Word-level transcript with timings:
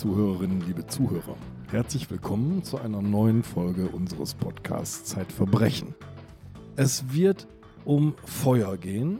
Liebe 0.00 0.14
Zuhörerinnen, 0.14 0.60
liebe 0.62 0.86
Zuhörer, 0.86 1.36
herzlich 1.70 2.10
willkommen 2.10 2.64
zu 2.64 2.78
einer 2.78 3.02
neuen 3.02 3.42
Folge 3.42 3.86
unseres 3.88 4.32
Podcasts 4.32 5.04
Zeitverbrechen. 5.04 5.94
Es 6.74 7.12
wird 7.12 7.46
um 7.84 8.14
Feuer 8.24 8.78
gehen, 8.78 9.18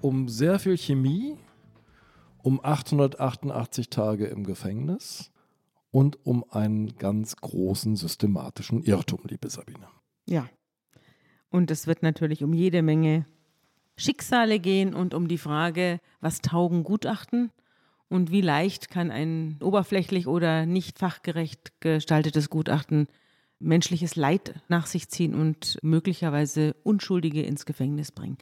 um 0.00 0.28
sehr 0.28 0.60
viel 0.60 0.76
Chemie, 0.76 1.36
um 2.40 2.60
888 2.62 3.90
Tage 3.90 4.26
im 4.26 4.44
Gefängnis 4.44 5.32
und 5.90 6.24
um 6.24 6.44
einen 6.50 6.96
ganz 6.98 7.34
großen 7.34 7.96
systematischen 7.96 8.84
Irrtum, 8.84 9.22
liebe 9.24 9.50
Sabine. 9.50 9.88
Ja. 10.24 10.48
Und 11.50 11.72
es 11.72 11.88
wird 11.88 12.04
natürlich 12.04 12.44
um 12.44 12.52
jede 12.52 12.82
Menge 12.82 13.26
Schicksale 13.96 14.60
gehen 14.60 14.94
und 14.94 15.14
um 15.14 15.26
die 15.26 15.38
Frage, 15.38 15.98
was 16.20 16.42
taugen 16.42 16.84
Gutachten 16.84 17.50
und 18.08 18.30
wie 18.30 18.40
leicht 18.40 18.90
kann 18.90 19.10
ein 19.10 19.58
oberflächlich 19.62 20.26
oder 20.26 20.66
nicht 20.66 20.98
fachgerecht 20.98 21.80
gestaltetes 21.80 22.50
Gutachten 22.50 23.08
menschliches 23.58 24.16
Leid 24.16 24.54
nach 24.68 24.86
sich 24.86 25.08
ziehen 25.08 25.34
und 25.34 25.78
möglicherweise 25.82 26.74
Unschuldige 26.82 27.42
ins 27.42 27.66
Gefängnis 27.66 28.12
bringen. 28.12 28.38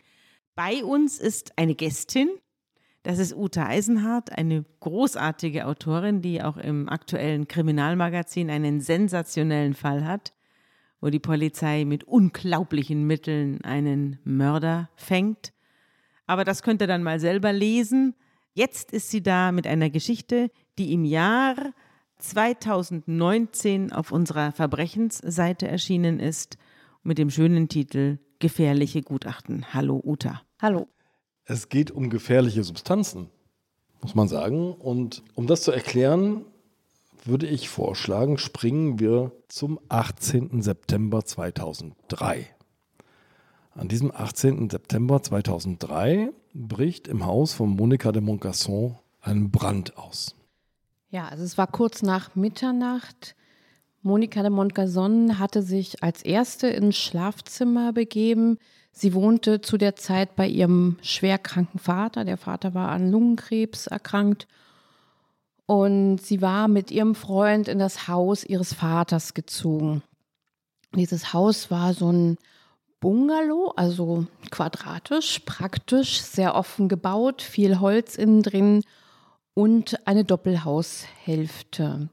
Bei 0.54 0.84
uns 0.84 1.18
ist 1.18 1.56
eine 1.56 1.74
Gästin, 1.74 2.28
das 3.02 3.18
ist 3.18 3.34
Uta 3.34 3.66
Eisenhardt, 3.66 4.37
eine 4.37 4.64
großartige 4.80 5.66
Autorin, 5.66 6.23
die 6.23 6.42
auch 6.42 6.56
im 6.56 6.88
aktuellen 6.88 7.46
Kriminalmagazin 7.48 8.51
einen 8.51 8.80
sensationellen 8.80 9.74
Fall 9.74 10.06
hat, 10.06 10.32
wo 11.01 11.10
die 11.10 11.21
Polizei 11.21 11.84
mit 11.84 12.04
unglaublichen 12.04 13.06
Mitteln 13.06 13.62
einen 13.62 14.18
Mörder 14.24 14.88
fängt. 14.96 15.52
Aber 16.26 16.45
das 16.45 16.62
könnt 16.62 16.80
ihr 16.80 16.87
dann 16.87 17.02
mal 17.02 17.21
selber 17.21 17.52
lesen. 17.52 18.15
Jetzt 18.57 18.93
ist 18.93 19.10
sie 19.10 19.21
da 19.21 19.51
mit 19.51 19.66
einer 19.66 19.91
Geschichte, 19.91 20.49
die 20.79 20.93
im 20.93 21.05
Jahr 21.05 21.57
2019 22.19 23.93
auf 23.93 24.13
unserer 24.13 24.52
Verbrechensseite 24.52 25.66
erschienen 25.66 26.21
ist, 26.21 26.57
mit 27.02 27.19
dem 27.19 27.30
schönen 27.30 27.69
Titel 27.69 28.21
Gefährliche 28.38 29.02
Gutachten. 29.02 29.74
Hallo 29.74 30.01
Uta. 30.05 30.43
Hallo. 30.63 30.87
Es 31.45 31.69
geht 31.69 31.91
um 31.91 32.11
gefährliche 32.11 32.63
Substanzen, 32.63 33.29
muss 34.01 34.15
man 34.15 34.29
sagen. 34.29 34.73
Und 34.73 35.24
um 35.35 35.49
das 35.49 35.63
zu 35.63 35.73
erklären, 35.73 36.45
würde 37.24 37.49
ich 37.49 37.68
vorschlagen, 37.68 38.39
springen 38.39 39.01
wir 39.01 39.33
zum 39.49 39.80
18. 39.89 40.63
September 40.63 41.24
2003. 41.24 42.46
An 43.73 43.89
diesem 43.89 44.13
18. 44.15 44.71
September 44.71 45.21
2003 45.21 46.30
bricht 46.55 47.09
im 47.09 47.27
Haus 47.27 47.52
von 47.52 47.71
Monika 47.71 48.13
de 48.13 48.23
Moncasson 48.23 48.97
ein 49.21 49.51
Brand 49.51 49.99
aus. 49.99 50.37
Ja, 51.11 51.29
also 51.29 51.45
es 51.45 51.59
war 51.59 51.66
kurz 51.66 52.02
nach 52.02 52.35
Mitternacht. 52.35 53.35
Monika 54.02 54.43
de 54.43 54.51
Montgazon 54.51 55.38
hatte 55.38 55.63
sich 55.63 56.02
als 56.02 56.23
erste 56.23 56.69
ins 56.69 56.96
Schlafzimmer 56.96 57.93
begeben. 57.93 58.59
Sie 58.93 59.15
wohnte 59.15 59.61
zu 59.61 59.79
der 59.79 59.96
Zeit 59.96 60.37
bei 60.37 60.46
ihrem 60.46 60.99
schwerkranken 61.02 61.80
Vater. 61.80 62.24
Der 62.24 62.37
Vater 62.37 62.74
war 62.74 62.91
an 62.91 63.11
Lungenkrebs 63.11 63.87
erkrankt. 63.87 64.47
Und 65.66 66.19
sie 66.19 66.43
war 66.43 66.69
mit 66.69 66.91
ihrem 66.91 67.15
Freund 67.15 67.66
in 67.69 67.78
das 67.78 68.06
Haus 68.06 68.44
ihres 68.44 68.75
Vaters 68.75 69.33
gezogen. 69.33 70.03
Dieses 70.94 71.33
Haus 71.33 71.71
war 71.71 71.94
so 71.94 72.12
ein 72.12 72.37
Bungalow, 73.04 73.75
also 73.76 74.26
quadratisch, 74.50 75.41
praktisch, 75.41 76.22
sehr 76.22 76.54
offen 76.54 76.88
gebaut, 76.88 77.42
viel 77.42 77.78
Holz 77.78 78.16
innen 78.16 78.42
drin 78.42 78.82
und 79.53 80.06
eine 80.06 80.25
Doppelhaushälfte. 80.25 82.09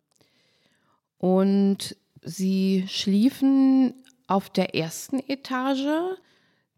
Und 1.17 1.95
sie 2.21 2.83
schliefen 2.89 3.93
auf 4.27 4.49
der 4.49 4.75
ersten 4.75 5.19
Etage. 5.29 6.17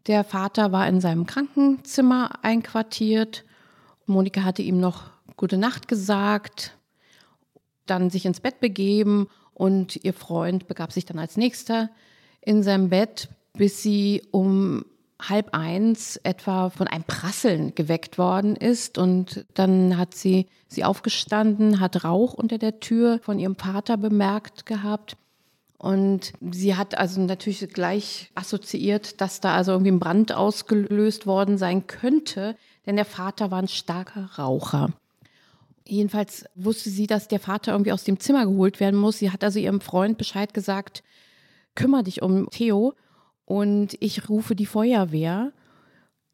Der 0.06 0.22
Vater 0.22 0.70
war 0.70 0.86
in 0.86 1.00
seinem 1.00 1.26
Krankenzimmer 1.26 2.38
einquartiert. 2.42 3.44
Monika 4.06 4.44
hatte 4.44 4.62
ihm 4.62 4.78
noch 4.78 5.10
gute 5.36 5.58
Nacht 5.58 5.88
gesagt, 5.88 6.78
dann 7.86 8.10
sich 8.10 8.26
ins 8.26 8.38
Bett 8.38 8.60
begeben 8.60 9.26
und 9.54 10.04
ihr 10.04 10.14
Freund 10.14 10.68
begab 10.68 10.92
sich 10.92 11.04
dann 11.04 11.18
als 11.18 11.36
nächster 11.36 11.90
in 12.42 12.62
sein 12.62 12.90
Bett, 12.90 13.28
bis 13.56 13.82
sie 13.82 14.22
um 14.30 14.84
halb 15.20 15.54
eins 15.54 16.16
etwa 16.22 16.70
von 16.70 16.88
einem 16.88 17.04
Prasseln 17.04 17.74
geweckt 17.74 18.18
worden 18.18 18.56
ist. 18.56 18.98
Und 18.98 19.46
dann 19.54 19.96
hat 19.96 20.14
sie 20.14 20.46
sie 20.68 20.84
aufgestanden, 20.84 21.80
hat 21.80 22.04
Rauch 22.04 22.34
unter 22.34 22.58
der 22.58 22.80
Tür 22.80 23.20
von 23.22 23.38
ihrem 23.38 23.56
Vater 23.56 23.96
bemerkt 23.96 24.66
gehabt. 24.66 25.16
Und 25.78 26.32
sie 26.50 26.76
hat 26.76 26.96
also 26.96 27.20
natürlich 27.20 27.68
gleich 27.68 28.30
assoziiert, 28.34 29.20
dass 29.20 29.40
da 29.40 29.54
also 29.54 29.72
irgendwie 29.72 29.92
ein 29.92 30.00
Brand 30.00 30.32
ausgelöst 30.32 31.26
worden 31.26 31.58
sein 31.58 31.86
könnte, 31.86 32.56
denn 32.86 32.96
der 32.96 33.04
Vater 33.04 33.50
war 33.50 33.58
ein 33.58 33.68
starker 33.68 34.30
Raucher. 34.38 34.90
Jedenfalls 35.86 36.46
wusste 36.54 36.88
sie, 36.88 37.06
dass 37.06 37.28
der 37.28 37.40
Vater 37.40 37.72
irgendwie 37.72 37.92
aus 37.92 38.04
dem 38.04 38.18
Zimmer 38.18 38.46
geholt 38.46 38.80
werden 38.80 38.98
muss. 38.98 39.18
Sie 39.18 39.30
hat 39.30 39.44
also 39.44 39.58
ihrem 39.58 39.82
Freund 39.82 40.16
Bescheid 40.16 40.54
gesagt, 40.54 41.02
kümmere 41.74 42.04
dich 42.04 42.22
um 42.22 42.48
Theo 42.48 42.94
und 43.44 43.96
ich 44.00 44.28
rufe 44.28 44.54
die 44.54 44.66
Feuerwehr, 44.66 45.52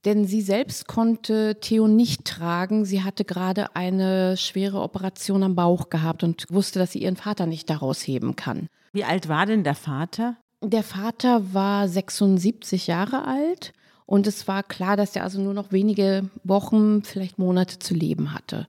denn 0.04 0.26
sie 0.26 0.40
selbst 0.40 0.86
konnte 0.86 1.58
Theo 1.60 1.86
nicht 1.86 2.24
tragen. 2.24 2.84
Sie 2.84 3.02
hatte 3.02 3.24
gerade 3.24 3.76
eine 3.76 4.36
schwere 4.36 4.80
Operation 4.80 5.42
am 5.42 5.54
Bauch 5.54 5.90
gehabt 5.90 6.22
und 6.22 6.46
wusste, 6.48 6.78
dass 6.78 6.92
sie 6.92 7.02
ihren 7.02 7.16
Vater 7.16 7.46
nicht 7.46 7.68
daraus 7.68 8.06
heben 8.06 8.36
kann. 8.36 8.68
Wie 8.92 9.04
alt 9.04 9.28
war 9.28 9.46
denn 9.46 9.62
der 9.62 9.74
Vater? 9.74 10.36
Der 10.62 10.82
Vater 10.82 11.54
war 11.54 11.88
76 11.88 12.86
Jahre 12.86 13.26
alt 13.26 13.72
und 14.06 14.26
es 14.26 14.48
war 14.48 14.62
klar, 14.62 14.96
dass 14.96 15.16
er 15.16 15.24
also 15.24 15.40
nur 15.40 15.54
noch 15.54 15.72
wenige 15.72 16.30
Wochen, 16.44 17.02
vielleicht 17.02 17.38
Monate 17.38 17.78
zu 17.78 17.94
leben 17.94 18.34
hatte. 18.34 18.66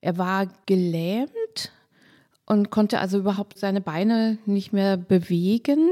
Er 0.00 0.18
war 0.18 0.46
gelähmt 0.66 1.72
und 2.46 2.70
konnte 2.70 3.00
also 3.00 3.18
überhaupt 3.18 3.58
seine 3.58 3.80
Beine 3.80 4.38
nicht 4.46 4.72
mehr 4.72 4.96
bewegen 4.96 5.90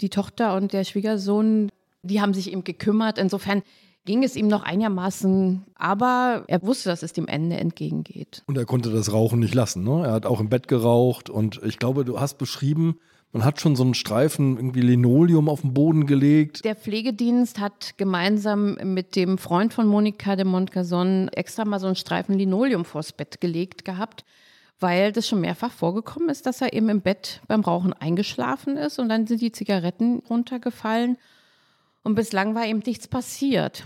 die 0.00 0.10
Tochter 0.10 0.56
und 0.56 0.72
der 0.72 0.84
Schwiegersohn, 0.84 1.70
die 2.02 2.20
haben 2.20 2.34
sich 2.34 2.52
ihm 2.52 2.64
gekümmert. 2.64 3.18
Insofern 3.18 3.62
ging 4.04 4.24
es 4.24 4.36
ihm 4.36 4.48
noch 4.48 4.62
einigermaßen, 4.62 5.64
aber 5.74 6.44
er 6.46 6.62
wusste, 6.62 6.88
dass 6.88 7.02
es 7.02 7.12
dem 7.12 7.28
Ende 7.28 7.56
entgegengeht. 7.56 8.42
Und 8.46 8.56
er 8.56 8.64
konnte 8.64 8.90
das 8.90 9.12
Rauchen 9.12 9.40
nicht 9.40 9.54
lassen. 9.54 9.84
Ne? 9.84 10.04
Er 10.04 10.12
hat 10.12 10.26
auch 10.26 10.40
im 10.40 10.48
Bett 10.48 10.68
geraucht 10.68 11.30
und 11.30 11.60
ich 11.64 11.78
glaube, 11.78 12.04
du 12.04 12.18
hast 12.18 12.38
beschrieben, 12.38 12.98
man 13.32 13.44
hat 13.44 13.60
schon 13.60 13.76
so 13.76 13.84
einen 13.84 13.94
Streifen 13.94 14.56
irgendwie 14.56 14.80
Linoleum 14.80 15.48
auf 15.48 15.60
den 15.60 15.72
Boden 15.72 16.06
gelegt. 16.06 16.64
Der 16.64 16.74
Pflegedienst 16.74 17.60
hat 17.60 17.96
gemeinsam 17.96 18.76
mit 18.82 19.14
dem 19.14 19.38
Freund 19.38 19.72
von 19.72 19.86
Monika 19.86 20.34
de 20.34 20.44
Montcazon 20.44 21.28
extra 21.28 21.64
mal 21.64 21.78
so 21.78 21.86
einen 21.86 21.94
Streifen 21.94 22.34
Linoleum 22.36 22.84
vors 22.84 23.12
Bett 23.12 23.40
gelegt 23.40 23.84
gehabt 23.84 24.24
weil 24.80 25.12
das 25.12 25.28
schon 25.28 25.40
mehrfach 25.40 25.70
vorgekommen 25.70 26.30
ist, 26.30 26.46
dass 26.46 26.60
er 26.60 26.72
eben 26.72 26.88
im 26.88 27.02
Bett 27.02 27.40
beim 27.46 27.60
Rauchen 27.60 27.92
eingeschlafen 27.92 28.76
ist 28.76 28.98
und 28.98 29.08
dann 29.08 29.26
sind 29.26 29.40
die 29.40 29.52
Zigaretten 29.52 30.22
runtergefallen 30.28 31.18
und 32.02 32.14
bislang 32.14 32.54
war 32.54 32.66
eben 32.66 32.82
nichts 32.84 33.06
passiert. 33.06 33.84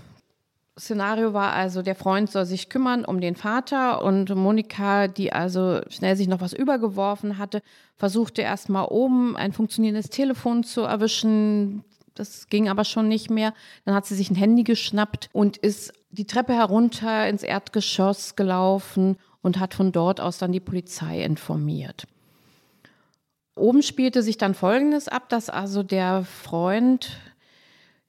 Szenario 0.78 1.32
war 1.32 1.52
also, 1.52 1.82
der 1.82 1.94
Freund 1.94 2.30
soll 2.30 2.46
sich 2.46 2.68
kümmern 2.68 3.04
um 3.04 3.20
den 3.20 3.36
Vater 3.36 4.02
und 4.02 4.34
Monika, 4.34 5.06
die 5.06 5.32
also 5.32 5.80
schnell 5.88 6.16
sich 6.16 6.26
noch 6.26 6.40
was 6.40 6.52
übergeworfen 6.52 7.38
hatte, 7.38 7.62
versuchte 7.96 8.42
erst 8.42 8.68
mal 8.68 8.84
oben 8.84 9.36
ein 9.36 9.52
funktionierendes 9.52 10.10
Telefon 10.10 10.64
zu 10.64 10.80
erwischen. 10.80 11.84
Das 12.14 12.48
ging 12.48 12.68
aber 12.68 12.84
schon 12.84 13.06
nicht 13.06 13.30
mehr. 13.30 13.54
Dann 13.84 13.94
hat 13.94 14.06
sie 14.06 14.16
sich 14.16 14.30
ein 14.30 14.36
Handy 14.36 14.64
geschnappt 14.64 15.28
und 15.32 15.56
ist 15.56 15.92
die 16.10 16.26
Treppe 16.26 16.54
herunter 16.54 17.28
ins 17.28 17.44
Erdgeschoss 17.44 18.34
gelaufen 18.34 19.16
und 19.44 19.60
hat 19.60 19.74
von 19.74 19.92
dort 19.92 20.20
aus 20.20 20.38
dann 20.38 20.52
die 20.52 20.60
Polizei 20.60 21.22
informiert. 21.22 22.06
Oben 23.54 23.82
spielte 23.82 24.22
sich 24.22 24.38
dann 24.38 24.54
Folgendes 24.54 25.06
ab, 25.06 25.28
dass 25.28 25.50
also 25.50 25.82
der 25.82 26.24
Freund 26.24 27.10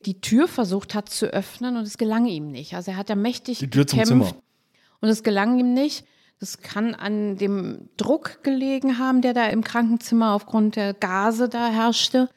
die 0.05 0.21
Tür 0.21 0.47
versucht 0.47 0.95
hat 0.95 1.09
zu 1.09 1.25
öffnen 1.25 1.75
und 1.75 1.83
es 1.83 1.97
gelang 1.97 2.25
ihm 2.25 2.51
nicht. 2.51 2.73
Also 2.73 2.91
er 2.91 2.97
hat 2.97 3.09
ja 3.09 3.15
mächtig 3.15 3.59
die 3.59 3.69
Tür 3.69 3.83
gekämpft 3.83 4.07
zum 4.07 4.23
Zimmer. 4.23 4.41
und 5.01 5.09
es 5.09 5.23
gelang 5.23 5.59
ihm 5.59 5.73
nicht. 5.73 6.05
Das 6.39 6.59
kann 6.59 6.95
an 6.95 7.35
dem 7.35 7.89
Druck 7.97 8.41
gelegen 8.43 8.97
haben, 8.97 9.21
der 9.21 9.33
da 9.33 9.47
im 9.47 9.63
Krankenzimmer 9.63 10.33
aufgrund 10.33 10.77
der 10.77 10.93
Gase 10.93 11.49
da 11.49 11.67
herrschte. 11.67 12.29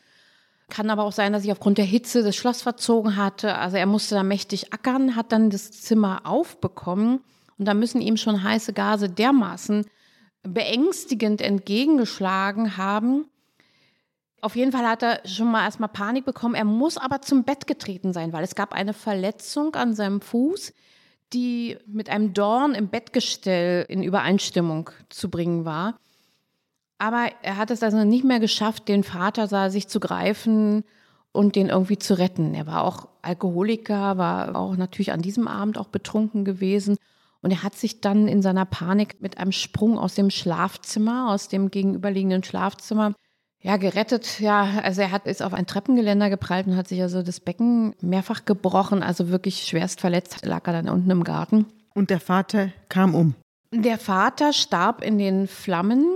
Kann 0.71 0.91
aber 0.91 1.05
auch 1.05 1.13
sein, 1.13 1.33
dass 1.33 1.43
sich 1.43 1.53
aufgrund 1.53 1.79
der 1.79 1.85
Hitze 1.85 2.25
das 2.25 2.35
Schloss 2.35 2.63
verzogen 2.63 3.17
hatte. 3.17 3.55
Also 3.57 3.77
er 3.77 3.87
musste 3.87 4.17
da 4.17 4.25
mächtig 4.25 4.73
ackern, 4.73 5.15
hat 5.15 5.31
dann 5.31 5.51
das 5.51 5.71
Zimmer 5.71 6.23
aufbekommen 6.25 7.21
und 7.59 7.65
da 7.67 7.75
müssen 7.75 8.01
ihm 8.01 8.17
schon 8.17 8.43
heiße 8.43 8.73
Gase 8.73 9.09
dermaßen 9.09 9.85
beängstigend 10.43 11.41
entgegengeschlagen 11.41 12.77
haben. 12.77 13.27
Auf 14.41 14.55
jeden 14.55 14.71
Fall 14.71 14.87
hat 14.87 15.03
er 15.03 15.21
schon 15.27 15.51
mal 15.51 15.65
erstmal 15.65 15.89
Panik 15.89 16.25
bekommen. 16.25 16.55
Er 16.55 16.65
muss 16.65 16.97
aber 16.97 17.23
zum 17.23 17.43
Bett 17.43 17.67
getreten 17.67 18.13
sein, 18.13 18.33
weil 18.33 18.45
es 18.45 18.55
gab 18.55 18.73
eine 18.73 18.93
Verletzung 18.93 19.75
an 19.75 19.95
seinem 19.95 20.21
Fuß, 20.21 20.73
die 21.33 21.77
mit 21.87 22.09
einem 22.09 22.33
Dorn 22.35 22.75
im 22.75 22.89
Bettgestell 22.89 23.85
in 23.89 24.03
Übereinstimmung 24.03 24.91
zu 25.09 25.29
bringen 25.29 25.65
war. 25.65 25.99
Aber 26.99 27.31
er 27.43 27.57
hat 27.57 27.71
es 27.71 27.83
also 27.83 28.05
nicht 28.05 28.25
mehr 28.25 28.41
geschafft, 28.41 28.89
den 28.89 29.03
Vater 29.05 29.47
sah, 29.49 29.71
sich 29.71 29.89
zu 29.89 30.01
greifen 30.01 30.85
und 31.33 31.57
den 31.57 31.69
irgendwie 31.69 31.99
zu 31.99 32.19
retten. 32.19 32.55
Er 32.55 32.67
war 32.67 32.85
auch 32.85 33.09
Alkoholiker, 33.23 34.19
war 34.19 34.57
auch 34.57 34.77
natürlich 34.77 35.13
an 35.13 35.23
diesem 35.23 35.49
Abend 35.49 35.79
auch 35.79 35.89
betrunken 35.89 36.45
gewesen. 36.45 36.97
Und 37.41 37.53
er 37.53 37.63
hat 37.63 37.77
sich 37.77 38.01
dann 38.01 38.27
in 38.27 38.43
seiner 38.43 38.65
Panik 38.65 39.21
mit 39.21 39.39
einem 39.39 39.53
Sprung 39.53 39.99
aus 39.99 40.15
dem 40.15 40.31
Schlafzimmer, 40.31 41.31
aus 41.31 41.49
dem 41.49 41.71
gegenüberliegenden 41.71 42.43
Schlafzimmer, 42.43 43.15
ja, 43.61 43.77
gerettet. 43.77 44.41
Ja, 44.41 44.81
also 44.83 45.03
er 45.03 45.11
hat, 45.11 45.27
ist 45.27 45.43
auf 45.43 45.53
ein 45.53 45.67
Treppengeländer 45.67 46.31
geprallt 46.31 46.67
und 46.67 46.77
hat 46.77 46.89
sich 46.89 47.03
also 47.03 47.23
das 47.23 47.41
Becken 47.41 47.95
mehrfach 48.01 48.45
gebrochen, 48.45 49.03
also 49.03 49.29
wirklich 49.29 49.65
schwerst 49.65 50.01
verletzt, 50.01 50.45
lag 50.45 50.67
er 50.67 50.75
dann 50.75 50.89
unten 50.89 51.11
im 51.11 51.25
Garten. 51.25 51.67
Und 51.95 52.11
der 52.11 52.21
Vater 52.21 52.71
kam 52.89 53.15
um. 53.15 53.35
Der 53.73 53.99
Vater 53.99 54.53
starb 54.53 55.03
in 55.03 55.19
den 55.19 55.47
Flammen 55.47 56.07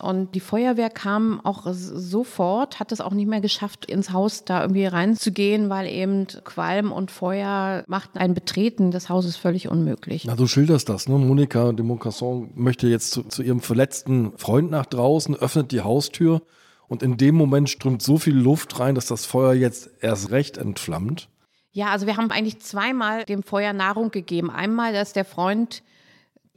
und 0.00 0.36
die 0.36 0.40
Feuerwehr 0.40 0.90
kam 0.90 1.40
auch 1.44 1.66
sofort, 1.72 2.78
hat 2.78 2.92
es 2.92 3.00
auch 3.00 3.12
nicht 3.12 3.26
mehr 3.26 3.40
geschafft, 3.40 3.84
ins 3.84 4.12
Haus 4.12 4.44
da 4.44 4.62
irgendwie 4.62 4.86
reinzugehen, 4.86 5.70
weil 5.70 5.88
eben 5.88 6.28
Qualm 6.44 6.92
und 6.92 7.10
Feuer 7.10 7.82
machten 7.88 8.16
ein 8.18 8.32
Betreten 8.32 8.92
des 8.92 9.08
Hauses 9.08 9.36
völlig 9.36 9.68
unmöglich. 9.68 10.24
Na, 10.24 10.36
du 10.36 10.46
schilderst 10.46 10.88
das, 10.88 11.08
ne? 11.08 11.18
Monika 11.18 11.72
de 11.72 11.84
Moncasson 11.84 12.52
möchte 12.54 12.86
jetzt 12.86 13.10
zu, 13.10 13.24
zu 13.24 13.42
ihrem 13.42 13.60
verletzten 13.60 14.38
Freund 14.38 14.70
nach 14.70 14.86
draußen, 14.86 15.34
öffnet 15.34 15.72
die 15.72 15.80
Haustür 15.80 16.42
und 16.86 17.02
in 17.02 17.16
dem 17.16 17.34
Moment 17.34 17.68
strömt 17.68 18.00
so 18.00 18.18
viel 18.18 18.36
Luft 18.36 18.78
rein, 18.78 18.94
dass 18.94 19.06
das 19.06 19.26
Feuer 19.26 19.52
jetzt 19.52 19.90
erst 20.00 20.30
recht 20.30 20.58
entflammt. 20.58 21.28
Ja, 21.72 21.86
also 21.88 22.06
wir 22.06 22.16
haben 22.16 22.30
eigentlich 22.30 22.60
zweimal 22.60 23.24
dem 23.24 23.42
Feuer 23.42 23.72
Nahrung 23.72 24.12
gegeben. 24.12 24.50
Einmal, 24.50 24.92
dass 24.92 25.12
der 25.12 25.24
Freund 25.24 25.82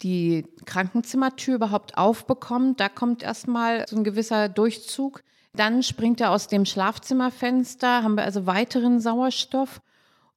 die 0.04 0.46
Krankenzimmertür 0.66 1.56
überhaupt 1.56 1.98
aufbekommt. 1.98 2.80
Da 2.80 2.90
kommt 2.90 3.24
erstmal 3.24 3.86
so 3.88 3.98
ein 3.98 4.04
gewisser 4.04 4.50
Durchzug. 4.50 5.24
Dann 5.54 5.84
springt 5.84 6.22
er 6.22 6.32
aus 6.32 6.48
dem 6.48 6.66
Schlafzimmerfenster, 6.66 8.04
haben 8.04 8.16
wir 8.16 8.24
also 8.24 8.46
weiteren 8.46 9.00
Sauerstoff. 9.00 9.82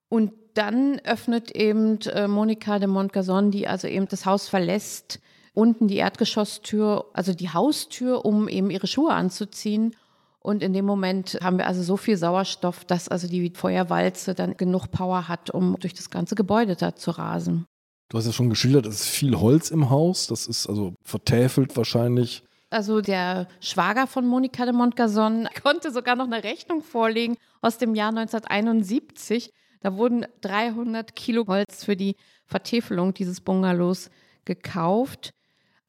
Und 0.08 0.32
dann 0.54 1.00
öffnet 1.04 1.50
eben 1.52 2.00
äh, 2.02 2.28
Monika 2.28 2.78
de 2.78 2.88
Montgazon, 2.88 3.50
die 3.50 3.66
also 3.66 3.88
eben 3.88 4.08
das 4.08 4.26
Haus 4.26 4.48
verlässt, 4.48 5.20
unten 5.52 5.88
die 5.88 5.96
Erdgeschosstür, 5.96 7.06
also 7.12 7.32
die 7.32 7.50
Haustür, 7.50 8.24
um 8.24 8.48
eben 8.48 8.70
ihre 8.70 8.86
Schuhe 8.86 9.12
anzuziehen. 9.12 9.94
Und 10.40 10.62
in 10.62 10.72
dem 10.72 10.84
Moment 10.84 11.38
haben 11.42 11.58
wir 11.58 11.66
also 11.66 11.82
so 11.82 11.96
viel 11.96 12.16
Sauerstoff, 12.16 12.84
dass 12.84 13.08
also 13.08 13.28
die 13.28 13.50
Feuerwalze 13.54 14.34
dann 14.34 14.56
genug 14.56 14.88
Power 14.90 15.26
hat, 15.26 15.50
um 15.50 15.76
durch 15.80 15.94
das 15.94 16.10
ganze 16.10 16.34
Gebäude 16.34 16.76
da 16.76 16.94
zu 16.94 17.12
rasen. 17.12 17.66
Du 18.14 18.18
hast 18.18 18.26
ja 18.26 18.32
schon 18.32 18.48
geschildert, 18.48 18.86
es 18.86 19.00
ist 19.00 19.08
viel 19.08 19.34
Holz 19.40 19.72
im 19.72 19.90
Haus. 19.90 20.28
Das 20.28 20.46
ist 20.46 20.68
also 20.68 20.94
vertäfelt 21.02 21.76
wahrscheinlich. 21.76 22.44
Also 22.70 23.00
der 23.00 23.48
Schwager 23.58 24.06
von 24.06 24.24
Monika 24.24 24.64
de 24.66 24.72
Montgazon 24.72 25.48
konnte 25.64 25.90
sogar 25.90 26.14
noch 26.14 26.26
eine 26.26 26.44
Rechnung 26.44 26.84
vorlegen 26.84 27.36
aus 27.60 27.76
dem 27.76 27.96
Jahr 27.96 28.10
1971. 28.10 29.50
Da 29.80 29.96
wurden 29.96 30.26
300 30.42 31.16
Kilo 31.16 31.44
Holz 31.48 31.82
für 31.84 31.96
die 31.96 32.14
Vertäfelung 32.46 33.14
dieses 33.14 33.40
Bungalows 33.40 34.10
gekauft. 34.44 35.34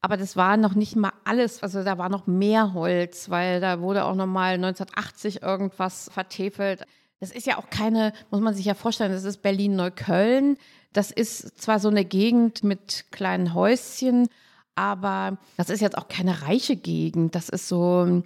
Aber 0.00 0.16
das 0.16 0.34
war 0.34 0.56
noch 0.56 0.74
nicht 0.74 0.96
mal 0.96 1.12
alles. 1.24 1.62
Also 1.62 1.84
da 1.84 1.96
war 1.96 2.08
noch 2.08 2.26
mehr 2.26 2.74
Holz, 2.74 3.30
weil 3.30 3.60
da 3.60 3.80
wurde 3.80 4.04
auch 4.04 4.16
noch 4.16 4.26
mal 4.26 4.54
1980 4.54 5.42
irgendwas 5.42 6.10
vertäfelt. 6.12 6.86
Das 7.20 7.30
ist 7.30 7.46
ja 7.46 7.56
auch 7.56 7.70
keine, 7.70 8.12
muss 8.32 8.40
man 8.40 8.52
sich 8.52 8.66
ja 8.66 8.74
vorstellen, 8.74 9.12
das 9.12 9.22
ist 9.22 9.42
Berlin-Neukölln. 9.42 10.56
Das 10.96 11.10
ist 11.10 11.60
zwar 11.60 11.78
so 11.78 11.88
eine 11.88 12.06
Gegend 12.06 12.64
mit 12.64 13.04
kleinen 13.10 13.52
Häuschen, 13.52 14.28
aber 14.76 15.36
das 15.58 15.68
ist 15.68 15.80
jetzt 15.80 15.98
auch 15.98 16.08
keine 16.08 16.40
reiche 16.42 16.74
Gegend. 16.74 17.34
Das 17.34 17.50
ist 17.50 17.68
so, 17.68 18.22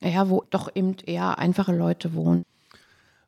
ja, 0.00 0.28
wo 0.28 0.42
doch 0.50 0.74
eben 0.74 0.96
eher 1.06 1.38
einfache 1.38 1.76
Leute 1.76 2.14
wohnen. 2.14 2.44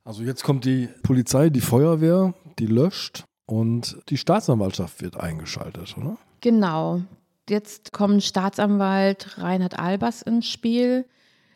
Also 0.05 0.25
jetzt 0.25 0.43
kommt 0.43 0.65
die 0.65 0.89
Polizei, 1.05 1.51
die 1.51 1.61
Feuerwehr, 1.61 2.35
die 2.59 2.67
löscht 2.67 3.23
und 3.47 3.97
die 4.09 4.17
Staatsanwaltschaft 4.17 5.03
wird 5.03 5.17
eingeschaltet, 5.17 5.97
oder? 5.97 6.17
Genau. 6.41 7.03
Jetzt 7.49 7.93
kommt 7.93 8.25
Staatsanwalt 8.25 9.39
Reinhard 9.39 9.79
Albers 9.79 10.23
ins 10.23 10.49
Spiel. 10.49 11.05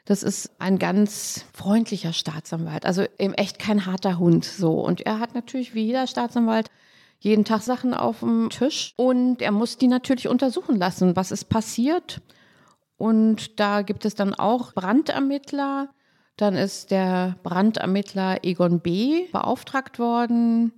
Das 0.05 0.23
ist 0.23 0.53
ein 0.61 0.79
ganz 0.79 1.47
freundlicher 1.53 2.13
Staatsanwalt, 2.13 2.87
also 2.87 3.05
eben 3.19 3.35
echt 3.35 3.59
kein 3.59 3.87
harter 3.87 4.21
Hund 4.21 4.45
so. 4.45 4.79
Und 4.79 5.01
er 5.01 5.19
hat 5.19 5.35
natürlich 5.35 5.75
wie 5.75 5.85
jeder 5.85 6.07
Staatsanwalt 6.07 6.71
jeden 7.25 7.45
Tag 7.45 7.63
Sachen 7.63 7.95
auf 7.95 8.21
dem 8.21 8.51
Tisch 8.51 8.93
und 8.97 9.41
er 9.41 9.51
muss 9.51 9.79
die 9.79 9.89
natürlich 9.89 10.29
untersuchen 10.29 10.77
lassen, 10.77 11.17
was 11.17 11.33
ist 11.33 11.47
passiert. 11.47 12.21
Und 12.97 13.59
da 13.59 13.83
gibt 13.83 14.05
es 14.05 14.15
dann 14.15 14.35
auch 14.35 14.73
Brandermittler. 14.75 15.89
Dann 16.37 16.55
ist 16.55 16.91
der 16.91 17.37
Brandermittler 17.43 18.45
Egon 18.45 18.81
B. 18.81 19.27
beauftragt 19.33 19.99
worden. 19.99 20.73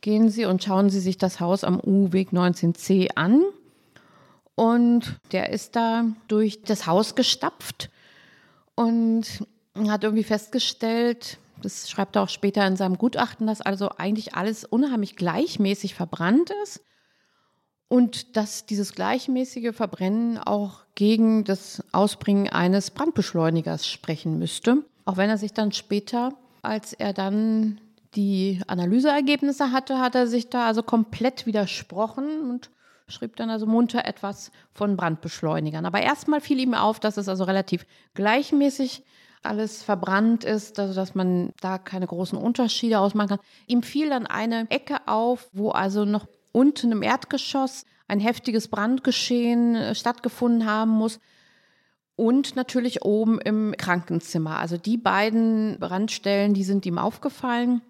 Gehen 0.00 0.28
Sie 0.28 0.44
und 0.44 0.62
schauen 0.62 0.90
Sie 0.90 1.00
sich 1.00 1.18
das 1.18 1.40
Haus 1.40 1.62
am 1.64 1.80
U-Weg 1.80 2.30
19c 2.32 3.10
an. 3.14 3.42
Und 4.56 5.20
der 5.32 5.50
ist 5.50 5.76
da 5.76 6.04
durch 6.28 6.62
das 6.62 6.86
Haus 6.86 7.14
gestapft 7.14 7.90
und 8.74 9.46
hat 9.88 10.04
irgendwie 10.04 10.24
festgestellt, 10.24 11.38
das 11.60 11.88
schreibt 11.90 12.16
er 12.16 12.22
auch 12.22 12.28
später 12.28 12.66
in 12.66 12.76
seinem 12.76 12.98
Gutachten, 12.98 13.46
dass 13.46 13.60
also 13.60 13.90
eigentlich 13.96 14.34
alles 14.34 14.64
unheimlich 14.64 15.16
gleichmäßig 15.16 15.94
verbrannt 15.94 16.50
ist 16.62 16.82
und 17.88 18.36
dass 18.36 18.66
dieses 18.66 18.94
gleichmäßige 18.94 19.74
Verbrennen 19.74 20.38
auch 20.38 20.84
gegen 20.94 21.44
das 21.44 21.82
Ausbringen 21.92 22.48
eines 22.48 22.90
Brandbeschleunigers 22.92 23.88
sprechen 23.88 24.38
müsste. 24.38 24.84
Auch 25.04 25.16
wenn 25.16 25.28
er 25.30 25.38
sich 25.38 25.52
dann 25.52 25.72
später, 25.72 26.32
als 26.62 26.92
er 26.92 27.12
dann 27.12 27.80
die 28.14 28.60
Analyseergebnisse 28.66 29.72
hatte, 29.72 29.98
hat 29.98 30.14
er 30.14 30.26
sich 30.26 30.50
da 30.50 30.66
also 30.66 30.82
komplett 30.82 31.46
widersprochen 31.46 32.50
und 32.50 32.70
schrieb 33.08 33.36
dann 33.36 33.50
also 33.50 33.66
munter 33.66 34.04
etwas 34.04 34.52
von 34.72 34.96
Brandbeschleunigern. 34.96 35.84
Aber 35.84 36.00
erstmal 36.00 36.40
fiel 36.40 36.60
ihm 36.60 36.74
auf, 36.74 37.00
dass 37.00 37.16
es 37.16 37.28
also 37.28 37.44
relativ 37.44 37.86
gleichmäßig 38.14 39.02
alles 39.42 39.82
verbrannt 39.82 40.44
ist, 40.44 40.78
also 40.78 40.94
dass 40.94 41.14
man 41.14 41.52
da 41.60 41.78
keine 41.78 42.06
großen 42.06 42.38
Unterschiede 42.38 42.98
ausmachen 42.98 43.28
kann. 43.28 43.38
Ihm 43.66 43.82
fiel 43.82 44.10
dann 44.10 44.26
eine 44.26 44.66
Ecke 44.70 45.06
auf, 45.06 45.48
wo 45.52 45.70
also 45.70 46.04
noch 46.04 46.26
unten 46.52 46.92
im 46.92 47.02
Erdgeschoss 47.02 47.84
ein 48.08 48.20
heftiges 48.20 48.68
Brandgeschehen 48.68 49.76
äh, 49.76 49.94
stattgefunden 49.94 50.66
haben 50.66 50.90
muss. 50.90 51.20
Und 52.16 52.54
natürlich 52.54 53.02
oben 53.02 53.40
im 53.40 53.74
Krankenzimmer. 53.78 54.58
Also 54.58 54.76
die 54.76 54.98
beiden 54.98 55.78
Brandstellen, 55.78 56.52
die 56.52 56.64
sind 56.64 56.84
ihm 56.84 56.98
aufgefallen. 56.98 57.80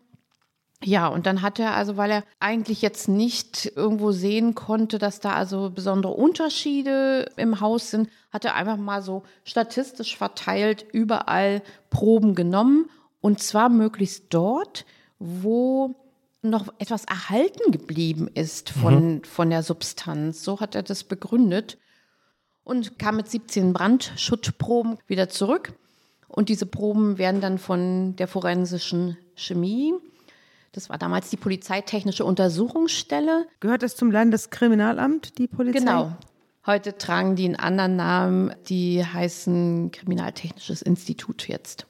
Ja, 0.82 1.08
und 1.08 1.26
dann 1.26 1.42
hat 1.42 1.58
er 1.58 1.74
also, 1.74 1.98
weil 1.98 2.10
er 2.10 2.24
eigentlich 2.38 2.80
jetzt 2.80 3.06
nicht 3.06 3.70
irgendwo 3.76 4.12
sehen 4.12 4.54
konnte, 4.54 4.98
dass 4.98 5.20
da 5.20 5.34
also 5.34 5.70
besondere 5.70 6.14
Unterschiede 6.14 7.30
im 7.36 7.60
Haus 7.60 7.90
sind, 7.90 8.08
hat 8.32 8.46
er 8.46 8.54
einfach 8.54 8.78
mal 8.78 9.02
so 9.02 9.22
statistisch 9.44 10.16
verteilt 10.16 10.86
überall 10.90 11.62
Proben 11.90 12.34
genommen 12.34 12.88
und 13.20 13.42
zwar 13.42 13.68
möglichst 13.68 14.26
dort, 14.30 14.86
wo 15.18 15.96
noch 16.40 16.72
etwas 16.78 17.04
erhalten 17.04 17.70
geblieben 17.70 18.28
ist 18.32 18.70
von, 18.70 19.16
mhm. 19.16 19.24
von 19.24 19.50
der 19.50 19.62
Substanz. 19.62 20.42
So 20.42 20.60
hat 20.60 20.74
er 20.74 20.82
das 20.82 21.04
begründet 21.04 21.76
und 22.64 22.98
kam 22.98 23.16
mit 23.16 23.28
17 23.28 23.74
Brandschuttproben 23.74 24.96
wieder 25.06 25.28
zurück. 25.28 25.74
Und 26.28 26.48
diese 26.48 26.64
Proben 26.64 27.18
werden 27.18 27.42
dann 27.42 27.58
von 27.58 28.16
der 28.16 28.28
forensischen 28.28 29.18
Chemie 29.34 29.92
das 30.72 30.88
war 30.88 30.98
damals 30.98 31.30
die 31.30 31.36
Polizeitechnische 31.36 32.24
Untersuchungsstelle. 32.24 33.46
Gehört 33.58 33.82
das 33.82 33.96
zum 33.96 34.10
Landeskriminalamt, 34.10 35.38
die 35.38 35.48
Polizei? 35.48 35.80
Genau. 35.80 36.16
Heute 36.66 36.96
tragen 36.96 37.36
die 37.36 37.46
einen 37.46 37.56
anderen 37.56 37.96
Namen, 37.96 38.54
die 38.68 39.04
heißen 39.04 39.90
Kriminaltechnisches 39.90 40.82
Institut 40.82 41.48
jetzt. 41.48 41.86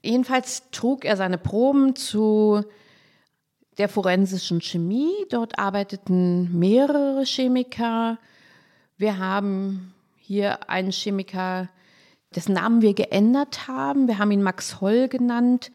Jedenfalls 0.00 0.70
trug 0.70 1.04
er 1.04 1.16
seine 1.16 1.38
Proben 1.38 1.96
zu 1.96 2.62
der 3.76 3.88
forensischen 3.88 4.60
Chemie. 4.60 5.12
Dort 5.28 5.58
arbeiteten 5.58 6.58
mehrere 6.58 7.24
Chemiker. 7.24 8.18
Wir 8.96 9.18
haben 9.18 9.92
hier 10.16 10.70
einen 10.70 10.92
Chemiker, 10.92 11.68
dessen 12.34 12.54
Namen 12.54 12.80
wir 12.80 12.94
geändert 12.94 13.68
haben. 13.68 14.06
Wir 14.06 14.18
haben 14.18 14.30
ihn 14.30 14.42
Max 14.42 14.80
Holl 14.80 15.08
genannt. 15.08 15.72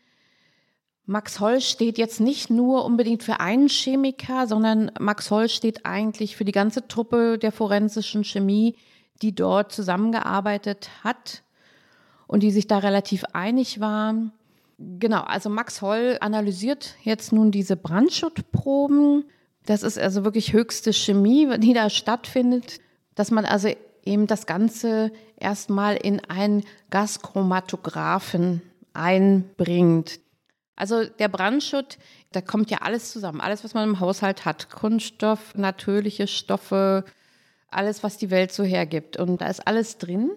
Max 1.05 1.41
Holl 1.41 1.59
steht 1.59 1.97
jetzt 1.97 2.21
nicht 2.21 2.49
nur 2.49 2.85
unbedingt 2.85 3.23
für 3.23 3.41
einen 3.41 3.67
Chemiker, 3.67 4.47
sondern 4.47 4.91
Max 4.99 5.31
Holl 5.31 5.49
steht 5.49 5.85
eigentlich 5.85 6.37
für 6.37 6.45
die 6.45 6.53
ganze 6.53 6.87
Truppe 6.87 7.37
der 7.37 7.51
forensischen 7.51 8.23
Chemie, 8.23 8.75
die 9.21 9.35
dort 9.35 9.73
zusammengearbeitet 9.73 10.89
hat 11.03 11.43
und 12.25 12.41
die 12.41 12.51
sich 12.51 12.67
da 12.67 12.77
relativ 12.77 13.25
einig 13.33 13.81
war. 13.81 14.15
Genau, 14.79 15.21
also 15.21 15.49
Max 15.49 15.81
Holl 15.81 16.17
analysiert 16.21 16.95
jetzt 17.03 17.33
nun 17.33 17.51
diese 17.51 17.75
Brandschuttproben. 17.75 19.25
Das 19.65 19.83
ist 19.83 19.99
also 19.99 20.23
wirklich 20.23 20.53
höchste 20.53 20.93
Chemie, 20.93 21.49
die 21.59 21.73
da 21.73 21.89
stattfindet, 21.89 22.79
dass 23.15 23.29
man 23.29 23.45
also 23.45 23.69
eben 24.05 24.27
das 24.27 24.45
Ganze 24.45 25.11
erstmal 25.37 25.95
in 25.97 26.21
einen 26.21 26.63
Gaschromatographen 26.89 28.61
einbringt. 28.93 30.19
Also 30.75 31.05
der 31.05 31.27
Brandschutt, 31.27 31.97
da 32.31 32.41
kommt 32.41 32.71
ja 32.71 32.79
alles 32.79 33.11
zusammen, 33.11 33.41
alles, 33.41 33.63
was 33.63 33.73
man 33.73 33.87
im 33.87 33.99
Haushalt 33.99 34.45
hat, 34.45 34.69
Kunststoff, 34.69 35.53
natürliche 35.55 36.27
Stoffe, 36.27 37.05
alles, 37.69 38.03
was 38.03 38.17
die 38.17 38.31
Welt 38.31 38.51
so 38.51 38.63
hergibt. 38.63 39.17
Und 39.17 39.41
da 39.41 39.47
ist 39.47 39.67
alles 39.67 39.97
drin. 39.97 40.31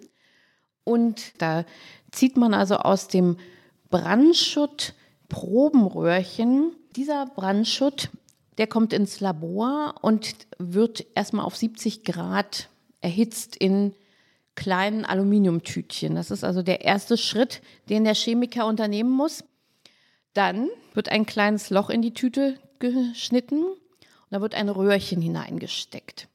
Und 0.83 1.41
da 1.41 1.65
zieht 2.11 2.37
man 2.37 2.53
also 2.53 2.77
aus 2.77 3.07
dem 3.07 3.37
Brandschutt 3.89 4.93
Probenröhrchen. 5.29 6.71
Dieser 6.95 7.25
Brandschutt, 7.25 8.09
der 8.57 8.67
kommt 8.67 8.93
ins 8.93 9.19
Labor 9.19 9.95
und 10.01 10.35
wird 10.57 11.05
erstmal 11.15 11.45
auf 11.45 11.55
70 11.55 12.03
Grad 12.03 12.69
erhitzt 13.01 13.55
in 13.55 13.93
kleinen 14.55 15.05
Aluminiumtütchen. 15.05 16.15
Das 16.15 16.31
ist 16.31 16.43
also 16.43 16.63
der 16.63 16.81
erste 16.81 17.17
Schritt, 17.17 17.61
den 17.89 18.03
der 18.03 18.15
Chemiker 18.15 18.65
unternehmen 18.65 19.11
muss. 19.11 19.43
Dann 20.37 20.69
wird 20.93 21.09
ein 21.09 21.25
kleines 21.25 21.71
Loch 21.71 21.89
in 21.89 22.03
die 22.03 22.13
Tüte 22.13 22.59
geschnitten 22.77 23.63
und 23.63 23.77
da 24.29 24.39
wird 24.39 24.53
ein 24.53 24.69
Röhrchen 24.69 25.19
hineingesteckt. 25.19 26.27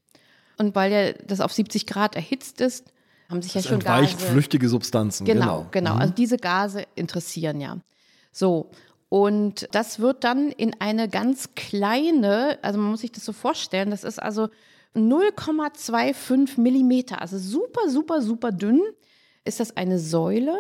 Und 0.58 0.74
weil 0.74 0.92
ja 0.92 1.12
das 1.24 1.40
auf 1.40 1.52
70 1.52 1.86
Grad 1.86 2.16
erhitzt 2.16 2.60
ist, 2.60 2.92
haben 3.28 3.42
sich 3.42 3.52
das 3.52 3.64
ja 3.64 3.68
schon 3.70 3.80
entweicht 3.80 4.18
Gase. 4.18 4.30
flüchtige 4.32 4.68
Substanzen. 4.68 5.24
Genau, 5.24 5.68
Genau. 5.70 5.90
genau. 5.92 5.94
Also 6.00 6.12
diese 6.12 6.36
Gase 6.36 6.84
interessieren 6.96 7.60
ja. 7.60 7.78
So. 8.32 8.70
Und 9.08 9.68
das 9.70 10.00
wird 10.00 10.24
dann 10.24 10.50
in 10.50 10.74
eine 10.80 11.08
ganz 11.08 11.50
kleine, 11.54 12.58
also 12.62 12.80
man 12.80 12.90
muss 12.90 13.02
sich 13.02 13.12
das 13.12 13.24
so 13.24 13.32
vorstellen, 13.32 13.90
das 13.90 14.02
ist 14.02 14.20
also 14.20 14.48
0,25 14.96 16.60
Millimeter, 16.60 17.20
also 17.20 17.38
super, 17.38 17.88
super, 17.88 18.20
super 18.20 18.50
dünn, 18.50 18.80
ist 19.44 19.60
das 19.60 19.76
eine 19.76 19.98
Säule. 19.98 20.56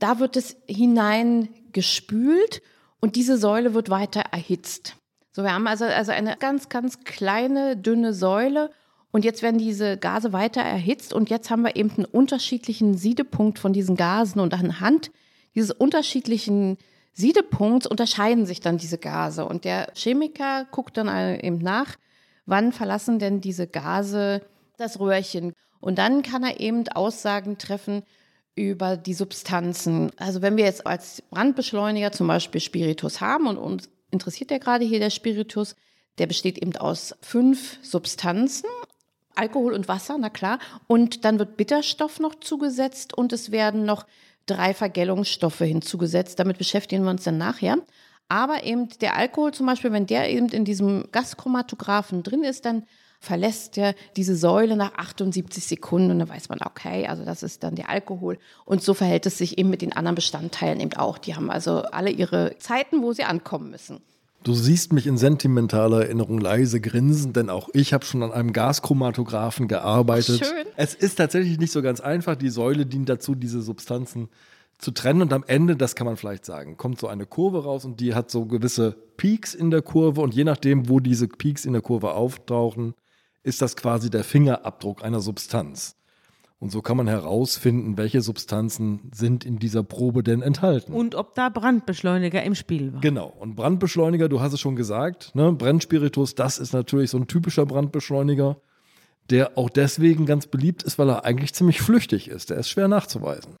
Da 0.00 0.18
wird 0.18 0.36
es 0.36 0.56
hineingespült 0.66 2.62
und 3.00 3.16
diese 3.16 3.36
Säule 3.36 3.74
wird 3.74 3.90
weiter 3.90 4.22
erhitzt. 4.32 4.96
So, 5.32 5.44
wir 5.44 5.54
haben 5.54 5.68
also, 5.68 5.84
also 5.84 6.10
eine 6.10 6.36
ganz, 6.36 6.68
ganz 6.68 7.04
kleine, 7.04 7.76
dünne 7.76 8.12
Säule 8.12 8.70
und 9.12 9.24
jetzt 9.24 9.42
werden 9.42 9.58
diese 9.58 9.96
Gase 9.96 10.32
weiter 10.32 10.62
erhitzt 10.62 11.12
und 11.12 11.30
jetzt 11.30 11.50
haben 11.50 11.62
wir 11.62 11.76
eben 11.76 11.90
einen 11.90 12.04
unterschiedlichen 12.04 12.96
Siedepunkt 12.96 13.58
von 13.58 13.72
diesen 13.72 13.96
Gasen 13.96 14.40
und 14.40 14.54
anhand 14.54 15.10
dieses 15.54 15.70
unterschiedlichen 15.70 16.78
Siedepunkts 17.12 17.86
unterscheiden 17.86 18.46
sich 18.46 18.60
dann 18.60 18.78
diese 18.78 18.98
Gase 18.98 19.44
und 19.44 19.64
der 19.64 19.92
Chemiker 19.94 20.66
guckt 20.70 20.96
dann 20.96 21.08
eben 21.40 21.58
nach, 21.58 21.96
wann 22.46 22.72
verlassen 22.72 23.18
denn 23.18 23.40
diese 23.40 23.66
Gase 23.66 24.42
das 24.78 24.98
Röhrchen 24.98 25.52
und 25.80 25.98
dann 25.98 26.22
kann 26.22 26.42
er 26.42 26.60
eben 26.60 26.88
Aussagen 26.88 27.58
treffen 27.58 28.02
über 28.54 28.96
die 28.96 29.14
Substanzen. 29.14 30.10
Also 30.16 30.42
wenn 30.42 30.56
wir 30.56 30.64
jetzt 30.64 30.86
als 30.86 31.22
Brandbeschleuniger 31.30 32.12
zum 32.12 32.26
Beispiel 32.26 32.60
Spiritus 32.60 33.20
haben 33.20 33.46
und 33.46 33.58
uns 33.58 33.88
interessiert 34.10 34.50
ja 34.50 34.58
gerade 34.58 34.84
hier 34.84 34.98
der 34.98 35.10
Spiritus, 35.10 35.76
der 36.18 36.26
besteht 36.26 36.58
eben 36.58 36.76
aus 36.76 37.14
fünf 37.20 37.78
Substanzen 37.82 38.66
Alkohol 39.34 39.72
und 39.72 39.88
Wasser, 39.88 40.16
na 40.18 40.28
klar. 40.28 40.58
Und 40.86 41.24
dann 41.24 41.38
wird 41.38 41.56
Bitterstoff 41.56 42.20
noch 42.20 42.34
zugesetzt 42.36 43.16
und 43.16 43.32
es 43.32 43.50
werden 43.50 43.84
noch 43.84 44.06
drei 44.46 44.74
Vergällungsstoffe 44.74 45.60
hinzugesetzt. 45.60 46.38
Damit 46.38 46.58
beschäftigen 46.58 47.04
wir 47.04 47.10
uns 47.10 47.24
dann 47.24 47.38
nachher. 47.38 47.78
Aber 48.28 48.64
eben 48.64 48.88
der 49.00 49.16
Alkohol 49.16 49.52
zum 49.52 49.66
Beispiel, 49.66 49.92
wenn 49.92 50.06
der 50.06 50.30
eben 50.30 50.48
in 50.48 50.64
diesem 50.64 51.08
Gaschromatographen 51.10 52.22
drin 52.22 52.44
ist, 52.44 52.64
dann 52.64 52.84
verlässt 53.20 53.76
er 53.76 53.94
diese 54.16 54.34
Säule 54.34 54.76
nach 54.76 54.94
78 54.94 55.64
Sekunden 55.64 56.10
und 56.10 56.18
dann 56.20 56.28
weiß 56.28 56.48
man, 56.48 56.58
okay, 56.64 57.06
also 57.06 57.24
das 57.24 57.42
ist 57.42 57.62
dann 57.62 57.74
der 57.74 57.90
Alkohol. 57.90 58.38
Und 58.64 58.82
so 58.82 58.94
verhält 58.94 59.26
es 59.26 59.38
sich 59.38 59.58
eben 59.58 59.68
mit 59.68 59.82
den 59.82 59.92
anderen 59.92 60.14
Bestandteilen 60.14 60.80
eben 60.80 60.94
auch. 60.94 61.18
Die 61.18 61.36
haben 61.36 61.50
also 61.50 61.82
alle 61.82 62.10
ihre 62.10 62.56
Zeiten, 62.58 63.02
wo 63.02 63.12
sie 63.12 63.24
ankommen 63.24 63.70
müssen. 63.70 64.00
Du 64.42 64.54
siehst 64.54 64.94
mich 64.94 65.06
in 65.06 65.18
sentimentaler 65.18 66.04
Erinnerung 66.04 66.38
leise 66.38 66.80
grinsen, 66.80 67.34
denn 67.34 67.50
auch 67.50 67.68
ich 67.74 67.92
habe 67.92 68.06
schon 68.06 68.22
an 68.22 68.32
einem 68.32 68.54
Gaschromatographen 68.54 69.68
gearbeitet. 69.68 70.46
Schön. 70.46 70.66
Es 70.76 70.94
ist 70.94 71.16
tatsächlich 71.16 71.58
nicht 71.58 71.72
so 71.72 71.82
ganz 71.82 72.00
einfach. 72.00 72.36
Die 72.36 72.48
Säule 72.48 72.86
dient 72.86 73.10
dazu, 73.10 73.34
diese 73.34 73.60
Substanzen 73.60 74.30
zu 74.78 74.92
trennen. 74.92 75.20
Und 75.20 75.34
am 75.34 75.44
Ende, 75.46 75.76
das 75.76 75.94
kann 75.94 76.06
man 76.06 76.16
vielleicht 76.16 76.46
sagen, 76.46 76.78
kommt 76.78 76.98
so 76.98 77.06
eine 77.06 77.26
Kurve 77.26 77.64
raus 77.64 77.84
und 77.84 78.00
die 78.00 78.14
hat 78.14 78.30
so 78.30 78.46
gewisse 78.46 78.96
Peaks 79.18 79.54
in 79.54 79.70
der 79.70 79.82
Kurve. 79.82 80.22
Und 80.22 80.34
je 80.34 80.44
nachdem, 80.44 80.88
wo 80.88 81.00
diese 81.00 81.28
Peaks 81.28 81.66
in 81.66 81.74
der 81.74 81.82
Kurve 81.82 82.12
auftauchen, 82.12 82.94
ist 83.42 83.62
das 83.62 83.76
quasi 83.76 84.10
der 84.10 84.24
Fingerabdruck 84.24 85.04
einer 85.04 85.20
Substanz. 85.20 85.96
Und 86.58 86.70
so 86.70 86.82
kann 86.82 86.98
man 86.98 87.08
herausfinden, 87.08 87.96
welche 87.96 88.20
Substanzen 88.20 89.10
sind 89.14 89.46
in 89.46 89.58
dieser 89.58 89.82
Probe 89.82 90.22
denn 90.22 90.42
enthalten. 90.42 90.92
Und 90.92 91.14
ob 91.14 91.34
da 91.34 91.48
Brandbeschleuniger 91.48 92.42
im 92.42 92.54
Spiel 92.54 92.92
war. 92.92 93.00
Genau. 93.00 93.28
Und 93.28 93.56
Brandbeschleuniger, 93.56 94.28
du 94.28 94.42
hast 94.42 94.52
es 94.52 94.60
schon 94.60 94.76
gesagt, 94.76 95.34
ne? 95.34 95.52
Brennspiritus, 95.52 96.34
das 96.34 96.58
ist 96.58 96.74
natürlich 96.74 97.10
so 97.10 97.16
ein 97.16 97.28
typischer 97.28 97.64
Brandbeschleuniger, 97.64 98.58
der 99.30 99.56
auch 99.56 99.70
deswegen 99.70 100.26
ganz 100.26 100.48
beliebt 100.48 100.82
ist, 100.82 100.98
weil 100.98 101.08
er 101.08 101.24
eigentlich 101.24 101.54
ziemlich 101.54 101.80
flüchtig 101.80 102.28
ist. 102.28 102.50
Der 102.50 102.58
ist 102.58 102.68
schwer 102.68 102.88
nachzuweisen. 102.88 103.56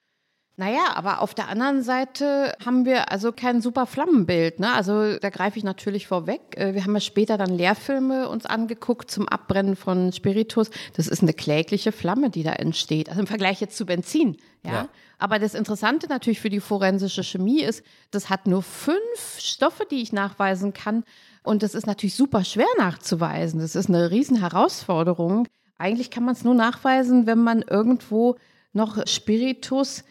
Naja, 0.56 0.92
aber 0.94 1.22
auf 1.22 1.32
der 1.32 1.48
anderen 1.48 1.82
Seite 1.82 2.54
haben 2.64 2.84
wir 2.84 3.10
also 3.10 3.32
kein 3.32 3.62
super 3.62 3.86
Flammenbild. 3.86 4.60
Ne? 4.60 4.72
Also 4.74 5.16
da 5.18 5.30
greife 5.30 5.56
ich 5.58 5.64
natürlich 5.64 6.06
vorweg. 6.06 6.40
Äh, 6.56 6.74
Wir 6.74 6.84
haben 6.84 6.92
ja 6.92 7.00
später 7.00 7.38
dann 7.38 7.54
Lehrfilme 7.54 8.28
uns 8.28 8.44
angeguckt 8.44 9.10
zum 9.10 9.26
Abbrennen 9.26 9.74
von 9.74 10.12
Spiritus. 10.12 10.70
Das 10.94 11.08
ist 11.08 11.22
eine 11.22 11.32
klägliche 11.32 11.92
Flamme, 11.92 12.28
die 12.28 12.42
da 12.42 12.52
entsteht. 12.52 13.08
Also 13.08 13.22
im 13.22 13.26
Vergleich 13.26 13.60
jetzt 13.62 13.76
zu 13.76 13.86
Benzin. 13.86 14.36
Ja? 14.62 14.72
Ja. 14.72 14.88
Aber 15.18 15.38
das 15.38 15.54
Interessante 15.54 16.08
natürlich 16.08 16.40
für 16.40 16.50
die 16.50 16.60
forensische 16.60 17.24
Chemie 17.24 17.62
ist, 17.62 17.82
das 18.10 18.28
hat 18.28 18.46
nur 18.46 18.62
fünf 18.62 19.38
Stoffe, 19.38 19.84
die 19.90 20.02
ich 20.02 20.12
nachweisen 20.12 20.74
kann. 20.74 21.04
Und 21.42 21.62
das 21.62 21.74
ist 21.74 21.86
natürlich 21.86 22.16
super 22.16 22.44
schwer 22.44 22.66
nachzuweisen. 22.76 23.60
Das 23.60 23.76
ist 23.76 23.88
eine 23.88 24.10
Riesenherausforderung. 24.10 25.48
Eigentlich 25.78 26.10
kann 26.10 26.24
man 26.24 26.34
es 26.34 26.44
nur 26.44 26.54
nachweisen, 26.54 27.26
wenn 27.26 27.38
man 27.38 27.62
irgendwo 27.62 28.36
noch 28.74 28.98
Spiritus 29.06 30.04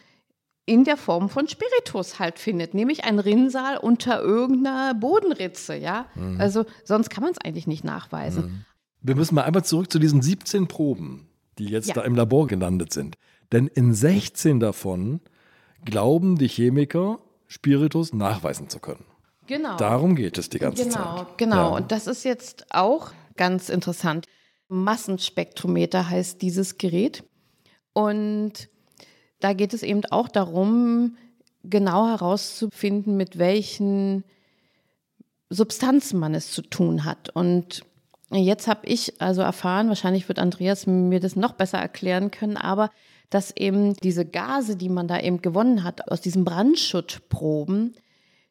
in 0.70 0.84
der 0.84 0.96
Form 0.96 1.28
von 1.28 1.48
Spiritus 1.48 2.20
halt 2.20 2.38
findet, 2.38 2.74
nämlich 2.74 3.02
ein 3.02 3.18
Rinnsal 3.18 3.76
unter 3.76 4.22
irgendeiner 4.22 4.94
Bodenritze, 4.94 5.74
ja. 5.74 6.06
Also 6.38 6.64
sonst 6.84 7.10
kann 7.10 7.24
man 7.24 7.32
es 7.32 7.38
eigentlich 7.44 7.66
nicht 7.66 7.82
nachweisen. 7.82 8.64
Wir 9.02 9.16
müssen 9.16 9.34
mal 9.34 9.42
einmal 9.42 9.64
zurück 9.64 9.90
zu 9.90 9.98
diesen 9.98 10.22
17 10.22 10.68
Proben, 10.68 11.28
die 11.58 11.64
jetzt 11.66 11.88
Ja. 11.88 11.94
da 11.94 12.02
im 12.02 12.14
Labor 12.14 12.46
gelandet 12.46 12.92
sind. 12.92 13.16
Denn 13.50 13.66
in 13.66 13.94
16 13.94 14.60
davon 14.60 15.20
glauben 15.84 16.38
die 16.38 16.46
Chemiker, 16.48 17.18
Spiritus 17.48 18.12
nachweisen 18.12 18.68
zu 18.68 18.78
können. 18.78 19.04
Genau. 19.48 19.76
Darum 19.76 20.14
geht 20.14 20.38
es 20.38 20.50
die 20.50 20.60
ganze 20.60 20.84
genau, 20.84 21.16
Zeit. 21.24 21.38
genau. 21.38 21.70
Ja. 21.70 21.76
Und 21.78 21.90
das 21.90 22.06
ist 22.06 22.24
jetzt 22.24 22.66
auch 22.70 23.10
ganz 23.36 23.70
interessant. 23.70 24.26
Massenspektrometer 24.68 26.08
heißt 26.08 26.40
dieses 26.40 26.78
Gerät. 26.78 27.24
Und 27.92 28.69
da 29.40 29.52
geht 29.52 29.74
es 29.74 29.82
eben 29.82 30.04
auch 30.06 30.28
darum, 30.28 31.16
genau 31.64 32.06
herauszufinden, 32.06 33.16
mit 33.16 33.38
welchen 33.38 34.24
Substanzen 35.50 36.20
man 36.20 36.34
es 36.34 36.52
zu 36.52 36.62
tun 36.62 37.04
hat. 37.04 37.30
Und 37.30 37.82
jetzt 38.30 38.68
habe 38.68 38.86
ich 38.86 39.20
also 39.20 39.42
erfahren, 39.42 39.88
wahrscheinlich 39.88 40.28
wird 40.28 40.38
Andreas 40.38 40.86
mir 40.86 41.20
das 41.20 41.36
noch 41.36 41.52
besser 41.52 41.78
erklären 41.78 42.30
können, 42.30 42.56
aber 42.56 42.90
dass 43.30 43.56
eben 43.56 43.94
diese 43.96 44.24
Gase, 44.24 44.76
die 44.76 44.88
man 44.88 45.08
da 45.08 45.18
eben 45.20 45.40
gewonnen 45.42 45.84
hat 45.84 46.10
aus 46.10 46.20
diesen 46.20 46.44
Brandschuttproben, 46.44 47.94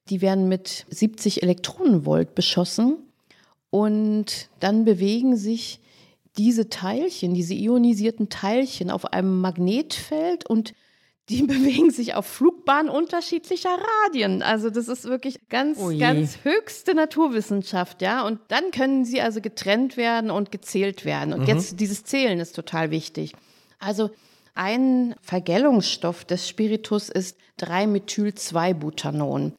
die 0.10 0.22
werden 0.22 0.48
mit 0.48 0.86
70 0.90 1.44
Elektronenvolt 1.44 2.34
beschossen 2.34 2.98
und 3.70 4.50
dann 4.60 4.86
bewegen 4.86 5.36
sich 5.36 5.80
diese 6.40 6.70
Teilchen, 6.70 7.34
diese 7.34 7.54
ionisierten 7.54 8.30
Teilchen 8.30 8.90
auf 8.90 9.12
einem 9.12 9.42
Magnetfeld 9.42 10.50
und 10.50 10.74
die 11.28 11.44
bewegen 11.48 11.92
sich 11.92 12.16
auf 12.16 12.26
Flugbahnen 12.26 12.90
unterschiedlicher 12.90 13.78
Radien. 14.06 14.42
Also 14.42 14.70
das 14.70 14.88
ist 14.88 15.04
wirklich 15.04 15.50
ganz, 15.50 15.78
Oh 15.78 15.92
ganz 15.96 16.40
höchste 16.44 16.96
Naturwissenschaft, 16.96 18.02
ja. 18.02 18.26
Und 18.26 18.40
dann 18.48 18.72
können 18.72 19.04
sie 19.04 19.20
also 19.20 19.42
getrennt 19.42 19.98
werden 19.98 20.32
und 20.32 20.50
gezählt 20.50 21.04
werden. 21.04 21.34
Und 21.34 21.46
jetzt 21.46 21.82
dieses 21.82 22.06
Zählen 22.06 22.40
ist 22.40 22.56
total 22.56 22.90
wichtig. 22.90 23.34
Also 23.78 24.10
ein 24.56 25.16
Vergällungsstoff 25.22 26.24
des 26.24 26.48
Spiritus 26.48 27.10
ist 27.10 27.38
3-Methyl-2-Butanon. 27.60 29.54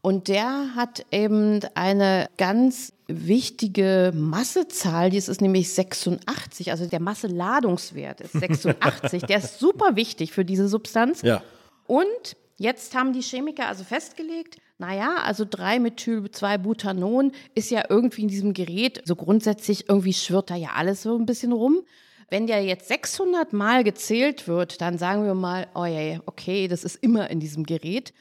Und 0.00 0.28
der 0.28 0.74
hat 0.76 1.04
eben 1.10 1.60
eine 1.74 2.28
ganz 2.36 2.92
wichtige 3.08 4.12
Massezahl, 4.14 5.10
die 5.10 5.16
ist 5.16 5.40
nämlich 5.40 5.72
86, 5.72 6.70
also 6.70 6.86
der 6.86 7.00
Masseladungswert 7.00 8.20
ist 8.20 8.32
86, 8.32 9.22
der 9.22 9.38
ist 9.38 9.58
super 9.58 9.96
wichtig 9.96 10.32
für 10.32 10.44
diese 10.44 10.68
Substanz. 10.68 11.22
ja. 11.22 11.42
Und 11.86 12.36
Jetzt 12.60 12.96
haben 12.96 13.12
die 13.12 13.22
Chemiker 13.22 13.68
also 13.68 13.84
festgelegt, 13.84 14.56
naja, 14.78 15.18
also 15.22 15.44
3-Methyl-2-Butanon 15.44 17.30
ist 17.54 17.70
ja 17.70 17.84
irgendwie 17.88 18.22
in 18.22 18.28
diesem 18.28 18.52
Gerät, 18.52 19.00
so 19.04 19.14
grundsätzlich 19.14 19.88
irgendwie 19.88 20.12
schwirrt 20.12 20.50
da 20.50 20.56
ja 20.56 20.70
alles 20.74 21.02
so 21.02 21.16
ein 21.16 21.24
bisschen 21.24 21.52
rum. 21.52 21.82
Wenn 22.30 22.48
der 22.48 22.64
jetzt 22.64 22.88
600 22.88 23.52
Mal 23.52 23.84
gezählt 23.84 24.48
wird, 24.48 24.80
dann 24.80 24.98
sagen 24.98 25.24
wir 25.24 25.34
mal, 25.34 25.68
oh 25.76 25.84
ja, 25.84 26.18
okay, 26.26 26.66
das 26.66 26.82
ist 26.82 26.96
immer 26.96 27.30
in 27.30 27.38
diesem 27.38 27.62
Gerät. 27.62 28.12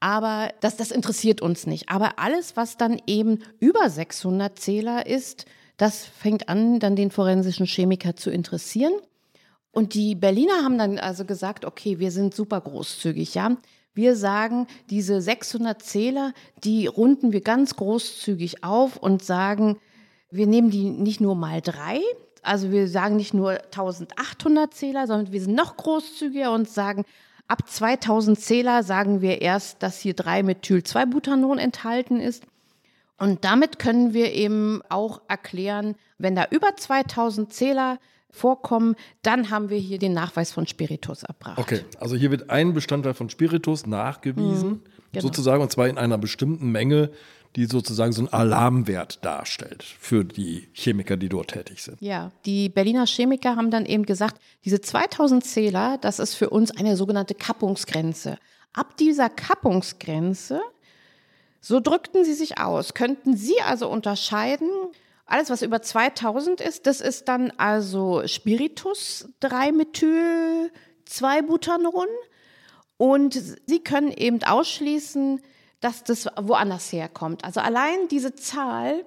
Aber 0.00 0.52
das, 0.60 0.76
das 0.76 0.90
interessiert 0.90 1.40
uns 1.40 1.66
nicht. 1.66 1.88
Aber 1.88 2.18
alles, 2.18 2.56
was 2.56 2.76
dann 2.76 3.00
eben 3.06 3.38
über 3.58 3.88
600 3.88 4.58
Zähler 4.58 5.06
ist, 5.06 5.46
das 5.76 6.04
fängt 6.04 6.48
an, 6.48 6.78
dann 6.78 6.96
den 6.96 7.10
forensischen 7.10 7.66
Chemiker 7.66 8.14
zu 8.16 8.30
interessieren. 8.30 8.92
Und 9.72 9.94
die 9.94 10.14
Berliner 10.14 10.62
haben 10.62 10.78
dann 10.78 10.98
also 10.98 11.24
gesagt, 11.24 11.64
okay, 11.64 11.98
wir 11.98 12.10
sind 12.10 12.34
super 12.34 12.60
großzügig, 12.60 13.34
ja. 13.34 13.56
Wir 13.92 14.16
sagen, 14.16 14.66
diese 14.90 15.20
600 15.20 15.80
Zähler, 15.80 16.32
die 16.64 16.86
runden 16.86 17.32
wir 17.32 17.40
ganz 17.40 17.76
großzügig 17.76 18.64
auf 18.64 18.96
und 18.96 19.22
sagen, 19.22 19.78
wir 20.30 20.46
nehmen 20.48 20.70
die 20.70 20.90
nicht 20.90 21.20
nur 21.20 21.36
mal 21.36 21.60
drei, 21.60 22.00
also 22.42 22.70
wir 22.70 22.88
sagen 22.88 23.16
nicht 23.16 23.34
nur 23.34 23.52
1800 23.52 24.74
Zähler, 24.74 25.06
sondern 25.06 25.32
wir 25.32 25.40
sind 25.40 25.54
noch 25.54 25.76
großzügiger 25.76 26.52
und 26.52 26.68
sagen, 26.68 27.04
ab 27.48 27.68
2000 27.68 28.38
Zähler 28.38 28.82
sagen 28.82 29.20
wir 29.20 29.42
erst, 29.42 29.82
dass 29.82 30.00
hier 30.00 30.14
3-Methyl-2-Butanon 30.14 31.58
enthalten 31.58 32.20
ist. 32.20 32.44
Und 33.18 33.44
damit 33.44 33.78
können 33.78 34.12
wir 34.12 34.32
eben 34.32 34.82
auch 34.88 35.22
erklären, 35.28 35.94
wenn 36.18 36.34
da 36.34 36.46
über 36.50 36.76
2000 36.76 37.52
Zähler 37.52 37.98
vorkommen, 38.30 38.96
dann 39.22 39.50
haben 39.50 39.70
wir 39.70 39.78
hier 39.78 39.98
den 39.98 40.12
Nachweis 40.12 40.50
von 40.50 40.66
Spiritus 40.66 41.22
erbracht. 41.22 41.58
Okay, 41.58 41.84
also 42.00 42.16
hier 42.16 42.32
wird 42.32 42.50
ein 42.50 42.74
Bestandteil 42.74 43.14
von 43.14 43.30
Spiritus 43.30 43.86
nachgewiesen, 43.86 44.68
mhm, 44.68 44.80
genau. 45.12 45.22
sozusagen, 45.22 45.62
und 45.62 45.70
zwar 45.70 45.88
in 45.88 45.98
einer 45.98 46.18
bestimmten 46.18 46.72
Menge, 46.72 47.10
die 47.56 47.66
sozusagen 47.66 48.12
so 48.12 48.22
einen 48.22 48.32
Alarmwert 48.32 49.24
darstellt 49.24 49.82
für 49.82 50.24
die 50.24 50.68
Chemiker, 50.72 51.16
die 51.16 51.28
dort 51.28 51.52
tätig 51.52 51.82
sind. 51.82 52.00
Ja, 52.00 52.32
die 52.44 52.68
Berliner 52.68 53.06
Chemiker 53.06 53.56
haben 53.56 53.70
dann 53.70 53.86
eben 53.86 54.04
gesagt, 54.06 54.40
diese 54.64 54.80
2000 54.80 55.44
Zähler, 55.44 55.98
das 55.98 56.18
ist 56.18 56.34
für 56.34 56.50
uns 56.50 56.70
eine 56.72 56.96
sogenannte 56.96 57.34
Kappungsgrenze. 57.34 58.38
Ab 58.72 58.96
dieser 58.96 59.30
Kappungsgrenze, 59.30 60.60
so 61.60 61.80
drückten 61.80 62.24
sie 62.24 62.34
sich 62.34 62.58
aus, 62.58 62.94
könnten 62.94 63.36
sie 63.36 63.60
also 63.60 63.88
unterscheiden, 63.88 64.68
alles, 65.26 65.48
was 65.48 65.62
über 65.62 65.80
2000 65.80 66.60
ist, 66.60 66.86
das 66.86 67.00
ist 67.00 67.28
dann 67.28 67.50
also 67.56 68.26
Spiritus 68.26 69.28
3-Methyl 69.40 70.70
2-Butanon. 71.08 72.08
Und 72.96 73.34
Sie 73.66 73.80
können 73.82 74.12
eben 74.12 74.42
ausschließen, 74.44 75.40
dass 75.84 76.02
das 76.02 76.26
woanders 76.40 76.90
herkommt. 76.92 77.44
Also 77.44 77.60
allein 77.60 78.08
diese 78.10 78.34
Zahl, 78.34 79.04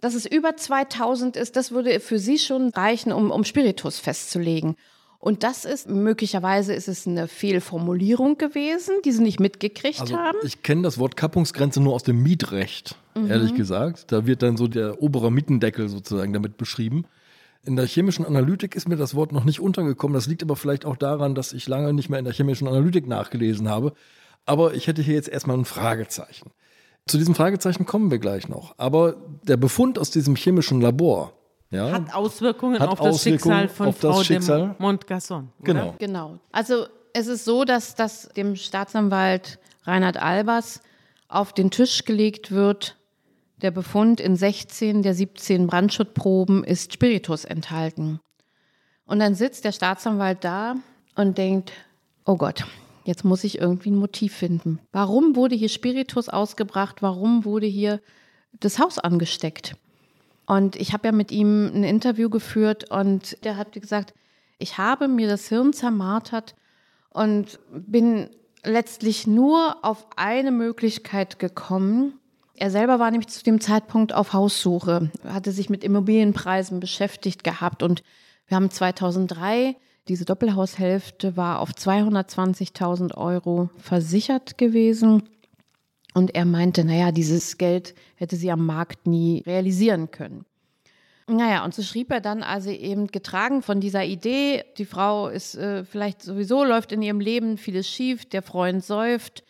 dass 0.00 0.14
es 0.14 0.24
über 0.24 0.56
2000 0.56 1.36
ist, 1.36 1.54
das 1.56 1.70
würde 1.70 2.00
für 2.00 2.18
Sie 2.18 2.38
schon 2.38 2.70
reichen, 2.70 3.12
um, 3.12 3.30
um 3.30 3.44
Spiritus 3.44 3.98
festzulegen. 3.98 4.76
Und 5.18 5.42
das 5.42 5.66
ist, 5.66 5.88
möglicherweise 5.88 6.72
ist 6.72 6.88
es 6.88 7.06
eine 7.06 7.28
Fehlformulierung 7.28 8.36
gewesen, 8.36 8.94
die 9.04 9.12
sie 9.12 9.22
nicht 9.22 9.40
mitgekriegt 9.40 10.00
also, 10.00 10.16
haben. 10.16 10.36
Ich 10.44 10.62
kenne 10.62 10.82
das 10.82 10.98
Wort 10.98 11.16
Kappungsgrenze 11.16 11.82
nur 11.82 11.94
aus 11.94 12.02
dem 12.02 12.22
Mietrecht, 12.22 12.96
mhm. 13.14 13.30
ehrlich 13.30 13.54
gesagt. 13.54 14.12
Da 14.12 14.26
wird 14.26 14.42
dann 14.42 14.58
so 14.58 14.66
der 14.66 15.02
obere 15.02 15.32
Mietendeckel 15.32 15.88
sozusagen 15.88 16.32
damit 16.34 16.58
beschrieben. 16.58 17.06
In 17.64 17.76
der 17.76 17.86
chemischen 17.86 18.26
Analytik 18.26 18.76
ist 18.76 18.86
mir 18.88 18.96
das 18.96 19.14
Wort 19.14 19.32
noch 19.32 19.44
nicht 19.44 19.60
untergekommen. 19.60 20.14
Das 20.14 20.26
liegt 20.26 20.42
aber 20.42 20.56
vielleicht 20.56 20.84
auch 20.84 20.96
daran, 20.96 21.34
dass 21.34 21.54
ich 21.54 21.68
lange 21.68 21.94
nicht 21.94 22.10
mehr 22.10 22.18
in 22.18 22.26
der 22.26 22.34
chemischen 22.34 22.68
Analytik 22.68 23.06
nachgelesen 23.06 23.70
habe. 23.70 23.94
Aber 24.46 24.74
ich 24.74 24.86
hätte 24.86 25.02
hier 25.02 25.14
jetzt 25.14 25.28
erstmal 25.28 25.56
ein 25.56 25.64
Fragezeichen. 25.64 26.50
Zu 27.06 27.18
diesem 27.18 27.34
Fragezeichen 27.34 27.86
kommen 27.86 28.10
wir 28.10 28.18
gleich 28.18 28.48
noch. 28.48 28.74
Aber 28.78 29.16
der 29.42 29.56
Befund 29.56 29.98
aus 29.98 30.10
diesem 30.10 30.36
chemischen 30.36 30.80
Labor, 30.80 31.32
ja, 31.70 31.90
hat 31.90 32.14
Auswirkungen 32.14 32.78
hat 32.78 32.88
auf 32.88 32.98
das 32.98 33.14
Auswirkungen 33.16 33.60
Schicksal 33.60 33.68
von 33.68 33.92
Frau 33.92 34.22
Schicksal. 34.22 34.60
de 34.60 34.74
Montgasson. 34.78 35.50
Genau. 35.62 35.94
genau. 35.98 36.38
Also 36.52 36.86
es 37.12 37.26
ist 37.26 37.44
so, 37.44 37.64
dass 37.64 37.94
das 37.94 38.28
dem 38.36 38.56
Staatsanwalt 38.56 39.58
Reinhard 39.84 40.16
Albers 40.16 40.82
auf 41.28 41.52
den 41.52 41.70
Tisch 41.70 42.04
gelegt 42.04 42.52
wird. 42.52 42.96
Der 43.62 43.70
Befund 43.70 44.20
in 44.20 44.36
16 44.36 45.02
der 45.02 45.14
17 45.14 45.66
Brandschutzproben 45.66 46.64
ist 46.64 46.92
Spiritus 46.92 47.44
enthalten. 47.44 48.20
Und 49.06 49.18
dann 49.18 49.34
sitzt 49.34 49.64
der 49.64 49.72
Staatsanwalt 49.72 50.44
da 50.44 50.76
und 51.14 51.38
denkt, 51.38 51.72
oh 52.24 52.36
Gott, 52.36 52.64
jetzt 53.04 53.24
muss 53.24 53.44
ich 53.44 53.58
irgendwie 53.58 53.90
ein 53.90 53.98
Motiv 53.98 54.34
finden. 54.34 54.80
Warum 54.92 55.36
wurde 55.36 55.54
hier 55.54 55.68
Spiritus 55.68 56.28
ausgebracht? 56.28 57.02
Warum 57.02 57.44
wurde 57.44 57.66
hier 57.66 58.00
das 58.60 58.78
Haus 58.78 58.98
angesteckt? 58.98 59.76
Und 60.46 60.76
ich 60.76 60.92
habe 60.92 61.08
ja 61.08 61.12
mit 61.12 61.32
ihm 61.32 61.66
ein 61.74 61.84
Interview 61.84 62.28
geführt 62.28 62.90
und 62.90 63.42
der 63.44 63.56
hat 63.56 63.72
gesagt, 63.72 64.14
ich 64.58 64.78
habe 64.78 65.08
mir 65.08 65.28
das 65.28 65.48
Hirn 65.48 65.72
zermartert 65.72 66.54
und 67.10 67.58
bin 67.70 68.28
letztlich 68.62 69.26
nur 69.26 69.76
auf 69.82 70.06
eine 70.16 70.50
Möglichkeit 70.50 71.38
gekommen. 71.38 72.18
Er 72.56 72.70
selber 72.70 72.98
war 72.98 73.10
nämlich 73.10 73.28
zu 73.28 73.42
dem 73.42 73.60
Zeitpunkt 73.60 74.12
auf 74.12 74.32
Haussuche, 74.32 75.10
hatte 75.26 75.52
sich 75.52 75.70
mit 75.70 75.82
Immobilienpreisen 75.82 76.80
beschäftigt 76.80 77.42
gehabt 77.42 77.82
und 77.82 78.02
wir 78.46 78.56
haben 78.56 78.70
2003 78.70 79.76
diese 80.08 80.24
Doppelhaushälfte 80.24 81.36
war 81.36 81.60
auf 81.60 81.70
220.000 81.70 83.14
Euro 83.16 83.70
versichert 83.78 84.58
gewesen. 84.58 85.22
Und 86.12 86.34
er 86.34 86.44
meinte, 86.44 86.84
naja, 86.84 87.10
dieses 87.10 87.58
Geld 87.58 87.94
hätte 88.16 88.36
sie 88.36 88.50
am 88.50 88.66
Markt 88.66 89.06
nie 89.06 89.42
realisieren 89.46 90.10
können. 90.10 90.44
Naja, 91.26 91.64
und 91.64 91.74
so 91.74 91.82
schrieb 91.82 92.12
er 92.12 92.20
dann 92.20 92.42
also 92.42 92.70
eben 92.70 93.06
getragen 93.06 93.62
von 93.62 93.80
dieser 93.80 94.04
Idee, 94.04 94.62
die 94.76 94.84
Frau 94.84 95.28
ist 95.28 95.54
äh, 95.54 95.84
vielleicht 95.84 96.20
sowieso, 96.20 96.64
läuft 96.64 96.92
in 96.92 97.00
ihrem 97.00 97.20
Leben 97.20 97.56
vieles 97.56 97.88
schief, 97.88 98.26
der 98.26 98.42
Freund 98.42 98.84
säuft. 98.84 99.42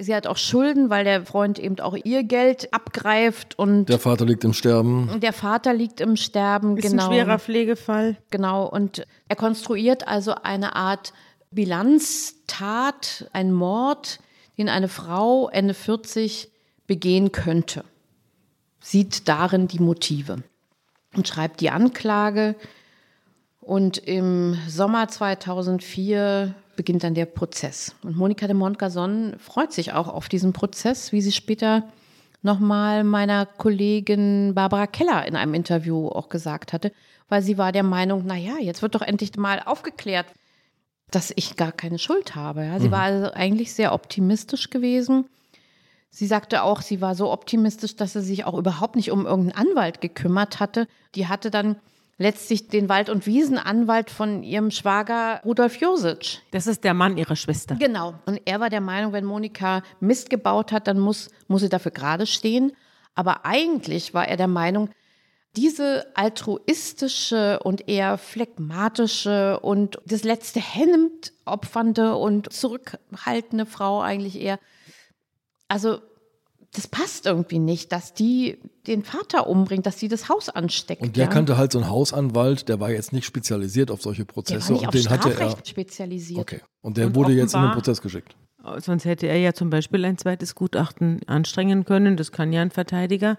Sie 0.00 0.14
hat 0.14 0.28
auch 0.28 0.36
Schulden, 0.36 0.90
weil 0.90 1.02
der 1.02 1.26
Freund 1.26 1.58
eben 1.58 1.80
auch 1.80 1.96
ihr 2.04 2.22
Geld 2.22 2.72
abgreift 2.72 3.58
und. 3.58 3.86
Der 3.86 3.98
Vater 3.98 4.24
liegt 4.24 4.44
im 4.44 4.52
Sterben. 4.52 5.18
Der 5.20 5.32
Vater 5.32 5.74
liegt 5.74 6.00
im 6.00 6.16
Sterben, 6.16 6.76
ist 6.76 6.88
genau. 6.88 7.08
Ein 7.08 7.12
schwerer 7.12 7.38
Pflegefall. 7.40 8.16
Genau. 8.30 8.66
Und 8.66 9.04
er 9.26 9.34
konstruiert 9.34 10.06
also 10.06 10.36
eine 10.36 10.76
Art 10.76 11.12
Bilanztat, 11.50 13.28
ein 13.32 13.52
Mord, 13.52 14.20
den 14.56 14.68
eine 14.68 14.86
Frau 14.86 15.48
Ende 15.48 15.74
40 15.74 16.48
begehen 16.86 17.32
könnte. 17.32 17.84
Sieht 18.80 19.28
darin 19.28 19.66
die 19.66 19.80
Motive 19.80 20.44
und 21.16 21.26
schreibt 21.26 21.60
die 21.60 21.70
Anklage. 21.70 22.54
Und 23.60 23.98
im 23.98 24.56
Sommer 24.68 25.08
2004 25.08 26.54
beginnt 26.78 27.02
dann 27.02 27.14
der 27.14 27.26
Prozess. 27.26 27.96
Und 28.04 28.16
Monika 28.16 28.46
de 28.46 28.54
Montgazon 28.54 29.34
freut 29.40 29.72
sich 29.72 29.92
auch 29.92 30.06
auf 30.06 30.28
diesen 30.28 30.52
Prozess, 30.52 31.10
wie 31.10 31.20
sie 31.20 31.32
später 31.32 31.82
nochmal 32.40 33.02
meiner 33.02 33.46
Kollegin 33.46 34.54
Barbara 34.54 34.86
Keller 34.86 35.26
in 35.26 35.34
einem 35.34 35.54
Interview 35.54 36.06
auch 36.06 36.28
gesagt 36.28 36.72
hatte, 36.72 36.92
weil 37.28 37.42
sie 37.42 37.58
war 37.58 37.72
der 37.72 37.82
Meinung, 37.82 38.22
na 38.24 38.36
ja, 38.36 38.58
jetzt 38.60 38.80
wird 38.80 38.94
doch 38.94 39.02
endlich 39.02 39.36
mal 39.36 39.60
aufgeklärt, 39.66 40.26
dass 41.10 41.32
ich 41.34 41.56
gar 41.56 41.72
keine 41.72 41.98
Schuld 41.98 42.36
habe. 42.36 42.64
Ja. 42.64 42.78
Sie 42.78 42.86
mhm. 42.86 42.92
war 42.92 43.02
also 43.02 43.32
eigentlich 43.32 43.74
sehr 43.74 43.92
optimistisch 43.92 44.70
gewesen. 44.70 45.24
Sie 46.10 46.28
sagte 46.28 46.62
auch, 46.62 46.80
sie 46.80 47.00
war 47.00 47.16
so 47.16 47.32
optimistisch, 47.32 47.96
dass 47.96 48.12
sie 48.12 48.22
sich 48.22 48.44
auch 48.44 48.56
überhaupt 48.56 48.94
nicht 48.94 49.10
um 49.10 49.26
irgendeinen 49.26 49.68
Anwalt 49.68 50.00
gekümmert 50.00 50.60
hatte. 50.60 50.86
Die 51.16 51.26
hatte 51.26 51.50
dann 51.50 51.74
letztlich 52.18 52.68
den 52.68 52.88
Wald- 52.88 53.08
und 53.08 53.26
Wiesenanwalt 53.26 54.10
von 54.10 54.42
ihrem 54.42 54.70
Schwager 54.70 55.40
Rudolf 55.44 55.76
Josic. 55.76 56.42
Das 56.50 56.66
ist 56.66 56.84
der 56.84 56.92
Mann 56.92 57.16
ihrer 57.16 57.36
Schwester. 57.36 57.76
Genau. 57.76 58.14
Und 58.26 58.40
er 58.44 58.60
war 58.60 58.70
der 58.70 58.80
Meinung, 58.80 59.12
wenn 59.12 59.24
Monika 59.24 59.82
Mist 60.00 60.28
gebaut 60.28 60.72
hat, 60.72 60.88
dann 60.88 60.98
muss, 60.98 61.30
muss 61.46 61.62
sie 61.62 61.68
dafür 61.68 61.92
gerade 61.92 62.26
stehen. 62.26 62.72
Aber 63.14 63.46
eigentlich 63.46 64.14
war 64.14 64.28
er 64.28 64.36
der 64.36 64.48
Meinung, 64.48 64.90
diese 65.56 66.06
altruistische 66.14 67.60
und 67.60 67.88
eher 67.88 68.18
phlegmatische 68.18 69.58
und 69.60 69.98
das 70.04 70.22
letzte 70.22 70.60
Hemd 70.60 71.32
opfernde 71.44 72.16
und 72.16 72.52
zurückhaltende 72.52 73.66
Frau 73.66 74.00
eigentlich 74.00 74.40
eher, 74.40 74.58
also 75.66 76.00
das 76.72 76.86
passt 76.86 77.26
irgendwie 77.26 77.58
nicht, 77.58 77.92
dass 77.92 78.12
die 78.12 78.58
den 78.86 79.02
Vater 79.02 79.46
umbringt, 79.46 79.86
dass 79.86 79.96
die 79.96 80.08
das 80.08 80.28
Haus 80.28 80.48
ansteckt. 80.48 81.02
Und 81.02 81.16
der 81.16 81.24
ja. 81.24 81.30
kannte 81.30 81.56
halt 81.56 81.72
so 81.72 81.78
einen 81.78 81.88
Hausanwalt, 81.88 82.68
der 82.68 82.78
war 82.78 82.90
jetzt 82.90 83.12
nicht 83.12 83.24
spezialisiert 83.24 83.90
auf 83.90 84.02
solche 84.02 84.24
Prozesse. 84.24 84.74
Der 84.74 84.82
war 84.82 84.92
nicht 84.92 85.04
und 85.04 85.12
auf 85.12 85.20
den 85.22 85.32
hatte 85.32 85.40
er 85.40 85.66
spezialisiert. 85.66 86.40
Okay. 86.40 86.60
Und 86.82 86.96
der 86.96 87.06
und 87.06 87.14
wurde 87.14 87.32
jetzt 87.32 87.54
in 87.54 87.62
den 87.62 87.72
Prozess 87.72 88.00
geschickt. 88.02 88.36
Sonst 88.78 89.04
hätte 89.04 89.26
er 89.26 89.38
ja 89.38 89.54
zum 89.54 89.70
Beispiel 89.70 90.04
ein 90.04 90.18
zweites 90.18 90.54
Gutachten 90.54 91.20
anstrengen 91.26 91.84
können. 91.84 92.16
Das 92.16 92.32
kann 92.32 92.52
ja 92.52 92.60
ein 92.60 92.70
Verteidiger, 92.70 93.38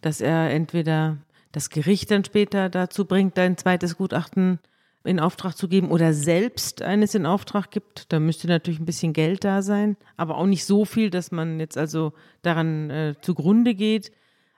dass 0.00 0.20
er 0.20 0.50
entweder 0.50 1.18
das 1.50 1.70
Gericht 1.70 2.10
dann 2.10 2.24
später 2.24 2.68
dazu 2.68 3.04
bringt, 3.04 3.38
ein 3.38 3.56
zweites 3.56 3.96
Gutachten 3.96 4.60
in 5.04 5.20
Auftrag 5.20 5.56
zu 5.56 5.68
geben 5.68 5.90
oder 5.90 6.14
selbst 6.14 6.82
eines 6.82 7.14
in 7.14 7.26
Auftrag 7.26 7.70
gibt. 7.70 8.12
Da 8.12 8.18
müsste 8.18 8.48
natürlich 8.48 8.80
ein 8.80 8.86
bisschen 8.86 9.12
Geld 9.12 9.44
da 9.44 9.62
sein, 9.62 9.96
aber 10.16 10.38
auch 10.38 10.46
nicht 10.46 10.64
so 10.64 10.84
viel, 10.84 11.10
dass 11.10 11.30
man 11.30 11.60
jetzt 11.60 11.76
also 11.76 12.12
daran 12.42 12.90
äh, 12.90 13.14
zugrunde 13.20 13.74
geht. 13.74 14.10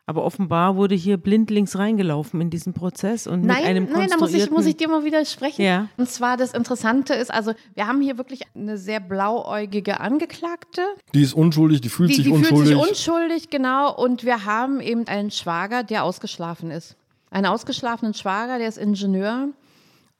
Aber 0.08 0.22
offenbar 0.22 0.76
wurde 0.76 0.94
hier 0.94 1.16
blindlings 1.16 1.76
reingelaufen 1.76 2.40
in 2.40 2.48
diesen 2.48 2.74
Prozess 2.74 3.26
und 3.26 3.44
nein, 3.44 3.56
mit 3.56 3.66
einem 3.66 3.88
Nein, 3.90 4.08
da 4.08 4.16
muss 4.18 4.32
ich, 4.32 4.48
muss 4.52 4.64
ich 4.64 4.76
dir 4.76 4.86
mal 4.86 5.04
widersprechen. 5.04 5.62
Ja. 5.62 5.88
Und 5.96 6.08
zwar 6.08 6.36
das 6.36 6.54
Interessante 6.54 7.12
ist, 7.12 7.34
also 7.34 7.54
wir 7.74 7.88
haben 7.88 8.00
hier 8.00 8.16
wirklich 8.16 8.42
eine 8.54 8.78
sehr 8.78 9.00
blauäugige 9.00 9.98
Angeklagte. 9.98 10.82
Die 11.12 11.22
ist 11.22 11.34
unschuldig, 11.34 11.80
die 11.80 11.88
fühlt 11.88 12.10
Die, 12.10 12.14
sich 12.14 12.24
die 12.26 12.30
fühlt 12.30 12.52
unschuldig. 12.52 12.68
sich 12.68 12.88
unschuldig, 12.88 13.50
genau. 13.50 13.92
Und 13.96 14.22
wir 14.22 14.44
haben 14.44 14.80
eben 14.80 15.08
einen 15.08 15.32
Schwager, 15.32 15.82
der 15.82 16.04
ausgeschlafen 16.04 16.70
ist. 16.70 16.94
Einen 17.32 17.46
ausgeschlafenen 17.46 18.14
Schwager, 18.14 18.58
der 18.58 18.68
ist 18.68 18.78
Ingenieur. 18.78 19.48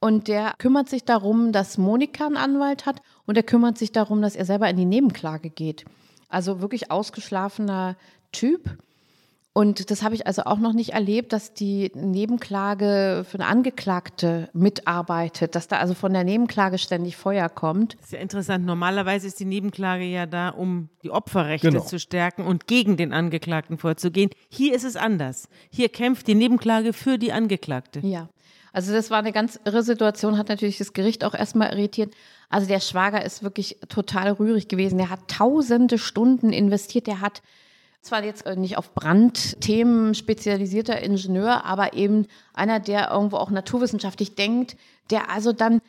Und 0.07 0.29
der 0.29 0.55
kümmert 0.59 0.88
sich 0.88 1.05
darum, 1.05 1.51
dass 1.51 1.79
Monika 1.79 2.27
einen 2.27 2.37
Anwalt 2.37 2.87
hat. 2.87 3.03
Und 3.27 3.37
er 3.37 3.42
kümmert 3.42 3.77
sich 3.77 3.90
darum, 3.90 4.23
dass 4.23 4.37
er 4.37 4.45
selber 4.45 4.71
in 4.71 4.77
die 4.77 4.85
Nebenklage 4.85 5.51
geht. 5.51 5.85
Also 6.29 6.61
wirklich 6.61 6.92
ausgeschlafener 6.92 7.97
Typ. 8.31 8.79
Und 9.53 9.90
das 9.90 10.05
habe 10.05 10.14
ich 10.14 10.25
also 10.25 10.42
auch 10.45 10.59
noch 10.59 10.75
nicht 10.75 10.90
erlebt, 10.90 11.33
dass 11.33 11.55
die 11.55 11.90
Nebenklage 11.95 13.25
für 13.29 13.38
eine 13.40 13.49
Angeklagte 13.49 14.49
mitarbeitet, 14.53 15.57
dass 15.57 15.66
da 15.66 15.79
also 15.79 15.95
von 15.95 16.12
der 16.12 16.23
Nebenklage 16.23 16.79
ständig 16.79 17.16
Feuer 17.16 17.49
kommt. 17.49 17.95
Das 17.95 18.05
ist 18.05 18.12
ja 18.12 18.21
interessant. 18.21 18.64
Normalerweise 18.64 19.27
ist 19.27 19.40
die 19.40 19.45
Nebenklage 19.45 20.05
ja 20.05 20.27
da, 20.27 20.51
um 20.51 20.88
die 21.03 21.11
Opferrechte 21.11 21.71
Genau. 21.71 21.83
zu 21.83 21.99
stärken 21.99 22.45
und 22.45 22.69
gegen 22.69 22.97
den 22.97 23.12
Angeklagten 23.12 23.77
vorzugehen. 23.77 24.31
Hier 24.51 24.73
ist 24.73 24.85
es 24.85 24.95
anders. 24.95 25.49
Hier 25.69 25.88
kämpft 25.88 26.29
die 26.29 26.37
Nebenklage 26.37 26.92
für 26.92 27.19
die 27.19 27.33
Angeklagte. 27.33 27.99
Ja. 28.07 28.29
Also 28.77 28.93
das 28.93 29.11
war 29.11 29.21
eine 29.21 29.33
ganz 29.33 29.59
irre 29.65 29.83
Situation, 29.83 30.37
hat 30.37 30.51
natürlich 30.51 30.77
das 30.77 30.93
Gericht 30.93 31.25
auch 31.25 31.33
erstmal 31.33 31.73
irritiert. 31.73 32.12
Also 32.51 32.69
der 32.69 32.81
Schwager 32.81 33.25
ist 33.25 33.43
wirklich 33.43 33.79
total 33.89 34.33
rührig 34.33 34.69
gewesen. 34.69 34.99
Der 34.99 35.09
hat 35.09 35.29
tausende 35.29 35.97
Stunden 35.97 36.53
investiert. 36.53 37.07
Der 37.07 37.23
hat 37.23 37.41
zwar 38.03 38.23
jetzt 38.23 38.45
äh, 38.45 38.55
nicht 38.55 38.77
auf 38.77 38.93
Brandthemen 38.93 40.15
spezialisierter 40.15 41.01
Ingenieur, 41.01 41.65
aber 41.65 41.95
eben 41.95 42.27
einer, 42.53 42.79
der 42.79 43.12
irgendwo 43.12 43.39
auch 43.39 43.49
naturwissenschaftlich 43.49 44.35
denkt, 44.35 44.77
der 45.09 45.31
also 45.31 45.55
dann 45.55 45.81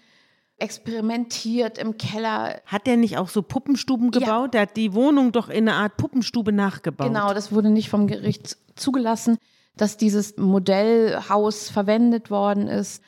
experimentiert 0.58 1.78
im 1.80 1.98
Keller. 1.98 2.62
Hat 2.68 2.88
der 2.88 2.96
nicht 2.96 3.18
auch 3.18 3.28
so 3.28 3.42
Puppenstuben 3.42 4.14
Ja. 4.14 4.20
gebaut? 4.20 4.54
Der 4.54 4.62
hat 4.62 4.78
die 4.78 4.94
Wohnung 4.94 5.34
doch 5.34 5.50
in 5.50 5.68
eine 5.68 5.74
Art 5.74 5.98
Puppenstube 5.98 6.54
nachgebaut. 6.54 7.08
Genau, 7.08 7.34
das 7.34 7.52
wurde 7.52 7.70
nicht 7.70 7.90
vom 7.90 8.08
Gericht 8.08 8.56
zugelassen, 8.78 9.38
dass 9.78 9.98
dieses 9.98 10.38
Modellhaus 10.38 11.70
verwendet 11.70 12.30
worden 12.30 12.68
ist. 12.68 13.02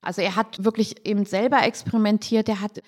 Also 0.00 0.22
er 0.22 0.36
hat 0.36 0.64
wirklich 0.64 1.06
eben 1.06 1.24
selber 1.24 1.62
experimentiert. 1.62 2.48
Er 2.48 2.60
hat 2.60 2.80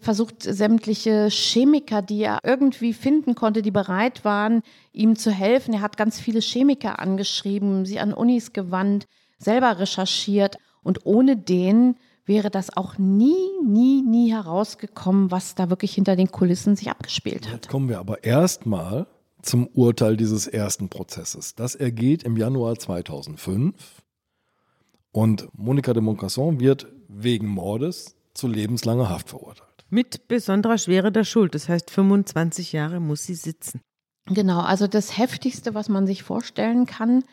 versucht, 0.00 0.42
sämtliche 0.42 1.28
Chemiker, 1.30 2.02
die 2.02 2.22
er 2.22 2.40
irgendwie 2.44 2.92
finden 2.92 3.34
konnte, 3.34 3.62
die 3.62 3.70
bereit 3.70 4.24
waren, 4.24 4.62
ihm 4.92 5.16
zu 5.16 5.30
helfen. 5.30 5.74
Er 5.74 5.80
hat 5.80 5.96
ganz 5.96 6.20
viele 6.20 6.40
Chemiker 6.40 6.98
angeschrieben, 6.98 7.84
sie 7.84 7.98
an 7.98 8.14
Unis 8.14 8.52
gewandt, 8.52 9.06
selber 9.38 9.78
recherchiert. 9.78 10.56
Und 10.82 11.04
ohne 11.04 11.36
den 11.36 11.96
wäre 12.24 12.50
das 12.50 12.76
auch 12.76 12.98
nie, 12.98 13.48
nie, 13.64 14.02
nie 14.02 14.30
herausgekommen, 14.30 15.30
was 15.30 15.54
da 15.54 15.70
wirklich 15.70 15.94
hinter 15.94 16.14
den 16.14 16.30
Kulissen 16.30 16.76
sich 16.76 16.90
abgespielt 16.90 17.46
hat. 17.46 17.54
Jetzt 17.54 17.68
kommen 17.68 17.88
wir 17.88 17.98
aber 17.98 18.22
erstmal 18.22 19.06
zum 19.42 19.66
Urteil 19.68 20.16
dieses 20.16 20.46
ersten 20.46 20.88
Prozesses. 20.88 21.54
Das 21.54 21.74
ergeht 21.74 22.22
im 22.22 22.36
Januar 22.36 22.78
2005 22.78 24.02
und 25.12 25.48
Monika 25.52 25.92
de 25.92 26.02
Moncasson 26.02 26.60
wird 26.60 26.86
wegen 27.08 27.46
Mordes 27.46 28.16
zu 28.34 28.46
lebenslanger 28.46 29.08
Haft 29.08 29.30
verurteilt. 29.30 29.84
Mit 29.90 30.28
besonderer 30.28 30.78
Schwere 30.78 31.10
der 31.10 31.24
Schuld. 31.24 31.54
Das 31.54 31.68
heißt, 31.68 31.90
25 31.90 32.72
Jahre 32.72 33.00
muss 33.00 33.24
sie 33.24 33.34
sitzen. 33.34 33.80
Genau, 34.26 34.60
also 34.60 34.86
das 34.86 35.16
Heftigste, 35.16 35.74
was 35.74 35.88
man 35.88 36.06
sich 36.06 36.22
vorstellen 36.22 36.84
kann, 36.84 37.24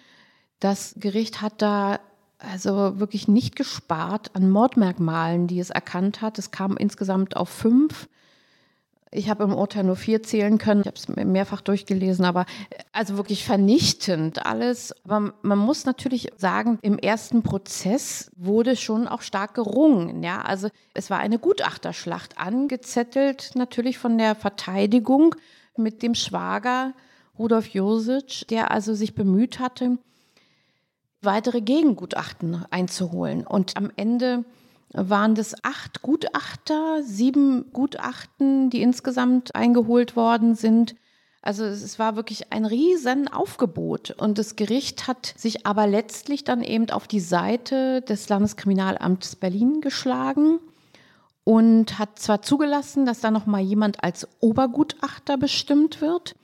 das 0.59 0.95
Gericht 0.97 1.41
hat 1.41 1.61
da 1.61 1.99
also 2.37 2.99
wirklich 2.99 3.27
nicht 3.27 3.55
gespart 3.55 4.35
an 4.35 4.49
Mordmerkmalen, 4.49 5.47
die 5.47 5.59
es 5.59 5.69
erkannt 5.69 6.21
hat. 6.21 6.39
Es 6.39 6.51
kam 6.51 6.77
insgesamt 6.77 7.35
auf 7.35 7.49
fünf. 7.49 8.07
Ich 9.15 9.29
habe 9.29 9.45
im 9.45 9.53
Urteil 9.53 9.85
nur 9.85 9.95
vier 9.95 10.21
zählen 10.23 10.57
können. 10.57 10.81
Ich 10.81 10.87
habe 10.87 10.97
es 10.97 11.07
mehrfach 11.07 11.61
durchgelesen, 11.61 12.25
aber 12.25 12.41
äh, 12.69 12.83
also 12.91 13.17
wirklich 13.17 13.45
vernichtend 13.45 14.45
alles. 14.45 14.93
Aber 15.05 15.33
man 15.41 15.57
muss 15.57 15.85
natürlich 15.85 16.29
sagen, 16.37 16.79
im 16.81 16.97
ersten 16.97 17.41
Prozess 17.41 18.29
wurde 18.35 18.75
schon 18.75 19.07
auch 19.07 19.21
stark 19.21 19.53
gerungen. 19.53 20.21
Ja, 20.21 20.41
also 20.41 20.69
es 20.93 21.09
war 21.09 21.19
eine 21.19 21.39
Gutachterschlacht 21.39 22.37
angezettelt, 22.37 23.51
natürlich 23.55 23.97
von 23.97 24.17
der 24.17 24.35
Verteidigung 24.35 25.35
mit 25.77 26.03
dem 26.03 26.13
Schwager 26.13 26.93
Rudolf 27.37 27.67
Josic, 27.69 28.47
der 28.49 28.71
also 28.71 28.93
sich 28.93 29.15
bemüht 29.15 29.59
hatte, 29.59 29.97
weitere 31.21 31.61
Gegengutachten 31.61 32.65
einzuholen. 32.69 33.45
Und 33.45 33.77
am 33.77 33.91
Ende 33.95 34.45
waren 34.95 35.35
das 35.35 35.55
acht 35.63 36.01
Gutachter, 36.01 37.03
sieben 37.03 37.71
Gutachten, 37.73 38.69
die 38.69 38.81
insgesamt 38.81 39.53
eingeholt 39.53 40.15
worden 40.15 40.55
sind. 40.55 40.95
Also 41.41 41.65
es 41.65 41.99
war 41.99 42.15
wirklich 42.15 42.51
ein 42.51 42.65
riesen 42.65 43.27
Aufgebot. 43.27 44.11
Und 44.17 44.37
das 44.37 44.55
Gericht 44.55 45.07
hat 45.07 45.33
sich 45.37 45.65
aber 45.65 45.85
letztlich 45.85 46.43
dann 46.43 46.63
eben 46.63 46.89
auf 46.89 47.07
die 47.07 47.19
Seite 47.19 48.01
des 48.01 48.29
Landeskriminalamts 48.29 49.35
Berlin 49.35 49.81
geschlagen 49.81 50.59
und 51.43 51.99
hat 51.99 52.17
zwar 52.17 52.41
zugelassen, 52.41 53.05
dass 53.05 53.19
da 53.19 53.29
noch 53.29 53.45
mal 53.45 53.61
jemand 53.61 54.03
als 54.03 54.27
Obergutachter 54.39 55.37
bestimmt 55.37 56.01
wird. 56.01 56.35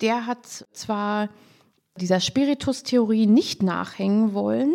Der 0.00 0.26
hat 0.26 0.46
zwar 0.46 1.30
dieser 1.96 2.20
Spiritus-Theorie 2.20 3.26
nicht 3.26 3.64
nachhängen 3.64 4.34
wollen, 4.34 4.72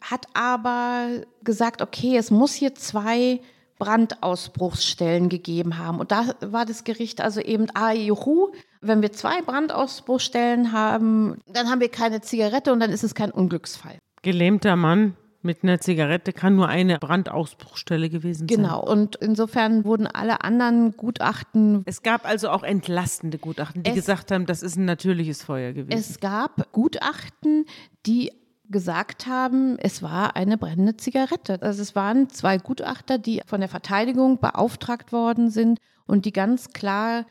hat 0.00 0.26
aber 0.34 1.22
gesagt, 1.42 1.82
okay, 1.82 2.16
es 2.16 2.30
muss 2.30 2.52
hier 2.54 2.74
zwei 2.74 3.40
Brandausbruchsstellen 3.78 5.28
gegeben 5.28 5.78
haben. 5.78 6.00
Und 6.00 6.10
da 6.10 6.34
war 6.40 6.64
das 6.66 6.84
Gericht 6.84 7.20
also 7.20 7.40
eben, 7.40 7.66
ah, 7.74 7.92
juhu, 7.92 8.48
wenn 8.80 9.02
wir 9.02 9.12
zwei 9.12 9.40
Brandausbruchsstellen 9.42 10.72
haben, 10.72 11.38
dann 11.46 11.68
haben 11.68 11.80
wir 11.80 11.88
keine 11.88 12.20
Zigarette 12.20 12.72
und 12.72 12.80
dann 12.80 12.90
ist 12.90 13.04
es 13.04 13.14
kein 13.14 13.30
Unglücksfall. 13.30 13.98
Gelähmter 14.22 14.76
Mann 14.76 15.16
mit 15.42 15.62
einer 15.62 15.80
Zigarette 15.80 16.32
kann 16.32 16.56
nur 16.56 16.68
eine 16.68 16.98
Brandausbruchstelle 16.98 18.10
gewesen 18.10 18.48
sein. 18.48 18.56
Genau. 18.58 18.82
Und 18.84 19.14
insofern 19.16 19.84
wurden 19.84 20.08
alle 20.08 20.42
anderen 20.42 20.96
Gutachten 20.96 21.82
Es 21.86 22.02
gab 22.02 22.26
also 22.26 22.50
auch 22.50 22.64
entlastende 22.64 23.38
Gutachten, 23.38 23.84
die 23.84 23.90
Es- 23.90 23.94
gesagt 23.96 24.32
haben, 24.32 24.46
das 24.46 24.62
ist 24.62 24.76
ein 24.76 24.84
natürliches 24.84 25.42
Feuer 25.44 25.72
gewesen. 25.72 25.96
Es 25.98 26.18
gab 26.18 26.72
Gutachten, 26.72 27.66
die 28.06 28.32
gesagt 28.70 29.26
haben, 29.26 29.78
es 29.78 30.02
war 30.02 30.36
eine 30.36 30.58
brennende 30.58 30.96
Zigarette. 30.96 31.60
Also 31.62 31.82
es 31.82 31.94
waren 31.94 32.28
zwei 32.28 32.58
Gutachter, 32.58 33.18
die 33.18 33.40
von 33.46 33.60
der 33.60 33.68
Verteidigung 33.68 34.38
beauftragt 34.38 35.12
worden 35.12 35.50
sind 35.50 35.78
und 36.06 36.24
die 36.24 36.32
ganz 36.32 36.72
klar 36.72 37.26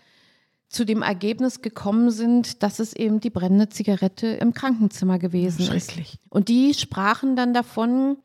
zu 0.69 0.85
dem 0.85 1.01
Ergebnis 1.01 1.61
gekommen 1.61 2.11
sind, 2.11 2.61
dass 2.61 2.79
es 2.79 2.93
eben 2.93 3.19
die 3.19 3.29
brennende 3.29 3.69
Zigarette 3.69 4.27
im 4.27 4.53
Krankenzimmer 4.53 5.17
gewesen 5.17 5.71
ist. 5.71 5.91
Schrecklich. 5.91 6.19
Und 6.29 6.49
die 6.49 6.73
sprachen 6.73 7.35
dann 7.35 7.53
davon, 7.53 8.17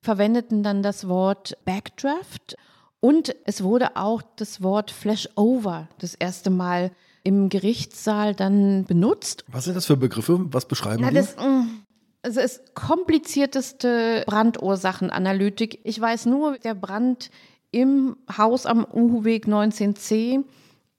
verwendeten 0.00 0.62
dann 0.62 0.82
das 0.82 1.06
Wort 1.08 1.56
Backdraft 1.64 2.56
und 3.00 3.34
es 3.44 3.62
wurde 3.62 3.96
auch 3.96 4.22
das 4.36 4.62
Wort 4.62 4.90
Flashover 4.90 5.88
das 5.98 6.14
erste 6.14 6.50
Mal 6.50 6.92
im 7.24 7.48
Gerichtssaal 7.48 8.34
dann 8.34 8.84
benutzt. 8.84 9.44
Was 9.48 9.64
sind 9.64 9.74
das 9.74 9.86
für 9.86 9.96
Begriffe? 9.96 10.40
Was 10.52 10.66
beschreiben 10.66 11.02
Na, 11.02 11.10
die? 11.10 11.16
das, 11.16 11.36
mm, 11.36 11.81
es 12.22 12.36
ist 12.36 12.74
komplizierteste 12.74 14.24
Brandursachenanalytik. 14.26 15.80
Ich 15.84 16.00
weiß 16.00 16.26
nur, 16.26 16.58
der 16.58 16.74
Brand 16.74 17.30
im 17.72 18.16
Haus 18.36 18.66
am 18.66 18.84
Uhuweg 18.84 19.46
19c 19.46 20.44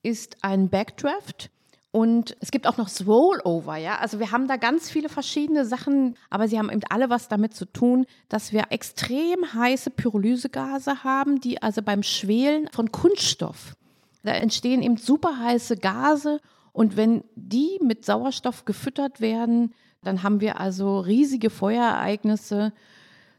ist 0.02 0.38
ein 0.42 0.70
Backdraft. 0.70 1.50
Und 1.92 2.36
es 2.40 2.50
gibt 2.50 2.66
auch 2.66 2.78
noch 2.78 2.90
das 2.90 3.06
Rollover, 3.06 3.78
ja. 3.78 4.00
Also 4.00 4.20
wir 4.20 4.32
haben 4.32 4.48
da 4.48 4.58
ganz 4.58 4.90
viele 4.90 5.10
verschiedene 5.10 5.64
Sachen, 5.64 6.18
aber 6.32 6.48
sie 6.48 6.58
haben 6.58 6.72
eben 6.72 6.82
alle 6.90 7.12
was 7.12 7.28
damit 7.28 7.54
zu 7.54 7.66
tun, 7.66 8.08
dass 8.30 8.52
wir 8.52 8.66
extrem 8.72 9.54
heiße 9.54 9.92
Pyrolysegase 9.92 11.04
haben, 11.04 11.40
die 11.40 11.62
also 11.62 11.84
beim 11.84 12.02
Schwelen 12.02 12.68
von 12.72 12.92
Kunststoff, 12.92 13.76
da 14.24 14.32
entstehen 14.32 14.82
eben 14.82 14.98
super 14.98 15.38
heiße 15.38 15.78
Gase 15.78 16.40
und 16.72 16.98
wenn 16.98 17.24
die 17.36 17.80
mit 17.84 18.06
Sauerstoff 18.06 18.66
gefüttert 18.66 19.22
werden, 19.22 19.76
dann 20.04 20.24
haben 20.24 20.42
wir 20.42 20.60
also 20.60 21.00
riesige 21.00 21.50
Feuerereignisse. 21.50 22.74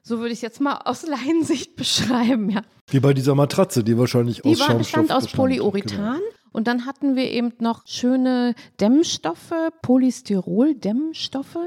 So 0.02 0.18
würde 0.18 0.32
ich 0.32 0.38
es 0.38 0.42
jetzt 0.42 0.60
mal 0.60 0.78
aus 0.84 1.06
Laiensicht 1.06 1.76
beschreiben, 1.76 2.50
ja. 2.50 2.62
Wie 2.88 3.00
bei 3.00 3.14
dieser 3.14 3.34
Matratze, 3.34 3.82
die 3.84 3.96
wahrscheinlich 3.96 4.42
Die 4.42 4.50
aus 4.50 4.60
war, 4.60 4.66
Schaumstoff 4.66 4.78
bestand 4.78 5.12
aus 5.12 5.22
bestand. 5.24 5.40
Polyurethan. 5.40 6.16
Genau. 6.18 6.28
Und 6.52 6.68
dann 6.68 6.86
hatten 6.86 7.16
wir 7.16 7.30
eben 7.30 7.52
noch 7.58 7.86
schöne 7.86 8.54
Dämmstoffe, 8.80 9.52
Polystyrol-Dämmstoffe 9.82 11.58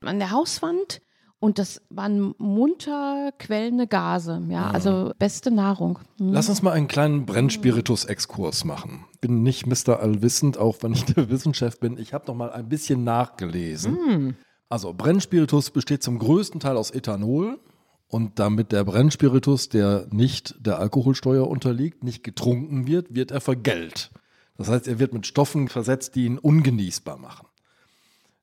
an 0.00 0.18
der 0.18 0.30
Hauswand. 0.32 1.00
Und 1.38 1.58
das 1.58 1.82
waren 1.90 2.34
munter 2.38 3.30
quellende 3.38 3.86
Gase, 3.86 4.42
ja, 4.48 4.70
also 4.70 5.12
beste 5.18 5.50
Nahrung. 5.50 5.98
Mhm. 6.18 6.32
Lass 6.32 6.48
uns 6.48 6.62
mal 6.62 6.72
einen 6.72 6.88
kleinen 6.88 7.26
Brennspiritus-Exkurs 7.26 8.64
machen. 8.64 9.04
Bin 9.26 9.42
nicht 9.42 9.66
Mr. 9.66 9.98
Allwissend, 9.98 10.56
auch 10.56 10.76
wenn 10.82 10.92
ich 10.92 11.04
der 11.04 11.28
Wissenschef 11.30 11.80
bin. 11.80 11.98
Ich 11.98 12.14
habe 12.14 12.28
noch 12.28 12.36
mal 12.36 12.52
ein 12.52 12.68
bisschen 12.68 13.02
nachgelesen. 13.02 14.36
Also 14.68 14.94
Brennspiritus 14.94 15.70
besteht 15.70 16.04
zum 16.04 16.20
größten 16.20 16.60
Teil 16.60 16.76
aus 16.76 16.92
Ethanol 16.92 17.58
und 18.06 18.38
damit 18.38 18.70
der 18.70 18.84
Brennspiritus, 18.84 19.68
der 19.68 20.06
nicht 20.12 20.54
der 20.60 20.78
Alkoholsteuer 20.78 21.48
unterliegt, 21.48 22.04
nicht 22.04 22.22
getrunken 22.22 22.86
wird, 22.86 23.16
wird 23.16 23.32
er 23.32 23.40
vergällt. 23.40 24.12
Das 24.58 24.68
heißt, 24.68 24.86
er 24.86 25.00
wird 25.00 25.12
mit 25.12 25.26
Stoffen 25.26 25.66
versetzt, 25.66 26.14
die 26.14 26.26
ihn 26.26 26.38
ungenießbar 26.38 27.18
machen. 27.18 27.48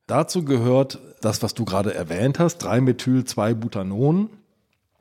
Dazu 0.06 0.44
gehört 0.44 1.00
das, 1.22 1.42
was 1.44 1.54
du 1.54 1.64
gerade 1.64 1.94
erwähnt 1.94 2.40
hast, 2.40 2.62
3-Methyl-2-Butanon, 2.66 4.32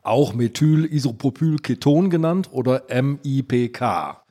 auch 0.03 0.33
Methylisopropylketon 0.33 2.09
genannt 2.09 2.51
oder 2.53 2.85
MIPK. 2.89 4.22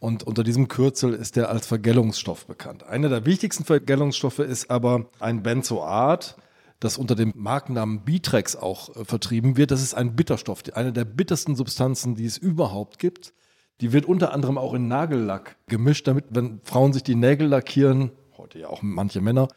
Und 0.00 0.22
unter 0.22 0.44
diesem 0.44 0.68
Kürzel 0.68 1.12
ist 1.12 1.36
er 1.36 1.48
als 1.48 1.66
Vergällungsstoff 1.66 2.46
bekannt. 2.46 2.84
Einer 2.84 3.08
der 3.08 3.26
wichtigsten 3.26 3.64
Vergällungsstoffe 3.64 4.38
ist 4.38 4.70
aber 4.70 5.06
ein 5.18 5.42
Benzoat, 5.42 6.36
das 6.78 6.98
unter 6.98 7.16
dem 7.16 7.32
Markennamen 7.34 8.04
Bitrex 8.04 8.54
auch 8.54 8.94
äh, 8.94 9.04
vertrieben 9.04 9.56
wird. 9.56 9.72
Das 9.72 9.82
ist 9.82 9.94
ein 9.94 10.14
Bitterstoff, 10.14 10.62
eine 10.74 10.92
der 10.92 11.04
bittersten 11.04 11.56
Substanzen, 11.56 12.14
die 12.14 12.26
es 12.26 12.38
überhaupt 12.38 13.00
gibt. 13.00 13.34
Die 13.80 13.92
wird 13.92 14.06
unter 14.06 14.32
anderem 14.32 14.58
auch 14.58 14.74
in 14.74 14.88
Nagellack 14.88 15.56
gemischt, 15.66 16.06
damit, 16.06 16.26
wenn 16.30 16.60
Frauen 16.64 16.92
sich 16.92 17.02
die 17.02 17.14
Nägel 17.14 17.48
lackieren, 17.48 18.12
heute 18.36 18.58
ja 18.58 18.68
auch 18.68 18.82
manche 18.82 19.20
Männer, 19.20 19.48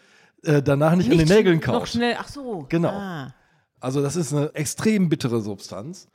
äh, 0.44 0.64
danach 0.64 0.96
nicht, 0.96 1.12
an 1.12 1.18
den 1.18 1.28
Nägeln 1.28 1.58
Noch 1.58 1.66
kaut. 1.66 1.88
schnell, 1.90 2.16
ach 2.18 2.28
so. 2.28 2.66
Genau. 2.70 2.90
Ah. 2.90 3.34
Also 3.80 4.02
das 4.02 4.16
ist 4.16 4.34
eine 4.34 4.54
extrem 4.54 5.10
bittere 5.10 5.42
Substanz. 5.42 6.08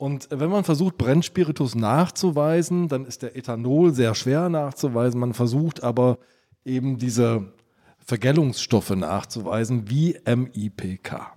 Und 0.00 0.28
wenn 0.30 0.48
man 0.48 0.64
versucht, 0.64 0.96
Brennspiritus 0.96 1.74
nachzuweisen, 1.74 2.88
dann 2.88 3.04
ist 3.04 3.20
der 3.20 3.36
Ethanol 3.36 3.92
sehr 3.92 4.14
schwer 4.14 4.48
nachzuweisen. 4.48 5.20
Man 5.20 5.34
versucht 5.34 5.82
aber 5.82 6.16
eben 6.64 6.96
diese 6.96 7.52
Vergällungsstoffe 7.98 8.96
nachzuweisen, 8.96 9.90
wie 9.90 10.16
MIPK. 10.24 11.34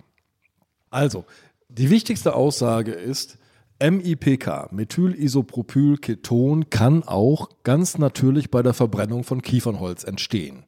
Also, 0.88 1.26
die 1.68 1.90
wichtigste 1.90 2.34
Aussage 2.34 2.92
ist, 2.92 3.36
MIPK, 3.82 4.72
Methylisopropylketon, 4.72 6.70
kann 6.70 7.02
auch 7.02 7.50
ganz 7.64 7.98
natürlich 7.98 8.50
bei 8.50 8.62
der 8.62 8.72
Verbrennung 8.72 9.24
von 9.24 9.42
Kiefernholz 9.42 10.04
entstehen 10.04 10.64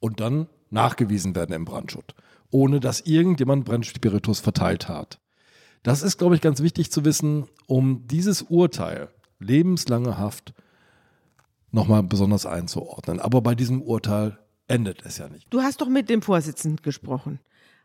und 0.00 0.20
dann 0.20 0.48
nachgewiesen 0.68 1.34
werden 1.34 1.54
im 1.54 1.64
Brandschutt, 1.64 2.14
ohne 2.50 2.78
dass 2.78 3.00
irgendjemand 3.00 3.64
Brennspiritus 3.64 4.40
verteilt 4.40 4.90
hat. 4.90 5.18
Das 5.82 6.02
ist, 6.02 6.18
glaube 6.18 6.34
ich, 6.34 6.40
ganz 6.40 6.62
wichtig 6.62 6.90
zu 6.90 7.04
wissen, 7.04 7.46
um 7.66 8.06
dieses 8.06 8.42
Urteil, 8.42 9.08
lebenslange 9.38 10.18
Haft, 10.18 10.52
nochmal 11.70 12.02
besonders 12.02 12.46
einzuordnen. 12.46 13.20
Aber 13.20 13.40
bei 13.40 13.54
diesem 13.54 13.82
Urteil 13.82 14.38
endet 14.66 15.04
es 15.04 15.18
ja 15.18 15.28
nicht. 15.28 15.46
Du 15.50 15.60
hast 15.60 15.80
doch 15.80 15.88
mit 15.88 16.08
dem 16.08 16.22
Vorsitzenden 16.22 16.82
gesprochen. 16.82 17.40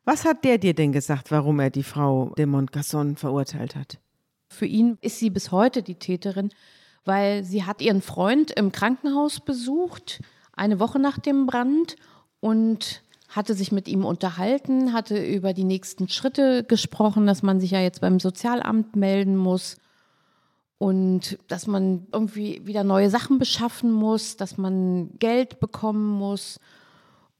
Was 0.05 0.25
hat 0.25 0.43
der 0.43 0.57
dir 0.57 0.73
denn 0.73 0.91
gesagt, 0.91 1.31
warum 1.31 1.59
er 1.59 1.69
die 1.69 1.83
Frau 1.83 2.33
de 2.37 2.45
Montgasson 2.45 3.15
verurteilt 3.15 3.75
hat? 3.75 3.99
Für 4.49 4.65
ihn 4.65 4.97
ist 5.01 5.19
sie 5.19 5.29
bis 5.29 5.51
heute 5.51 5.81
die 5.81 5.95
Täterin, 5.95 6.49
weil 7.05 7.43
sie 7.43 7.63
hat 7.63 7.81
ihren 7.81 8.01
Freund 8.01 8.51
im 8.51 8.71
Krankenhaus 8.71 9.39
besucht, 9.39 10.21
eine 10.51 10.79
Woche 10.79 10.99
nach 10.99 11.19
dem 11.19 11.45
Brand 11.47 11.95
und 12.39 13.01
hatte 13.35 13.55
sich 13.55 13.71
mit 13.71 13.87
ihm 13.87 14.05
unterhalten, 14.05 14.93
hatte 14.93 15.17
über 15.17 15.53
die 15.53 15.63
nächsten 15.63 16.07
Schritte 16.07 16.63
gesprochen, 16.63 17.25
dass 17.25 17.41
man 17.41 17.59
sich 17.59 17.71
ja 17.71 17.79
jetzt 17.79 18.01
beim 18.01 18.19
Sozialamt 18.19 18.95
melden 18.95 19.35
muss 19.35 19.77
und 20.77 21.39
dass 21.47 21.65
man 21.65 22.07
irgendwie 22.11 22.61
wieder 22.65 22.83
neue 22.83 23.09
Sachen 23.09 23.39
beschaffen 23.39 23.91
muss, 23.91 24.37
dass 24.37 24.57
man 24.57 25.11
Geld 25.17 25.59
bekommen 25.59 26.09
muss. 26.09 26.59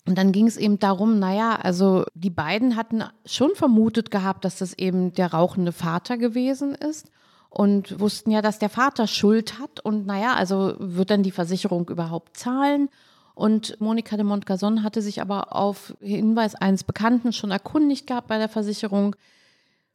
Und 0.08 0.18
dann 0.18 0.32
ging 0.32 0.48
es 0.48 0.58
eben 0.58 0.80
darum, 0.80 1.20
naja, 1.20 1.56
also 1.62 2.06
die 2.14 2.30
beiden 2.30 2.76
hatten 2.76 3.04
schon 3.26 3.52
vermutet 3.56 4.12
gehabt, 4.12 4.46
dass 4.46 4.58
das 4.58 4.74
eben 4.74 5.14
der 5.14 5.32
rauchende 5.34 5.72
Vater 5.72 6.18
gewesen 6.18 6.74
ist 6.74 7.10
und 7.50 8.00
wussten 8.00 8.32
ja, 8.32 8.42
dass 8.42 8.60
der 8.60 8.70
Vater 8.70 9.08
Schuld 9.08 9.60
hat. 9.60 9.80
Und 9.80 10.06
naja, 10.06 10.34
also 10.34 10.76
wird 10.80 11.12
dann 11.12 11.24
die 11.24 11.32
Versicherung 11.32 11.88
überhaupt 11.90 12.36
zahlen? 12.36 12.90
Und 13.36 13.80
Monika 13.82 14.16
de 14.16 14.26
Montgazon 14.26 14.84
hatte 14.84 15.02
sich 15.02 15.22
aber 15.22 15.56
auf 15.56 15.96
Hinweis 16.00 16.56
eines 16.56 16.84
Bekannten 16.84 17.34
schon 17.34 17.52
erkundigt 17.52 18.08
gehabt 18.08 18.28
bei 18.28 18.38
der 18.38 18.50
Versicherung. 18.50 19.16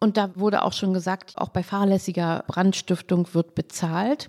Und 0.01 0.17
da 0.17 0.31
wurde 0.37 0.63
auch 0.63 0.73
schon 0.73 0.93
gesagt, 0.93 1.39
auch 1.39 1.51
bei 1.51 1.63
fahrlässiger 1.63 2.45
Brandstiftung 2.49 3.29
wird 3.33 3.55
bezahlt. 3.55 4.29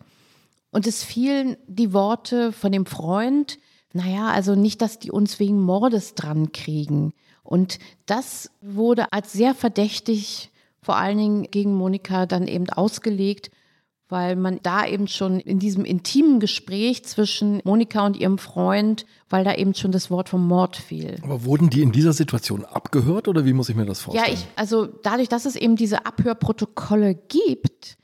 Und 0.72 0.86
es 0.86 1.04
fielen 1.04 1.58
die 1.68 1.94
Worte 1.94 2.52
von 2.52 2.72
dem 2.72 2.86
Freund, 2.86 3.58
naja, 3.94 4.28
also 4.30 4.54
nicht, 4.54 4.82
dass 4.82 5.00
die 5.00 5.12
uns 5.12 5.40
wegen 5.40 5.62
Mordes 5.62 6.14
dran 6.14 6.52
kriegen. 6.52 7.14
Und 7.44 7.80
das 8.06 8.52
wurde 8.62 9.12
als 9.12 9.34
sehr 9.34 9.56
verdächtig 9.56 10.52
vor 10.82 10.98
allen 10.98 11.18
Dingen 11.18 11.44
gegen 11.52 11.74
Monika 11.74 12.26
dann 12.26 12.48
eben 12.48 12.70
ausgelegt, 12.70 13.50
weil 14.10 14.36
man 14.36 14.60
da 14.64 14.86
eben 14.88 15.08
schon 15.08 15.40
in 15.40 15.60
diesem 15.60 15.86
intimen 15.86 16.40
Gespräch 16.40 17.06
zwischen 17.06 17.62
Monika 17.64 18.06
und 18.06 18.18
ihrem 18.18 18.40
Freund, 18.40 19.06
weil 19.30 19.44
da 19.44 19.54
eben 19.54 19.76
schon 19.76 19.92
das 19.92 20.10
Wort 20.10 20.30
vom 20.30 20.48
Mord 20.48 20.76
fiel. 20.76 21.18
Aber 21.24 21.46
wurden 21.46 21.70
die 21.70 21.82
in 21.84 21.92
dieser 21.92 22.14
Situation 22.14 22.66
abgehört 22.66 23.28
oder 23.28 23.46
wie 23.46 23.54
muss 23.54 23.70
ich 23.70 23.76
mir 23.76 23.86
das 23.86 24.00
Ja, 24.00 24.06
vorstellen? 24.06 24.34
ich, 24.34 24.48
also 24.56 24.88
dadurch, 24.88 25.30
dass 25.30 25.46
es 25.46 25.56
eben 25.56 25.76
diese 25.76 26.06
Abhörprotokolle 26.08 27.14
gibt, 27.16 27.98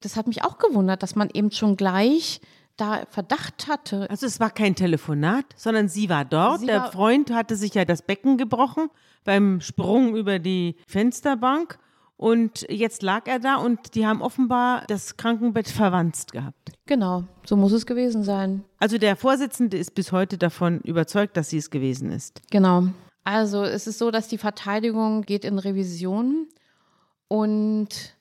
das 0.00 0.16
hat 0.16 0.26
mich 0.26 0.44
auch 0.44 0.58
gewundert, 0.58 1.02
dass 1.02 1.14
man 1.16 1.30
eben 1.32 1.50
schon 1.50 1.76
gleich 1.76 2.40
da 2.76 3.04
Verdacht 3.08 3.68
hatte. 3.68 4.08
Also 4.10 4.26
es 4.26 4.38
war 4.38 4.50
kein 4.50 4.74
Telefonat, 4.74 5.46
sondern 5.56 5.88
sie 5.88 6.10
war 6.10 6.26
dort. 6.26 6.60
Sie 6.60 6.66
der 6.66 6.80
war- 6.82 6.92
Freund 6.92 7.30
hatte 7.32 7.56
sich 7.56 7.72
ja 7.72 7.86
das 7.86 8.02
Becken 8.02 8.36
gebrochen 8.36 8.88
beim 9.24 9.62
Sprung 9.62 10.14
über 10.14 10.38
die 10.38 10.76
Fensterbank. 10.86 11.78
Und 12.16 12.64
jetzt 12.70 13.02
lag 13.02 13.26
er 13.26 13.38
da 13.38 13.56
und 13.56 13.94
die 13.94 14.06
haben 14.06 14.22
offenbar 14.22 14.84
das 14.88 15.18
Krankenbett 15.18 15.68
verwanzt 15.68 16.32
gehabt. 16.32 16.72
Genau, 16.86 17.24
so 17.44 17.56
muss 17.56 17.72
es 17.72 17.84
gewesen 17.84 18.22
sein. 18.22 18.64
Also 18.78 18.96
der 18.96 19.16
Vorsitzende 19.16 19.76
ist 19.76 19.94
bis 19.94 20.12
heute 20.12 20.38
davon 20.38 20.80
überzeugt, 20.80 21.36
dass 21.36 21.50
sie 21.50 21.58
es 21.58 21.70
gewesen 21.70 22.10
ist. 22.10 22.40
Genau. 22.50 22.84
Also 23.24 23.64
es 23.64 23.86
ist 23.86 23.98
so, 23.98 24.10
dass 24.10 24.28
die 24.28 24.38
Verteidigung 24.38 25.22
geht 25.22 25.44
in 25.44 25.58
Revision 25.58 26.46
und 27.28 28.14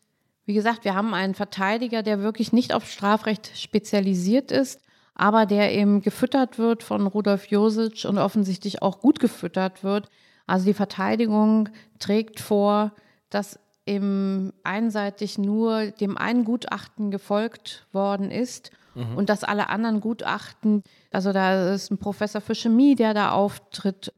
wie 0.46 0.54
gesagt, 0.54 0.84
wir 0.84 0.94
haben 0.94 1.14
einen 1.14 1.34
Verteidiger, 1.34 2.04
der 2.04 2.20
wirklich 2.20 2.54
nicht 2.54 2.74
auf 2.74 2.90
Strafrecht 2.90 3.52
spezialisiert 3.58 4.52
ist, 4.52 4.82
aber 5.16 5.46
der 5.46 5.74
eben 5.74 6.02
gefüttert 6.02 6.60
wird 6.60 6.84
von 6.84 7.08
Rudolf 7.08 7.48
Josic 7.48 8.06
und 8.06 8.18
offensichtlich 8.18 8.82
auch 8.82 9.00
gut 9.00 9.20
gefüttert 9.20 9.84
wird. 9.84 10.10
Also 10.46 10.66
die 10.66 10.74
Verteidigung 10.74 11.70
trägt 12.00 12.40
vor, 12.40 12.92
dass 13.30 13.60
eben 13.86 14.52
einseitig 14.64 15.38
nur 15.38 15.88
dem 15.92 16.18
einen 16.18 16.44
Gutachten 16.46 17.12
gefolgt 17.12 17.86
worden 17.92 18.32
ist 18.32 18.72
und 19.16 19.30
dass 19.30 19.44
alle 19.44 19.70
anderen 19.70 20.00
Gutachten, 20.00 20.82
also 21.12 21.34
da 21.34 21.74
ist 21.74 21.92
ein 21.92 21.98
Professor 21.98 22.40
für 22.42 22.56
Chemie, 22.56 22.96
der 22.96 23.14
da 23.14 23.32
auftritt, 23.32 24.14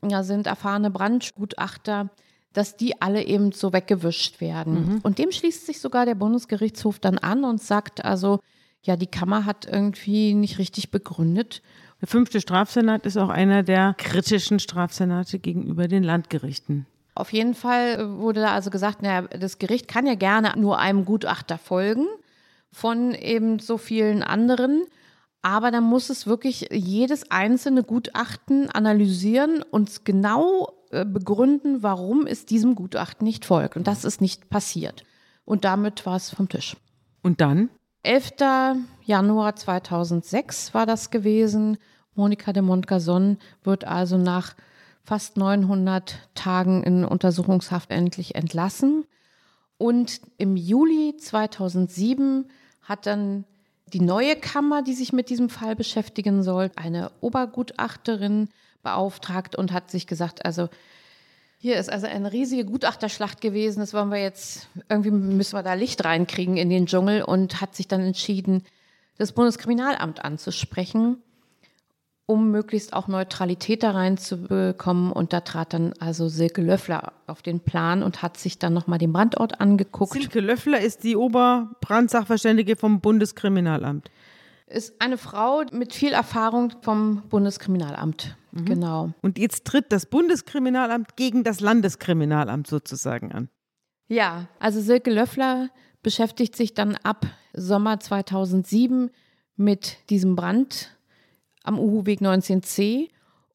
da 0.00 0.22
sind 0.22 0.46
erfahrene 0.46 0.90
Brandgutachter, 0.90 2.10
dass 2.52 2.76
die 2.76 3.00
alle 3.02 3.24
eben 3.24 3.52
so 3.52 3.72
weggewischt 3.72 4.40
werden. 4.40 5.00
Und 5.02 5.18
dem 5.18 5.32
schließt 5.32 5.66
sich 5.66 5.80
sogar 5.80 6.06
der 6.06 6.14
Bundesgerichtshof 6.14 6.98
dann 6.98 7.18
an 7.18 7.44
und 7.44 7.60
sagt 7.62 8.04
also, 8.04 8.40
ja, 8.82 8.96
die 8.96 9.06
Kammer 9.06 9.44
hat 9.44 9.64
irgendwie 9.64 10.34
nicht 10.34 10.58
richtig 10.58 10.90
begründet. 10.90 11.62
Der 12.00 12.08
fünfte 12.08 12.40
Strafsenat 12.40 13.06
ist 13.06 13.16
auch 13.16 13.28
einer 13.28 13.62
der 13.62 13.94
kritischen 13.96 14.58
Strafsenate 14.58 15.38
gegenüber 15.38 15.88
den 15.88 16.02
Landgerichten. 16.02 16.86
Auf 17.14 17.32
jeden 17.32 17.54
Fall 17.54 18.18
wurde 18.18 18.40
da 18.40 18.52
also 18.52 18.70
gesagt, 18.70 19.02
naja, 19.02 19.22
das 19.22 19.58
Gericht 19.58 19.88
kann 19.88 20.06
ja 20.06 20.14
gerne 20.14 20.54
nur 20.56 20.78
einem 20.78 21.04
Gutachter 21.04 21.58
folgen 21.58 22.06
von 22.70 23.14
eben 23.14 23.58
so 23.58 23.76
vielen 23.76 24.22
anderen. 24.22 24.84
Aber 25.42 25.70
dann 25.70 25.84
muss 25.84 26.08
es 26.08 26.26
wirklich 26.26 26.68
jedes 26.70 27.30
einzelne 27.30 27.82
Gutachten 27.82 28.70
analysieren 28.70 29.62
und 29.62 30.04
genau 30.04 30.72
äh, 30.90 31.04
begründen, 31.04 31.82
warum 31.82 32.26
es 32.26 32.46
diesem 32.46 32.76
Gutachten 32.76 33.26
nicht 33.26 33.44
folgt. 33.44 33.76
Und 33.76 33.86
das 33.86 34.04
ist 34.04 34.20
nicht 34.20 34.48
passiert. 34.48 35.04
Und 35.44 35.64
damit 35.64 36.06
war 36.06 36.16
es 36.16 36.30
vom 36.30 36.48
Tisch. 36.48 36.76
Und 37.22 37.40
dann? 37.40 37.70
11. 38.04 38.32
Januar 39.04 39.56
2006 39.56 40.74
war 40.74 40.86
das 40.86 41.10
gewesen. 41.10 41.76
Monika 42.14 42.52
de 42.52 42.62
Montgazon 42.62 43.38
wird 43.64 43.84
also 43.84 44.16
nach 44.18 44.54
fast 45.04 45.36
900 45.36 46.28
Tagen 46.34 46.82
in 46.82 47.04
Untersuchungshaft 47.04 47.90
endlich 47.90 48.34
entlassen. 48.34 49.04
Und 49.78 50.20
im 50.38 50.56
Juli 50.56 51.16
2007 51.16 52.46
hat 52.82 53.06
dann 53.06 53.44
die 53.92 54.00
neue 54.00 54.36
Kammer, 54.36 54.82
die 54.82 54.94
sich 54.94 55.12
mit 55.12 55.28
diesem 55.28 55.48
Fall 55.48 55.76
beschäftigen 55.76 56.42
soll, 56.42 56.70
eine 56.76 57.10
Obergutachterin 57.20 58.48
beauftragt 58.82 59.56
und 59.56 59.72
hat 59.72 59.90
sich 59.90 60.06
gesagt, 60.06 60.44
also 60.44 60.68
Hier 61.58 61.76
ist 61.76 61.92
also 61.92 62.08
eine 62.08 62.32
riesige 62.32 62.64
Gutachterschlacht 62.64 63.40
gewesen. 63.40 63.78
Das 63.78 63.94
wollen 63.94 64.10
wir 64.10 64.20
jetzt, 64.20 64.66
irgendwie 64.88 65.12
müssen 65.12 65.56
wir 65.56 65.62
da 65.62 65.74
Licht 65.74 66.04
reinkriegen 66.04 66.56
in 66.56 66.70
den 66.70 66.86
Dschungel 66.86 67.22
und 67.22 67.60
hat 67.60 67.76
sich 67.76 67.86
dann 67.86 68.00
entschieden, 68.00 68.64
das 69.16 69.30
Bundeskriminalamt 69.30 70.24
anzusprechen, 70.24 71.22
um 72.32 72.50
möglichst 72.50 72.94
auch 72.94 73.08
Neutralität 73.08 73.82
da 73.82 73.90
reinzubekommen. 73.90 75.12
Und 75.12 75.32
da 75.32 75.40
trat 75.40 75.74
dann 75.74 75.92
also 76.00 76.28
Silke 76.28 76.62
Löffler 76.62 77.12
auf 77.26 77.42
den 77.42 77.60
Plan 77.60 78.02
und 78.02 78.22
hat 78.22 78.38
sich 78.38 78.58
dann 78.58 78.72
nochmal 78.72 78.98
den 78.98 79.12
Brandort 79.12 79.60
angeguckt. 79.60 80.14
Silke 80.14 80.40
Löffler 80.40 80.80
ist 80.80 81.04
die 81.04 81.16
Oberbrandsachverständige 81.16 82.76
vom 82.76 83.00
Bundeskriminalamt. 83.00 84.10
Ist 84.66 84.94
eine 85.00 85.18
Frau 85.18 85.62
mit 85.70 85.92
viel 85.92 86.12
Erfahrung 86.12 86.72
vom 86.80 87.22
Bundeskriminalamt. 87.28 88.36
Mhm. 88.52 88.64
Genau. 88.64 89.10
Und 89.20 89.38
jetzt 89.38 89.66
tritt 89.66 89.92
das 89.92 90.06
Bundeskriminalamt 90.06 91.16
gegen 91.16 91.44
das 91.44 91.60
Landeskriminalamt 91.60 92.66
sozusagen 92.66 93.32
an. 93.32 93.50
Ja, 94.08 94.48
also 94.58 94.80
Silke 94.80 95.10
Löffler 95.10 95.68
beschäftigt 96.02 96.56
sich 96.56 96.74
dann 96.74 96.96
ab 97.02 97.26
Sommer 97.52 98.00
2007 98.00 99.10
mit 99.56 99.98
diesem 100.10 100.36
Brand 100.36 100.96
am 101.64 101.78
Uhu-Weg 101.78 102.20
19c 102.20 103.08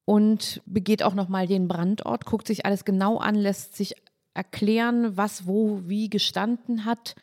und 0.06 0.62
begeht 0.66 1.04
auch 1.04 1.14
nochmal 1.14 1.48
den 1.48 1.68
Brandort, 1.68 2.26
guckt 2.26 2.48
sich 2.48 2.66
alles 2.66 2.86
genau 2.86 3.18
an, 3.18 3.36
lässt 3.36 3.76
sich 3.76 3.96
erklären, 4.34 5.18
was 5.18 5.48
wo 5.48 5.82
wie 5.86 6.10
gestanden 6.10 6.86
hat, 6.86 7.16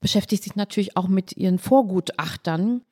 beschäftigt 0.00 0.42
sich 0.42 0.56
natürlich 0.56 0.96
auch 0.96 1.08
mit 1.08 1.36
ihren 1.36 1.58
Vorgutachtern. 1.58 2.82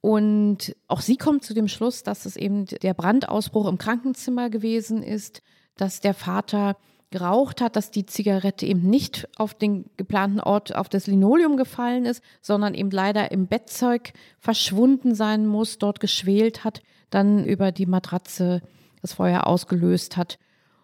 Und 0.00 0.76
auch 0.86 1.00
sie 1.00 1.16
kommt 1.16 1.44
zu 1.44 1.54
dem 1.54 1.68
Schluss, 1.68 2.02
dass 2.02 2.26
es 2.26 2.36
eben 2.36 2.66
der 2.66 2.94
Brandausbruch 2.94 3.66
im 3.66 3.78
Krankenzimmer 3.78 4.50
gewesen 4.50 5.02
ist, 5.02 5.42
dass 5.76 6.00
der 6.00 6.14
Vater 6.14 6.76
geraucht 7.10 7.60
hat, 7.60 7.76
dass 7.76 7.90
die 7.90 8.06
Zigarette 8.06 8.66
eben 8.66 8.88
nicht 8.90 9.28
auf 9.36 9.54
den 9.54 9.88
geplanten 9.96 10.40
Ort, 10.40 10.74
auf 10.74 10.88
das 10.88 11.06
Linoleum 11.06 11.56
gefallen 11.56 12.06
ist, 12.06 12.22
sondern 12.40 12.74
eben 12.74 12.90
leider 12.90 13.30
im 13.30 13.46
Bettzeug 13.46 14.12
verschwunden 14.38 15.14
sein 15.14 15.46
muss, 15.46 15.78
dort 15.78 16.00
geschwelt 16.00 16.64
hat, 16.64 16.82
dann 17.10 17.44
über 17.44 17.72
die 17.72 17.86
Matratze 17.86 18.62
das 19.00 19.12
Feuer 19.12 19.46
ausgelöst 19.46 20.16
hat. 20.16 20.38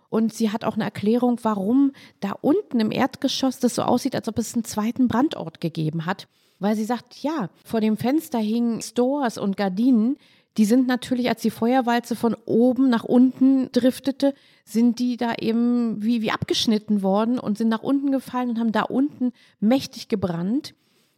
Und 0.09 0.35
sie 0.35 0.51
hat 0.51 0.65
auch 0.65 0.75
eine 0.75 0.85
Erklärung, 0.85 1.39
warum 1.43 1.93
da 2.19 2.33
unten 2.41 2.81
im 2.81 2.91
Erdgeschoss 2.91 3.61
das 3.61 3.77
so 3.77 3.83
aussieht, 3.83 4.15
als 4.15 4.29
ob 4.29 4.39
es 4.39 4.55
einen 4.55 4.65
zweiten 4.65 5.09
Brandort 5.09 5.61
gegeben 5.61 6.05
hat. 6.05 6.29
Weil 6.59 6.77
sie 6.77 6.85
sagt, 6.85 7.23
ja, 7.23 7.49
vor 7.65 7.81
dem 7.81 7.97
Fenster 7.97 8.39
hingen 8.39 8.83
Stores 8.83 9.39
und 9.39 9.57
Gardinen, 9.57 10.19
die 10.57 10.65
sind 10.65 10.87
natürlich, 10.89 11.29
als 11.29 11.43
die 11.43 11.51
Feuerwalze 11.51 12.17
von 12.17 12.35
oben 12.45 12.91
nach 12.91 13.05
unten 13.05 13.71
driftete, 13.73 14.35
sind 14.65 14.99
die 14.99 15.17
da 15.17 15.35
eben 15.39 16.03
wie, 16.03 16.23
wie 16.23 16.31
abgeschnitten 16.31 17.03
worden 17.03 17.39
und 17.39 17.57
sind 17.59 17.69
nach 17.69 17.83
unten 17.83 18.11
gefallen 18.11 18.51
und 18.51 18.59
haben 18.59 18.73
da 18.73 18.83
unten 18.83 19.33
mächtig 19.61 20.09
gebrannt. 20.09 20.75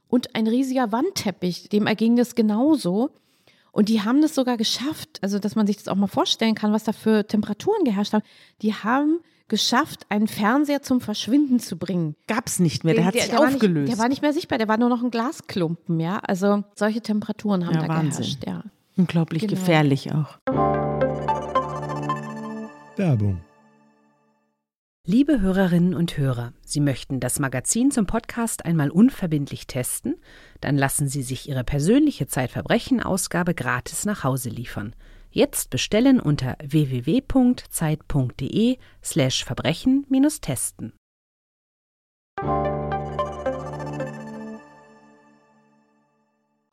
Und 0.08 0.34
ein 0.34 0.46
riesiger 0.46 0.92
Wandteppich, 0.92 1.70
dem 1.70 1.86
erging 1.86 2.16
das 2.16 2.34
genauso. 2.34 3.10
Und 3.72 3.88
die 3.88 4.02
haben 4.02 4.20
das 4.20 4.34
sogar 4.34 4.58
geschafft, 4.58 5.18
also 5.22 5.38
dass 5.38 5.56
man 5.56 5.66
sich 5.66 5.78
das 5.78 5.88
auch 5.88 5.96
mal 5.96 6.06
vorstellen 6.06 6.54
kann, 6.54 6.72
was 6.74 6.84
da 6.84 6.92
für 6.92 7.26
Temperaturen 7.26 7.84
geherrscht 7.84 8.12
haben. 8.12 8.24
Die 8.60 8.74
haben 8.74 9.20
geschafft, 9.48 10.04
einen 10.10 10.28
Fernseher 10.28 10.82
zum 10.82 11.00
Verschwinden 11.00 11.58
zu 11.58 11.78
bringen. 11.78 12.14
Gab 12.26 12.46
es 12.48 12.58
nicht 12.58 12.84
mehr, 12.84 12.94
der, 12.94 13.06
hat 13.06 13.14
sich 13.14 13.30
der 13.30 13.40
aufgelöst. 13.40 13.86
Nicht, 13.86 13.92
der 13.92 13.98
war 13.98 14.08
nicht 14.08 14.20
mehr 14.20 14.34
sichtbar, 14.34 14.58
der 14.58 14.68
war 14.68 14.76
nur 14.76 14.90
noch 14.90 15.02
ein 15.02 15.10
Glasklumpen, 15.10 16.00
ja. 16.00 16.18
Also 16.18 16.64
solche 16.74 17.00
Temperaturen 17.00 17.66
haben 17.66 17.74
Ja, 17.74 17.82
da 17.82 17.88
Wahnsinn. 17.88 18.10
geherrscht, 18.22 18.46
ja. 18.46 18.62
Unglaublich 18.96 19.42
Genau. 19.42 19.54
gefährlich 19.54 20.12
auch. 20.12 20.38
Werbung. 22.96 23.40
Liebe 25.04 25.40
Hörerinnen 25.40 25.94
und 25.94 26.16
Hörer, 26.16 26.52
Sie 26.64 26.78
möchten 26.78 27.18
das 27.18 27.40
Magazin 27.40 27.90
zum 27.90 28.06
Podcast 28.06 28.64
einmal 28.64 28.90
unverbindlich 28.90 29.66
testen? 29.66 30.14
Dann 30.60 30.76
lassen 30.76 31.08
Sie 31.08 31.22
sich 31.22 31.48
Ihre 31.48 31.64
persönliche 31.64 32.28
Zeitverbrechen-Ausgabe 32.28 33.54
gratis 33.54 34.04
nach 34.04 34.22
Hause 34.22 34.50
liefern. 34.50 34.94
Jetzt 35.30 35.70
bestellen 35.70 36.20
unter 36.20 36.56
www.zeit.de 36.62 38.76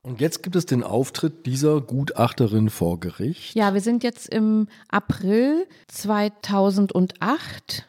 Und 0.01 0.21
jetzt 0.21 0.43
gibt 0.43 0.55
es 0.55 0.65
den 0.65 0.83
Auftritt 0.83 1.45
dieser 1.45 1.81
Gutachterin 1.81 2.69
vor 2.69 2.99
Gericht. 2.99 3.53
Ja, 3.55 3.73
wir 3.73 3.81
sind 3.81 4.03
jetzt 4.03 4.29
im 4.29 4.67
April 4.89 5.67
2008. 5.87 7.85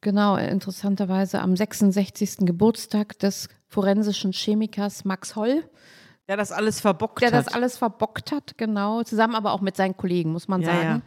Genau, 0.00 0.36
interessanterweise 0.36 1.40
am 1.40 1.54
66. 1.54 2.38
Geburtstag 2.46 3.18
des 3.18 3.48
forensischen 3.68 4.32
Chemikers 4.32 5.04
Max 5.04 5.36
Holl, 5.36 5.62
Der 6.28 6.36
das 6.36 6.50
alles 6.50 6.80
verbockt 6.80 7.20
der 7.20 7.30
hat. 7.30 7.46
das 7.46 7.52
alles 7.54 7.76
verbockt 7.78 8.32
hat, 8.32 8.58
genau, 8.58 9.02
zusammen 9.04 9.34
aber 9.34 9.52
auch 9.52 9.60
mit 9.60 9.76
seinen 9.76 9.96
Kollegen, 9.96 10.32
muss 10.32 10.48
man 10.48 10.62
Ja, 10.62 10.66
sagen. 10.68 10.82
ja. 10.84 11.00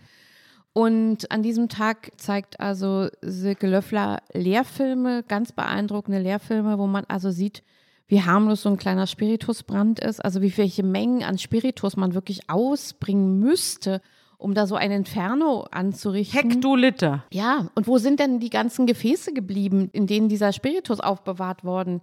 Und 0.74 1.32
an 1.32 1.42
diesem 1.42 1.68
Tag 1.70 2.12
zeigt 2.18 2.60
also 2.60 3.08
Silke 3.22 3.68
Löffler 3.68 4.22
Lehrfilme, 4.34 5.24
ganz 5.24 5.52
beeindruckende 5.52 6.20
Lehrfilme, 6.20 6.78
wo 6.78 6.86
man 6.88 7.06
also 7.08 7.32
sieht, 7.32 7.64
wie 8.08 8.22
harmlos 8.22 8.62
so 8.62 8.70
ein 8.70 8.78
kleiner 8.78 9.08
Spiritusbrand 9.08 10.00
ist, 10.00 10.24
also 10.24 10.42
wie 10.42 10.56
welche 10.58 10.84
Mengen 10.84 11.24
an 11.24 11.38
Spiritus 11.38 11.98
man 11.98 12.14
wirklich 12.14 12.50
ausbringen 12.50 13.40
müsste, 13.40 14.02
um 14.38 14.54
da 14.54 14.68
so 14.68 14.76
ein 14.76 14.92
Inferno 14.92 15.66
anzurichten. 15.72 16.52
Hektoliter. 16.52 17.24
Ja, 17.32 17.70
und 17.74 17.88
wo 17.88 17.98
sind 17.98 18.20
denn 18.20 18.40
die 18.40 18.50
ganzen 18.50 18.86
Gefäße 18.86 19.34
geblieben, 19.34 19.90
in 19.92 20.08
denen 20.08 20.30
dieser 20.30 20.54
Spiritus 20.54 21.00
aufbewahrt 21.00 21.64
worden 21.64 22.02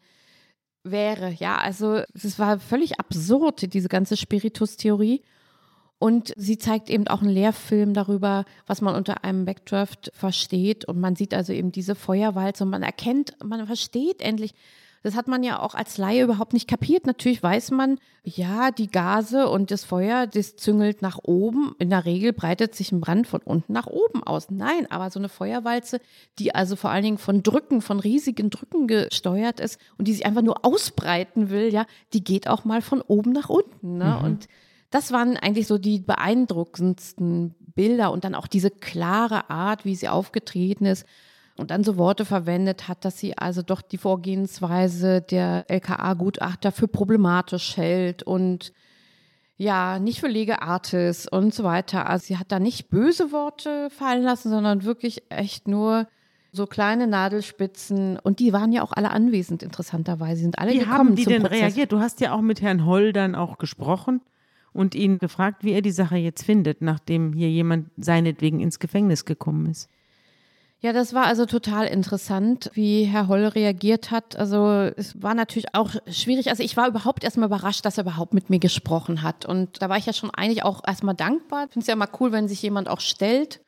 wäre? 0.83 1.31
Ja, 1.39 1.59
also 1.59 2.01
es 2.15 2.39
war 2.39 2.59
völlig 2.59 2.99
absurd, 2.99 3.73
diese 3.73 3.89
ganze 3.89 4.17
Spiritus-Theorie. 4.17 5.23
Und 6.01 6.33
sie 6.37 6.59
zeigt 6.59 6.91
eben 6.91 7.07
auch 7.07 7.21
einen 7.21 7.31
Lehrfilm 7.31 7.95
darüber, 7.95 8.45
was 8.67 8.81
man 8.81 8.97
unter 8.97 9.23
einem 9.23 9.45
Backdraft 9.45 10.11
versteht. 10.15 10.85
Und 10.85 10.99
man 10.99 11.15
sieht 11.15 11.33
also 11.33 11.53
eben 11.53 11.71
diese 11.71 11.95
Feuerwalze 11.95 12.65
und 12.65 12.71
man 12.71 12.83
erkennt, 12.83 13.37
man 13.41 13.65
versteht 13.69 14.21
endlich, 14.21 14.53
das 15.03 15.17
hat 15.17 15.27
man 15.27 15.43
ja 15.43 15.61
auch 15.61 15.75
als 15.75 15.99
Laie 15.99 16.23
überhaupt 16.23 16.53
nicht 16.53 16.69
kapiert. 16.69 17.07
Natürlich 17.07 17.43
weiß 17.43 17.73
man, 17.73 17.99
ja, 18.23 18.71
die 18.71 18.89
Gase 18.89 19.49
und 19.49 19.73
das 19.73 19.85
Feuer, 19.85 20.29
das 20.29 20.55
züngelt 20.55 21.03
nach 21.03 21.19
oben. 21.23 21.75
In 21.79 21.91
der 21.91 22.05
Regel 22.05 22.33
breitet 22.33 22.75
sich 22.75 22.93
ein 22.93 23.01
Brand 23.01 23.27
von 23.27 23.41
unten 23.43 23.73
nach 23.73 23.89
oben 23.89 24.23
aus. 24.23 24.51
Nein, 24.51 24.91
aber 24.91 25.11
so 25.11 25.19
eine 25.19 25.29
Feuerwalze, 25.29 26.01
die 26.39 26.55
also 26.55 26.77
vor 26.77 26.91
allen 26.91 27.03
Dingen 27.03 27.19
von 27.19 27.43
Drücken, 27.43 27.83
von 27.83 27.99
riesigen 27.99 28.51
Drücken 28.51 28.87
gesteuert 28.87 29.59
ist 29.59 29.81
und 29.99 30.07
die 30.07 30.13
sich 30.13 30.25
einfach 30.25 30.43
nur 30.43 30.65
ausbreiten 30.65 31.51
will, 31.51 31.73
ja, 31.73 31.87
die 32.13 32.23
geht 32.23 32.47
auch 32.47 32.65
mal 32.65 32.81
von 32.81 33.01
oben 33.01 33.33
nach 33.33 33.49
unten. 33.49 33.99
Ne? 33.99 34.21
Und 34.23 34.47
das 34.91 35.11
waren 35.11 35.37
eigentlich 35.37 35.67
so 35.67 35.79
die 35.79 35.99
beeindruckendsten 35.99 37.57
Bilder 37.75 38.13
und 38.13 38.23
dann 38.25 38.37
auch 38.37 38.47
diese 38.47 38.71
klare 38.71 39.51
Art, 39.51 39.85
wie 39.85 39.97
sie 39.97 40.09
aufgetreten 40.09 40.87
ist 40.87 41.07
und 41.57 41.71
dann 41.71 41.85
so 41.85 41.97
Worte 41.97 42.25
verwendet 42.25 42.89
hat, 42.89 43.05
dass 43.05 43.19
sie 43.19 43.37
also 43.37 43.63
doch 43.63 43.83
die 43.83 43.99
Vorgehensweise 43.99 45.21
der 45.21 45.65
LKA-Gutachter 45.69 46.73
für 46.73 46.89
problematisch 46.89 47.77
hält 47.77 48.23
und 48.23 48.73
ja, 49.57 49.99
nicht 49.99 50.21
für 50.21 50.29
Lege 50.29 50.63
Artis 50.63 51.29
und 51.29 51.55
so 51.55 51.63
weiter. 51.63 52.09
Also 52.09 52.27
sie 52.27 52.39
hat 52.39 52.51
da 52.51 52.59
nicht 52.59 52.89
böse 52.89 53.33
Worte 53.33 53.91
fallen 53.91 54.23
lassen, 54.23 54.51
sondern 54.51 54.85
wirklich 54.85 55.23
echt 55.29 55.69
nur 55.69 56.09
so 56.53 56.67
kleine 56.67 57.07
Nadelspitzen. 57.07 58.19
Und 58.19 58.41
die 58.41 58.53
waren 58.53 58.73
ja 58.73 58.83
auch 58.83 58.93
alle 58.93 59.11
anwesend, 59.11 59.63
interessanterweise. 59.63 60.37
Sie 60.37 60.43
sind 60.43 60.59
alle 60.59 60.73
Wie 60.73 60.79
gekommen 60.79 60.99
haben 60.99 61.17
die 61.17 61.25
denn 61.25 61.43
Prozess. 61.43 61.61
reagiert? 61.61 61.93
Du 61.93 62.01
hast 62.01 62.21
ja 62.21 62.33
auch 62.33 62.41
mit 62.41 62.61
Herrn 62.61 62.87
Holl 62.87 63.13
dann 63.13 63.35
auch 63.35 63.59
gesprochen 63.59 64.21
und 64.73 64.95
ihn 64.95 65.19
gefragt, 65.19 65.65
wie 65.65 65.73
er 65.73 65.83
die 65.83 65.93
Sache 65.93 66.17
jetzt 66.17 66.45
findet, 66.45 66.83
nachdem 66.83 67.33
hier 67.33 67.51
jemand 67.51 67.91
seinetwegen 67.97 68.61
ins 68.61 68.79
Gefängnis 68.79 69.25
gekommen 69.25 69.67
ist. 69.67 69.89
Ja, 70.85 70.93
das 70.93 71.15
war 71.15 71.27
also 71.27 71.47
total 71.47 71.87
interessant, 71.87 72.69
wie 72.75 73.05
Herr 73.05 73.29
Holl 73.29 73.45
reagiert 73.45 74.11
hat. 74.11 74.35
Also 74.35 74.91
es 74.97 75.23
war 75.23 75.33
natürlich 75.33 75.77
auch 75.77 75.91
schwierig. 76.11 76.51
Also 76.51 76.65
ich 76.65 76.77
war 76.77 76.89
überhaupt 76.89 77.23
erstmal 77.23 77.47
überrascht, 77.47 77.85
dass 77.85 77.99
er 77.99 78.03
überhaupt 78.03 78.35
mit 78.35 78.51
mir 78.51 78.59
gesprochen 78.59 79.23
hat. 79.23 79.47
Und 79.47 79.81
da 79.81 79.89
war 79.89 79.97
ich 79.97 80.07
ja 80.07 80.13
schon 80.13 80.31
eigentlich 80.31 80.65
auch 80.65 80.83
erstmal 80.85 81.15
dankbar. 81.15 81.67
Ich 81.67 81.73
finde 81.73 81.85
es 81.85 81.87
ja 81.87 81.95
mal 81.95 82.09
cool, 82.19 82.33
wenn 82.33 82.49
sich 82.49 82.61
jemand 82.63 82.89
auch 82.89 82.99
stellt. 82.99 83.61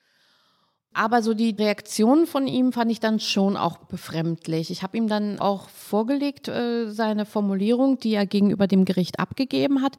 Aber 0.93 1.23
so 1.23 1.35
die 1.35 1.51
Reaktion 1.51 2.27
von 2.27 2.49
ihm 2.49 2.73
fand 2.73 2.91
ich 2.91 2.99
dann 2.99 3.21
schon 3.21 3.57
auch 3.57 3.79
befremdlich. 3.79 4.73
Ich 4.73 4.83
habe 4.83 4.97
ihm 4.97 5.07
dann 5.07 5.39
auch 5.39 5.69
vorgelegt, 5.69 6.49
äh, 6.49 6.91
seine 6.91 7.27
Formulierung, 7.27 8.01
die 8.01 8.15
er 8.15 8.27
gegenüber 8.27 8.67
dem 8.67 8.85
Gericht 8.85 9.21
abgegeben 9.21 9.83
hat, 9.83 9.99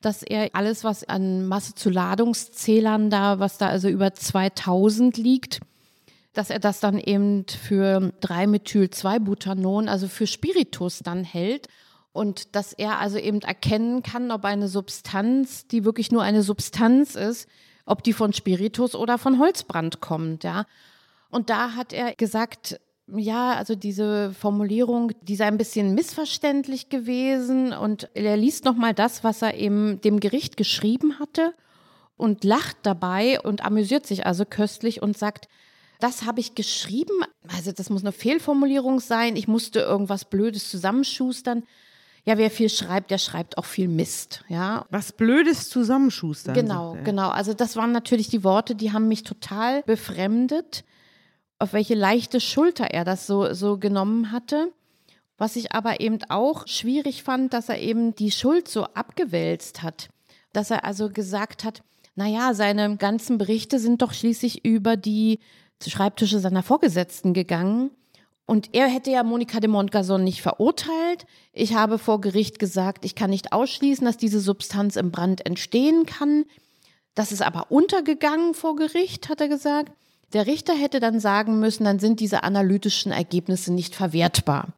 dass 0.00 0.24
er 0.24 0.50
alles, 0.54 0.82
was 0.82 1.08
an 1.08 1.46
Masse 1.46 1.76
zu 1.76 1.90
Ladungszählern 1.90 3.08
da, 3.08 3.38
was 3.38 3.56
da 3.56 3.68
also 3.68 3.88
über 3.88 4.14
2000 4.14 5.16
liegt, 5.16 5.60
dass 6.36 6.50
er 6.50 6.58
das 6.58 6.80
dann 6.80 6.98
eben 6.98 7.46
für 7.48 8.12
3-Methyl-2-Butanon, 8.20 9.88
also 9.88 10.08
für 10.08 10.26
Spiritus 10.26 11.00
dann 11.00 11.24
hält. 11.24 11.68
Und 12.12 12.54
dass 12.54 12.72
er 12.72 12.98
also 12.98 13.18
eben 13.18 13.40
erkennen 13.42 14.02
kann, 14.02 14.30
ob 14.30 14.44
eine 14.44 14.68
Substanz, 14.68 15.66
die 15.66 15.84
wirklich 15.84 16.10
nur 16.12 16.22
eine 16.22 16.42
Substanz 16.42 17.14
ist, 17.14 17.48
ob 17.84 18.02
die 18.02 18.12
von 18.12 18.32
Spiritus 18.32 18.94
oder 18.94 19.18
von 19.18 19.38
Holzbrand 19.38 20.00
kommt, 20.00 20.44
ja. 20.44 20.66
Und 21.30 21.50
da 21.50 21.74
hat 21.74 21.92
er 21.92 22.14
gesagt, 22.14 22.80
ja, 23.14 23.54
also 23.54 23.74
diese 23.74 24.32
Formulierung, 24.32 25.12
die 25.22 25.36
sei 25.36 25.46
ein 25.46 25.58
bisschen 25.58 25.94
missverständlich 25.94 26.88
gewesen 26.88 27.72
und 27.72 28.08
er 28.14 28.36
liest 28.36 28.64
nochmal 28.64 28.94
das, 28.94 29.22
was 29.22 29.42
er 29.42 29.54
eben 29.54 30.00
dem 30.00 30.18
Gericht 30.20 30.56
geschrieben 30.56 31.18
hatte 31.18 31.54
und 32.16 32.44
lacht 32.44 32.78
dabei 32.82 33.40
und 33.40 33.64
amüsiert 33.64 34.06
sich 34.06 34.26
also 34.26 34.44
köstlich 34.44 35.02
und 35.02 35.16
sagt, 35.16 35.48
das 36.00 36.24
habe 36.24 36.40
ich 36.40 36.54
geschrieben, 36.54 37.14
also 37.48 37.72
das 37.72 37.90
muss 37.90 38.02
eine 38.02 38.12
Fehlformulierung 38.12 39.00
sein, 39.00 39.36
ich 39.36 39.48
musste 39.48 39.80
irgendwas 39.80 40.24
Blödes 40.24 40.70
zusammenschustern. 40.70 41.64
Ja, 42.24 42.38
wer 42.38 42.50
viel 42.50 42.68
schreibt, 42.68 43.12
der 43.12 43.18
schreibt 43.18 43.56
auch 43.56 43.64
viel 43.64 43.86
Mist, 43.86 44.44
ja. 44.48 44.84
Was 44.90 45.12
Blödes 45.12 45.68
zusammenschustern. 45.68 46.54
Genau, 46.54 46.96
genau. 47.04 47.28
Also 47.28 47.54
das 47.54 47.76
waren 47.76 47.92
natürlich 47.92 48.28
die 48.28 48.42
Worte, 48.42 48.74
die 48.74 48.92
haben 48.92 49.06
mich 49.06 49.22
total 49.22 49.82
befremdet 49.84 50.84
auf 51.58 51.72
welche 51.72 51.94
leichte 51.94 52.40
Schulter 52.40 52.86
er 52.86 53.04
das 53.04 53.26
so, 53.26 53.52
so 53.54 53.78
genommen 53.78 54.32
hatte. 54.32 54.72
Was 55.38 55.56
ich 55.56 55.72
aber 55.72 56.00
eben 56.00 56.18
auch 56.28 56.66
schwierig 56.66 57.22
fand, 57.22 57.52
dass 57.52 57.68
er 57.68 57.78
eben 57.78 58.14
die 58.14 58.30
Schuld 58.30 58.68
so 58.68 58.84
abgewälzt 58.84 59.82
hat. 59.82 60.08
Dass 60.52 60.70
er 60.70 60.84
also 60.84 61.10
gesagt 61.10 61.64
hat, 61.64 61.82
naja, 62.14 62.54
seine 62.54 62.96
ganzen 62.96 63.36
Berichte 63.36 63.78
sind 63.78 64.00
doch 64.00 64.14
schließlich 64.14 64.64
über 64.64 64.96
die 64.96 65.38
Schreibtische 65.84 66.38
seiner 66.38 66.62
Vorgesetzten 66.62 67.34
gegangen. 67.34 67.90
Und 68.46 68.74
er 68.74 68.86
hätte 68.86 69.10
ja 69.10 69.24
Monika 69.24 69.58
de 69.58 69.68
Montgason 69.68 70.22
nicht 70.22 70.40
verurteilt. 70.40 71.26
Ich 71.52 71.74
habe 71.74 71.98
vor 71.98 72.20
Gericht 72.20 72.58
gesagt, 72.58 73.04
ich 73.04 73.14
kann 73.14 73.30
nicht 73.30 73.52
ausschließen, 73.52 74.04
dass 74.04 74.16
diese 74.16 74.40
Substanz 74.40 74.96
im 74.96 75.10
Brand 75.10 75.44
entstehen 75.44 76.06
kann. 76.06 76.44
Das 77.14 77.32
ist 77.32 77.42
aber 77.42 77.70
untergegangen 77.70 78.54
vor 78.54 78.76
Gericht, 78.76 79.28
hat 79.28 79.40
er 79.40 79.48
gesagt. 79.48 79.92
Der 80.32 80.46
Richter 80.46 80.74
hätte 80.74 81.00
dann 81.00 81.18
sagen 81.18 81.60
müssen, 81.60 81.84
dann 81.84 81.98
sind 81.98 82.20
diese 82.20 82.42
analytischen 82.44 83.10
Ergebnisse 83.10 83.72
nicht 83.72 83.94
verwertbar. 83.94 84.68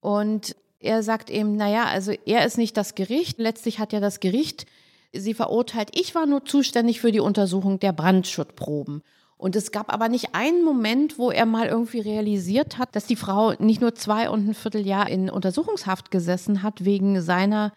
Und 0.00 0.56
er 0.78 1.02
sagt 1.02 1.30
eben, 1.30 1.56
naja, 1.56 1.84
also 1.84 2.12
er 2.26 2.44
ist 2.44 2.58
nicht 2.58 2.76
das 2.76 2.94
Gericht. 2.94 3.38
Letztlich 3.38 3.78
hat 3.78 3.92
ja 3.92 4.00
das 4.00 4.20
Gericht 4.20 4.66
sie 5.12 5.34
verurteilt. 5.34 5.90
Ich 5.92 6.14
war 6.14 6.26
nur 6.26 6.44
zuständig 6.44 7.00
für 7.00 7.12
die 7.12 7.20
Untersuchung 7.20 7.78
der 7.78 7.92
Brandschutzproben. 7.92 9.02
Und 9.42 9.56
es 9.56 9.72
gab 9.72 9.92
aber 9.92 10.08
nicht 10.08 10.36
einen 10.36 10.62
Moment, 10.62 11.18
wo 11.18 11.32
er 11.32 11.46
mal 11.46 11.66
irgendwie 11.66 11.98
realisiert 11.98 12.78
hat, 12.78 12.94
dass 12.94 13.06
die 13.06 13.16
Frau 13.16 13.54
nicht 13.58 13.80
nur 13.80 13.92
zwei 13.96 14.30
und 14.30 14.48
ein 14.48 14.54
Vierteljahr 14.54 15.10
in 15.10 15.28
Untersuchungshaft 15.28 16.12
gesessen 16.12 16.62
hat 16.62 16.84
wegen 16.84 17.20
seiner 17.20 17.72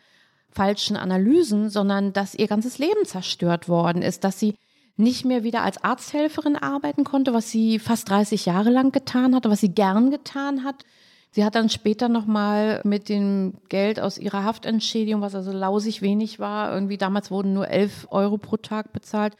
falschen 0.52 0.96
Analysen, 0.96 1.72
sondern 1.72 2.14
dass 2.14 2.36
ihr 2.36 2.46
ganzes 2.46 2.78
Leben 2.78 3.04
zerstört 3.06 3.68
worden 3.68 4.04
ist, 4.04 4.24
dass 4.24 4.40
sie 4.40 4.54
nicht 4.96 5.26
mehr 5.26 5.44
wieder 5.44 5.64
als 5.64 5.84
Arzthelferin 5.84 6.56
arbeiten 6.56 7.04
konnte, 7.04 7.34
was 7.34 7.50
sie 7.50 7.80
fast 7.80 8.12
30 8.12 8.46
Jahre 8.46 8.70
lang 8.70 8.92
getan 8.92 9.34
hatte, 9.34 9.50
was 9.50 9.62
sie 9.62 9.74
gern 9.74 10.12
getan 10.12 10.64
hat. 10.64 10.86
Sie 11.32 11.44
hat 11.44 11.56
dann 11.56 11.70
später 11.70 12.10
nochmal 12.10 12.82
mit 12.84 13.10
dem 13.10 13.56
Geld 13.70 14.00
aus 14.00 14.20
ihrer 14.20 14.44
Haftentschädigung, 14.44 15.22
was 15.22 15.34
also 15.34 15.52
lausig 15.52 16.04
wenig 16.04 16.38
war, 16.38 16.72
irgendwie 16.72 17.00
damals 17.00 17.32
wurden 17.32 17.54
nur 17.54 17.68
11 17.68 18.10
Euro 18.12 18.38
pro 18.38 18.58
Tag 18.58 18.94
bezahlt. 18.94 19.36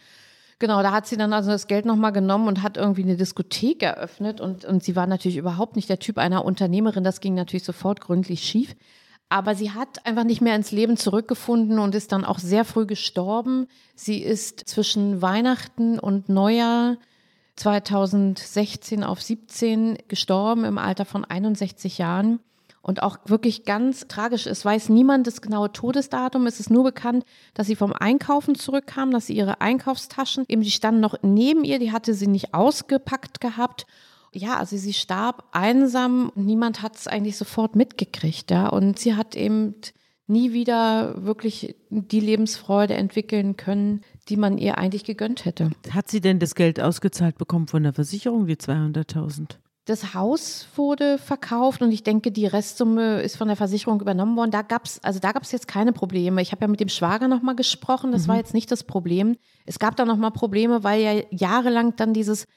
Genau, 0.58 0.82
da 0.82 0.94
hat 0.94 1.06
sie 1.06 1.18
dann 1.18 1.34
also 1.34 1.52
das 1.52 1.68
Geld 1.68 1.86
nochmal 1.86 2.14
genommen 2.14 2.48
und 2.48 2.64
hat 2.64 2.78
irgendwie 2.78 3.04
eine 3.04 3.18
Diskothek 3.18 3.84
eröffnet 3.84 4.40
und, 4.40 4.64
und 4.64 4.84
sie 4.84 4.96
war 4.96 5.06
natürlich 5.06 5.38
überhaupt 5.38 5.76
nicht 5.76 5.90
der 5.90 6.00
Typ 6.00 6.18
einer 6.18 6.46
Unternehmerin. 6.46 7.04
Das 7.04 7.20
ging 7.20 7.34
natürlich 7.36 7.66
sofort 7.66 8.00
gründlich 8.00 8.42
schief. 8.42 8.76
Aber 9.28 9.56
sie 9.56 9.72
hat 9.72 10.06
einfach 10.06 10.24
nicht 10.24 10.42
mehr 10.42 10.56
ins 10.56 10.72
Leben 10.72 10.98
zurückgefunden 10.98 11.80
und 11.80 11.96
ist 11.96 12.12
dann 12.12 12.24
auch 12.24 12.40
sehr 12.40 12.64
früh 12.64 12.86
gestorben. 12.86 13.68
Sie 13.96 14.20
ist 14.20 14.62
zwischen 14.68 15.22
Weihnachten 15.22 16.00
und 16.00 16.30
Neujahr 16.30 16.98
2016 17.56 19.04
auf 19.04 19.22
17 19.22 19.98
gestorben 20.08 20.64
im 20.64 20.78
Alter 20.78 21.06
von 21.06 21.26
61 21.26 21.98
Jahren. 21.98 22.40
Und 22.88 23.02
auch 23.02 23.18
wirklich 23.26 23.66
ganz 23.66 24.08
tragisch. 24.08 24.46
Es 24.46 24.64
weiß 24.64 24.90
niemand 24.90 25.26
das 25.26 25.42
genaue 25.42 25.72
Todesdatum. 25.72 26.46
Es 26.46 26.60
ist 26.60 26.70
nur 26.70 26.84
bekannt, 26.84 27.26
dass 27.56 27.66
sie 27.66 27.76
vom 27.76 27.94
Einkaufen 27.94 28.54
zurückkam, 28.54 29.10
dass 29.10 29.26
sie 29.26 29.36
ihre 29.36 29.60
Einkaufstaschen, 29.60 30.46
eben 30.48 30.62
die 30.62 30.70
standen 30.70 31.02
noch 31.02 31.16
neben 31.24 31.64
ihr, 31.64 31.80
die 31.80 31.92
hatte 31.92 32.14
sie 32.14 32.28
nicht 32.28 32.54
ausgepackt 32.54 33.42
gehabt 33.42 33.88
ja, 34.36 34.58
also 34.58 34.76
sie 34.76 34.94
starb 34.94 35.46
einsam 35.54 36.32
niemand 36.36 36.82
hat 36.82 36.98
es 36.98 37.08
eigentlich 37.08 37.38
sofort 37.38 37.76
mitgekriegt, 37.76 38.52
ja. 38.52 38.68
Und 38.68 39.00
sie 39.00 39.16
hat 39.16 39.36
eben 39.36 39.76
nie 40.28 40.54
wieder 40.54 41.24
wirklich 41.24 41.76
die 41.90 42.20
Lebensfreude 42.20 42.96
entwickeln 42.96 43.56
können, 43.56 44.02
die 44.28 44.38
man 44.38 44.58
ihr 44.58 44.78
eigentlich 44.78 45.06
gegönnt 45.06 45.46
hätte. 45.46 45.72
Hat 45.90 46.10
sie 46.10 46.20
denn 46.20 46.40
das 46.40 46.56
Geld 46.56 46.82
ausgezahlt 46.82 47.38
bekommen 47.38 47.68
von 47.68 47.84
der 47.84 47.94
Versicherung, 47.94 48.48
die 48.48 48.58
200.000? 48.58 49.58
Das 49.86 50.16
Haus 50.16 50.68
wurde 50.76 51.20
verkauft 51.20 51.84
und 51.84 51.92
ich 51.92 52.02
denke, 52.02 52.32
die 52.32 52.48
Restsumme 52.48 53.22
ist 53.22 53.38
von 53.38 53.48
der 53.48 53.56
Versicherung 53.56 54.02
übernommen 54.02 54.36
worden. 54.36 54.50
Da 54.50 54.64
gab's, 54.64 55.00
also 55.04 55.20
da 55.20 55.32
gab's 55.32 55.52
jetzt 55.52 55.68
keine 55.68 55.94
Probleme. 55.94 56.42
Ich 56.42 56.52
habe 56.52 56.62
ja 56.62 56.68
mit 56.68 56.80
dem 56.80 56.90
Schwager 56.90 57.28
nochmal 57.28 57.56
gesprochen. 57.56 58.12
Das 58.12 58.24
mhm. 58.24 58.30
war 58.30 58.38
jetzt 58.38 58.56
nicht 58.56 58.72
das 58.72 58.84
Problem. 58.84 59.38
Es 59.68 59.78
gab 59.78 59.96
da 59.96 60.06
nochmal 60.06 60.32
Probleme, 60.32 60.84
weil 60.84 61.02
ja 61.02 61.22
jahrelang 61.30 61.96
dann 61.98 62.16
dieses 62.16 62.48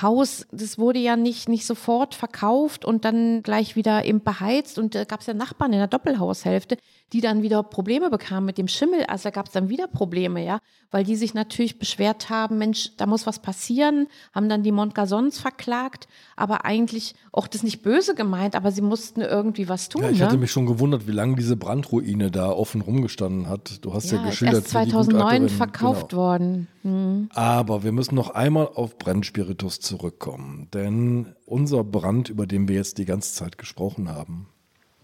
Haus, 0.00 0.46
das 0.50 0.76
wurde 0.76 0.98
ja 0.98 1.16
nicht, 1.16 1.48
nicht 1.48 1.66
sofort 1.66 2.16
verkauft 2.16 2.84
und 2.84 3.04
dann 3.04 3.44
gleich 3.44 3.76
wieder 3.76 4.04
eben 4.04 4.22
beheizt. 4.22 4.76
Und 4.76 4.96
da 4.96 5.04
gab 5.04 5.20
es 5.20 5.26
ja 5.26 5.34
Nachbarn 5.34 5.72
in 5.72 5.78
der 5.78 5.86
Doppelhaushälfte, 5.86 6.78
die 7.12 7.20
dann 7.20 7.42
wieder 7.42 7.62
Probleme 7.62 8.08
bekamen 8.08 8.46
mit 8.46 8.58
dem 8.58 8.68
Schimmel. 8.68 9.04
Also 9.04 9.24
da 9.24 9.30
gab 9.30 9.46
es 9.46 9.52
dann 9.52 9.68
wieder 9.68 9.86
Probleme, 9.86 10.44
ja, 10.44 10.60
weil 10.90 11.04
die 11.04 11.16
sich 11.16 11.34
natürlich 11.34 11.78
beschwert 11.78 12.30
haben, 12.30 12.58
Mensch, 12.58 12.96
da 12.96 13.06
muss 13.06 13.26
was 13.26 13.40
passieren, 13.40 14.08
haben 14.34 14.48
dann 14.48 14.62
die 14.62 14.72
Montgasons 14.72 15.38
verklagt, 15.38 16.08
aber 16.36 16.64
eigentlich 16.64 17.14
auch 17.30 17.46
das 17.46 17.62
nicht 17.62 17.82
böse 17.82 18.14
gemeint, 18.14 18.56
aber 18.56 18.72
sie 18.72 18.80
mussten 18.80 19.20
irgendwie 19.20 19.68
was 19.68 19.88
tun. 19.90 20.02
Ja, 20.02 20.10
ich 20.10 20.18
ne? 20.20 20.26
hatte 20.26 20.38
mich 20.38 20.50
schon 20.50 20.66
gewundert, 20.66 21.06
wie 21.06 21.12
lange 21.12 21.36
diese 21.36 21.56
Brandruine 21.56 22.30
da 22.30 22.50
offen 22.50 22.80
rumgestanden 22.80 23.48
hat. 23.48 23.84
Du 23.84 23.92
hast 23.92 24.10
ja, 24.10 24.18
ja 24.18 24.26
geschildert, 24.26 24.62
erst 24.62 24.70
2009 24.70 25.48
verkauft 25.50 26.10
genau. 26.10 26.22
worden. 26.22 26.68
Hm. 26.82 27.28
Aber 27.34 27.84
wir 27.84 27.92
müssen 27.92 28.14
noch 28.14 28.30
einmal 28.30 28.68
auf 28.74 28.96
Brennspiritus 28.96 29.80
zurückkommen, 29.80 30.68
denn 30.72 31.34
unser 31.44 31.84
Brand, 31.84 32.30
über 32.30 32.46
den 32.46 32.68
wir 32.68 32.76
jetzt 32.76 32.96
die 32.96 33.04
ganze 33.04 33.34
Zeit 33.34 33.58
gesprochen 33.58 34.08
haben, 34.08 34.48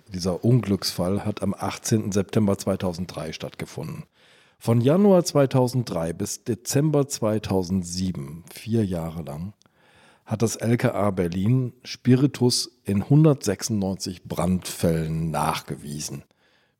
dieser 0.09 0.45
Unglücksfall 0.45 1.25
hat 1.25 1.43
am 1.43 1.55
18. 1.55 2.13
September 2.13 2.59
2003 2.59 3.33
stattgefunden. 3.33 4.05
Von 4.59 4.81
Januar 4.81 5.25
2003 5.25 6.13
bis 6.13 6.45
Dezember 6.45 7.07
2007, 7.07 8.45
vier 8.53 8.85
Jahre 8.85 9.23
lang, 9.23 9.55
hat 10.27 10.43
das 10.43 10.57
LKA 10.57 11.11
Berlin 11.13 11.73
Spiritus 11.85 12.81
in 12.85 13.03
196 13.03 14.25
Brandfällen 14.25 15.31
nachgewiesen. 15.31 16.25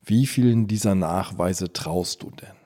Wie 0.03 0.27
vielen 0.27 0.67
dieser 0.67 0.95
Nachweise 0.95 1.73
traust 1.73 2.23
du 2.23 2.31
denn? 2.31 2.58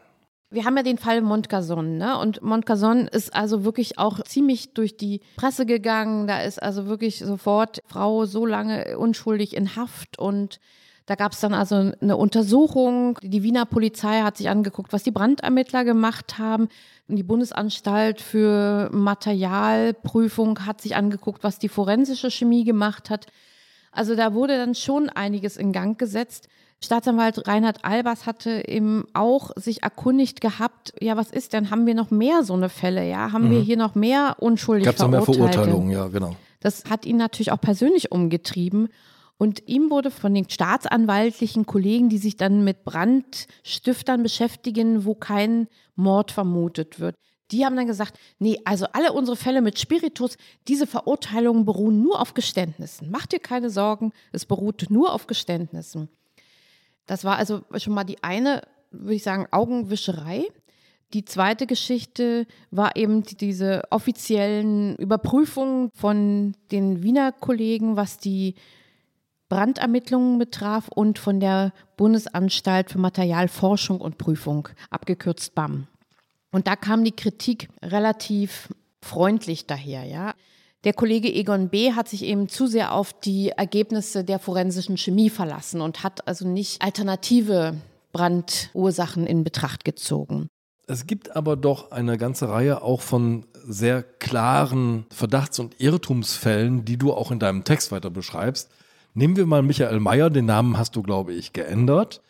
Wir 0.53 0.65
haben 0.65 0.77
ja 0.77 0.83
den 0.83 0.99
Fall 0.99 1.23
Montcason, 1.23 1.97
ne? 1.97 2.19
Und 2.19 2.43
Montcason 2.43 3.09
ist 3.09 3.35
also 3.35 3.65
wirklich 3.65 3.99
auch 3.99 4.23
ziemlich 4.23 4.75
durch 4.75 4.97
die 4.97 5.21
Presse 5.37 5.65
gegangen. 5.65 6.27
Da 6.27 6.43
ist 6.43 6.63
also 6.63 6.87
wirklich 6.87 7.21
sofort 7.21 7.83
Frau 7.87 8.27
so 8.27 8.45
lange 8.45 8.99
unschuldig 8.99 9.57
in 9.57 9.77
Haft 9.77 10.19
und 10.19 10.61
da 11.07 11.17
gab 11.17 11.33
es 11.33 11.41
dann 11.41 11.53
also 11.53 11.93
eine 12.01 12.17
Untersuchung. 12.17 13.19
Die 13.23 13.43
Wiener 13.43 13.67
Polizei 13.67 14.21
hat 14.21 14.37
sich 14.37 14.49
angeguckt, 14.49 14.93
was 14.93 15.03
die 15.03 15.11
Brandermittler 15.11 15.85
gemacht 15.85 16.39
haben. 16.39 16.69
Die 17.09 17.25
Bundesanstalt 17.25 18.21
für 18.21 18.89
Materialprüfung 18.93 20.65
hat 20.65 20.81
sich 20.81 20.95
angeguckt, 20.95 21.43
was 21.43 21.59
die 21.59 21.69
forensische 21.69 22.31
Chemie 22.31 22.65
gemacht 22.65 23.11
hat. 23.11 23.27
Also 23.91 24.15
da 24.15 24.33
wurde 24.33 24.57
dann 24.57 24.75
schon 24.75 25.09
einiges 25.09 25.57
in 25.57 25.73
Gang 25.73 25.99
gesetzt. 25.99 26.49
Staatsanwalt 26.85 27.47
Reinhard 27.47 27.85
Albers 27.85 28.27
hatte 28.27 28.67
eben 28.67 29.05
auch 29.15 29.51
sich 29.57 29.83
erkundigt 29.83 30.41
gehabt, 30.41 30.93
ja, 31.01 31.17
was 31.17 31.31
ist 31.31 31.53
denn, 31.53 31.71
haben 31.71 31.87
wir 31.87 31.95
noch 31.95 32.11
mehr 32.11 32.43
so 32.43 32.55
eine 32.55 32.69
Fälle, 32.69 33.09
ja? 33.09 33.33
Haben 33.33 33.49
mhm. 33.49 33.51
wir 33.53 33.61
hier 33.61 33.77
noch 33.77 33.95
mehr 33.95 34.37
unschuldig 34.41 34.87
Gab's 34.87 34.99
Verurteilte? 34.99 35.27
Gab 35.27 35.35
es 35.35 35.39
noch 35.39 35.45
mehr 35.45 35.53
Verurteilungen, 35.53 35.91
ja, 35.91 36.09
genau. 36.09 36.37
Das 36.61 36.85
hat 36.91 37.07
ihn 37.07 37.17
natürlich 37.17 37.53
auch 37.53 37.61
persönlich 37.61 38.13
umgetrieben. 38.13 38.89
Und 39.39 39.69
ihm 39.69 39.91
wurde 39.91 40.11
von 40.11 40.35
den 40.35 40.49
staatsanwaltlichen 40.49 41.67
Kollegen, 41.67 42.09
die 42.09 42.19
sich 42.19 42.37
dann 42.37 42.63
mit 42.63 42.85
Brandstiftern 42.85 44.23
beschäftigen, 44.23 45.05
wo 45.05 45.15
kein 45.15 45.67
Mord 45.97 46.31
vermutet 46.31 47.01
wird, 47.01 47.17
die 47.53 47.65
haben 47.65 47.77
dann 47.77 47.87
gesagt, 47.87 48.19
nee, 48.39 48.59
also 48.65 48.87
alle 48.93 49.13
unsere 49.13 49.37
Fälle 49.37 49.61
mit 49.61 49.79
Spiritus, 49.79 50.37
diese 50.69 50.87
Verurteilungen 50.87 51.65
beruhen 51.65 52.03
nur 52.03 52.21
auf 52.21 52.35
Geständnissen. 52.35 53.09
Mach 53.11 53.27
dir 53.27 53.41
keine 53.41 53.69
Sorgen, 53.71 54.13
es 54.33 54.47
beruht 54.47 54.87
nur 54.89 55.13
auf 55.13 55.27
Geständnissen. 55.27 56.09
Das 57.07 57.25
war 57.25 57.37
also 57.37 57.63
schon 57.77 57.95
mal 57.95 58.05
die 58.05 58.23
eine, 58.23 58.63
würde 58.91 59.15
ich 59.15 59.23
sagen, 59.23 59.47
Augenwischerei. 59.51 60.47
Die 61.13 61.25
zweite 61.25 61.67
Geschichte 61.67 62.47
war 62.71 62.97
eben 62.97 63.23
diese 63.23 63.83
offiziellen 63.91 64.97
Überprüfungen 64.97 65.91
von 65.95 66.55
den 66.71 67.03
Wiener 67.03 67.33
Kollegen, 67.33 67.97
was 67.97 68.17
die 68.19 68.55
Brandermittlungen 69.51 70.39
betraf 70.39 70.89
und 70.89 71.19
von 71.19 71.39
der 71.39 71.75
Bundesanstalt 71.99 72.91
für 72.91 72.99
Materialforschung 72.99 74.01
und 74.01 74.17
Prüfung, 74.17 74.69
abgekürzt 74.89 75.55
BAM. 75.55 75.89
Und 76.51 76.67
da 76.67 76.77
kam 76.77 77.05
die 77.05 77.13
Kritik 77.13 77.69
relativ 77.83 78.71
freundlich 79.03 79.67
daher, 79.67 80.05
ja. 80.05 80.35
Der 80.85 80.93
Kollege 80.93 81.33
Egon 81.33 81.69
B. 81.69 81.93
hat 81.93 82.09
sich 82.09 82.25
eben 82.25 82.49
zu 82.49 82.67
sehr 82.67 82.93
auf 82.93 83.13
die 83.13 83.51
Ergebnisse 83.51 84.25
der 84.25 84.41
forensischen 84.41 84.97
Chemie 84.97 85.31
verlassen 85.31 85.81
und 85.81 86.03
hat 86.03 86.27
also 86.27 86.47
nicht 86.47 86.83
alternative 86.83 87.77
Brandursachen 88.13 89.27
in 89.27 89.45
Betracht 89.45 89.85
gezogen. 89.85 90.49
Es 90.89 91.07
gibt 91.07 91.37
aber 91.37 91.55
doch 91.55 91.93
eine 91.93 92.19
ganze 92.19 92.49
Reihe 92.49 92.83
auch 92.83 93.01
von 93.01 93.47
sehr 93.65 94.03
klaren 94.03 95.07
Verdachts- 95.11 95.61
und 95.61 95.81
Irrtumsfällen, 95.81 96.85
die 96.85 96.97
du 96.97 97.13
auch 97.13 97.31
in 97.31 97.39
deinem 97.39 97.63
Text 97.63 97.93
weiter 97.93 98.11
beschreibst. 98.11 98.69
Nehmen 99.15 99.37
wir 99.37 99.47
mal 99.47 99.63
Michael 99.63 100.01
Mayer, 100.01 100.31
den 100.31 100.47
Namen 100.47 100.79
hast 100.79 100.97
du, 100.97 101.03
glaube 101.03 101.33
ich, 101.33 101.53
geändert. 101.53 102.23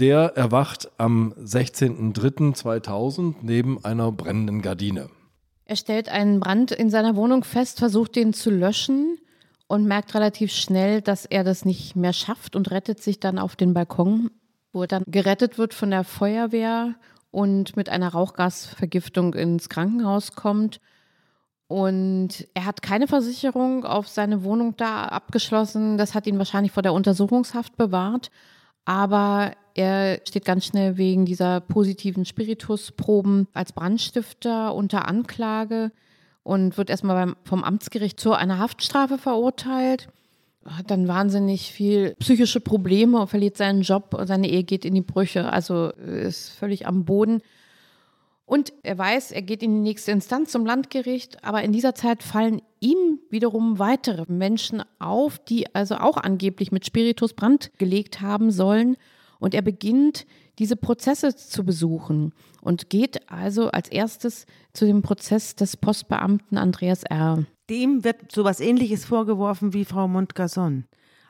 Der 0.00 0.36
erwacht 0.36 0.90
am 0.98 1.32
16.03.2000 1.34 3.36
neben 3.42 3.84
einer 3.84 4.10
brennenden 4.10 4.62
Gardine. 4.62 5.10
Er 5.66 5.76
stellt 5.76 6.08
einen 6.08 6.40
Brand 6.40 6.72
in 6.72 6.90
seiner 6.90 7.16
Wohnung 7.16 7.44
fest, 7.44 7.78
versucht 7.78 8.16
den 8.16 8.34
zu 8.34 8.50
löschen 8.50 9.18
und 9.66 9.86
merkt 9.86 10.14
relativ 10.14 10.52
schnell, 10.52 11.00
dass 11.00 11.24
er 11.24 11.42
das 11.42 11.64
nicht 11.64 11.96
mehr 11.96 12.12
schafft 12.12 12.54
und 12.54 12.70
rettet 12.70 13.02
sich 13.02 13.18
dann 13.18 13.38
auf 13.38 13.56
den 13.56 13.72
Balkon, 13.72 14.30
wo 14.72 14.82
er 14.82 14.88
dann 14.88 15.04
gerettet 15.06 15.56
wird 15.56 15.72
von 15.72 15.90
der 15.90 16.04
Feuerwehr 16.04 16.94
und 17.30 17.76
mit 17.76 17.88
einer 17.88 18.08
Rauchgasvergiftung 18.10 19.34
ins 19.34 19.68
Krankenhaus 19.68 20.32
kommt. 20.32 20.80
Und 21.66 22.46
er 22.52 22.66
hat 22.66 22.82
keine 22.82 23.08
Versicherung 23.08 23.84
auf 23.86 24.06
seine 24.06 24.44
Wohnung 24.44 24.76
da 24.76 25.06
abgeschlossen. 25.06 25.96
Das 25.96 26.14
hat 26.14 26.26
ihn 26.26 26.38
wahrscheinlich 26.38 26.72
vor 26.72 26.82
der 26.82 26.92
Untersuchungshaft 26.92 27.76
bewahrt. 27.76 28.30
Aber 28.84 29.52
er 29.74 30.20
steht 30.26 30.44
ganz 30.44 30.66
schnell 30.66 30.96
wegen 30.96 31.24
dieser 31.24 31.60
positiven 31.60 32.24
Spiritusproben 32.24 33.48
als 33.52 33.72
Brandstifter 33.72 34.74
unter 34.74 35.08
Anklage 35.08 35.90
und 36.42 36.76
wird 36.76 36.90
erstmal 36.90 37.16
beim, 37.16 37.36
vom 37.44 37.64
Amtsgericht 37.64 38.20
zu 38.20 38.32
einer 38.32 38.58
Haftstrafe 38.58 39.18
verurteilt. 39.18 40.08
Hat 40.64 40.90
dann 40.90 41.08
wahnsinnig 41.08 41.72
viel 41.72 42.14
psychische 42.20 42.60
Probleme, 42.60 43.26
verliert 43.26 43.56
seinen 43.56 43.82
Job, 43.82 44.16
seine 44.24 44.48
Ehe 44.48 44.64
geht 44.64 44.84
in 44.84 44.94
die 44.94 45.02
Brüche, 45.02 45.52
also 45.52 45.90
ist 45.90 46.50
völlig 46.50 46.86
am 46.86 47.04
Boden. 47.04 47.42
Und 48.54 48.72
er 48.84 48.96
weiß, 48.96 49.32
er 49.32 49.42
geht 49.42 49.64
in 49.64 49.74
die 49.74 49.80
nächste 49.80 50.12
Instanz 50.12 50.52
zum 50.52 50.64
Landgericht, 50.64 51.42
aber 51.42 51.64
in 51.64 51.72
dieser 51.72 51.96
Zeit 51.96 52.22
fallen 52.22 52.62
ihm 52.78 53.18
wiederum 53.28 53.80
weitere 53.80 54.30
Menschen 54.32 54.84
auf, 55.00 55.40
die 55.40 55.74
also 55.74 55.96
auch 55.96 56.18
angeblich 56.18 56.70
mit 56.70 56.86
Spiritus 56.86 57.32
Brand 57.32 57.72
gelegt 57.78 58.20
haben 58.20 58.52
sollen. 58.52 58.96
Und 59.40 59.54
er 59.54 59.62
beginnt, 59.62 60.24
diese 60.60 60.76
Prozesse 60.76 61.34
zu 61.34 61.64
besuchen 61.64 62.32
und 62.60 62.90
geht 62.90 63.28
also 63.28 63.72
als 63.72 63.88
erstes 63.88 64.46
zu 64.72 64.86
dem 64.86 65.02
Prozess 65.02 65.56
des 65.56 65.76
Postbeamten 65.76 66.56
Andreas 66.56 67.02
R. 67.02 67.44
Dem 67.68 68.04
wird 68.04 68.30
sowas 68.30 68.60
ähnliches 68.60 69.04
vorgeworfen 69.04 69.74
wie 69.74 69.84
Frau 69.84 70.06
Montgason. 70.06 70.84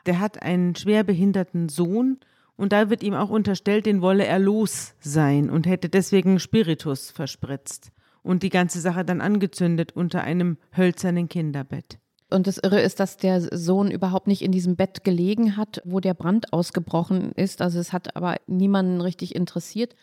Der 0.05 0.19
hat 0.19 0.43
einen 0.43 0.75
schwerbehinderten 0.75 1.69
Sohn 1.69 2.19
und 2.57 2.71
da 2.71 2.89
wird 2.89 3.03
ihm 3.03 3.13
auch 3.13 3.29
unterstellt, 3.29 3.85
den 3.85 4.01
wolle 4.01 4.25
er 4.25 4.39
los 4.39 4.95
sein 4.99 5.49
und 5.49 5.67
hätte 5.67 5.89
deswegen 5.89 6.39
Spiritus 6.39 7.11
verspritzt 7.11 7.91
und 8.23 8.43
die 8.43 8.49
ganze 8.49 8.79
Sache 8.79 9.05
dann 9.05 9.21
angezündet 9.21 9.91
unter 9.93 10.23
einem 10.23 10.57
hölzernen 10.75 11.29
Kinderbett. 11.29 11.99
Und 12.29 12.47
das 12.47 12.57
Irre 12.57 12.81
ist, 12.81 12.99
dass 12.99 13.17
der 13.17 13.55
Sohn 13.55 13.91
überhaupt 13.91 14.27
nicht 14.27 14.41
in 14.41 14.51
diesem 14.51 14.75
Bett 14.75 15.03
gelegen 15.03 15.57
hat, 15.57 15.81
wo 15.85 15.99
der 15.99 16.15
Brand 16.15 16.53
ausgebrochen 16.53 17.31
ist. 17.33 17.61
Also 17.61 17.79
es 17.79 17.93
hat 17.93 18.15
aber 18.15 18.37
niemanden 18.47 18.99
richtig 18.99 19.35
interessiert. 19.35 19.95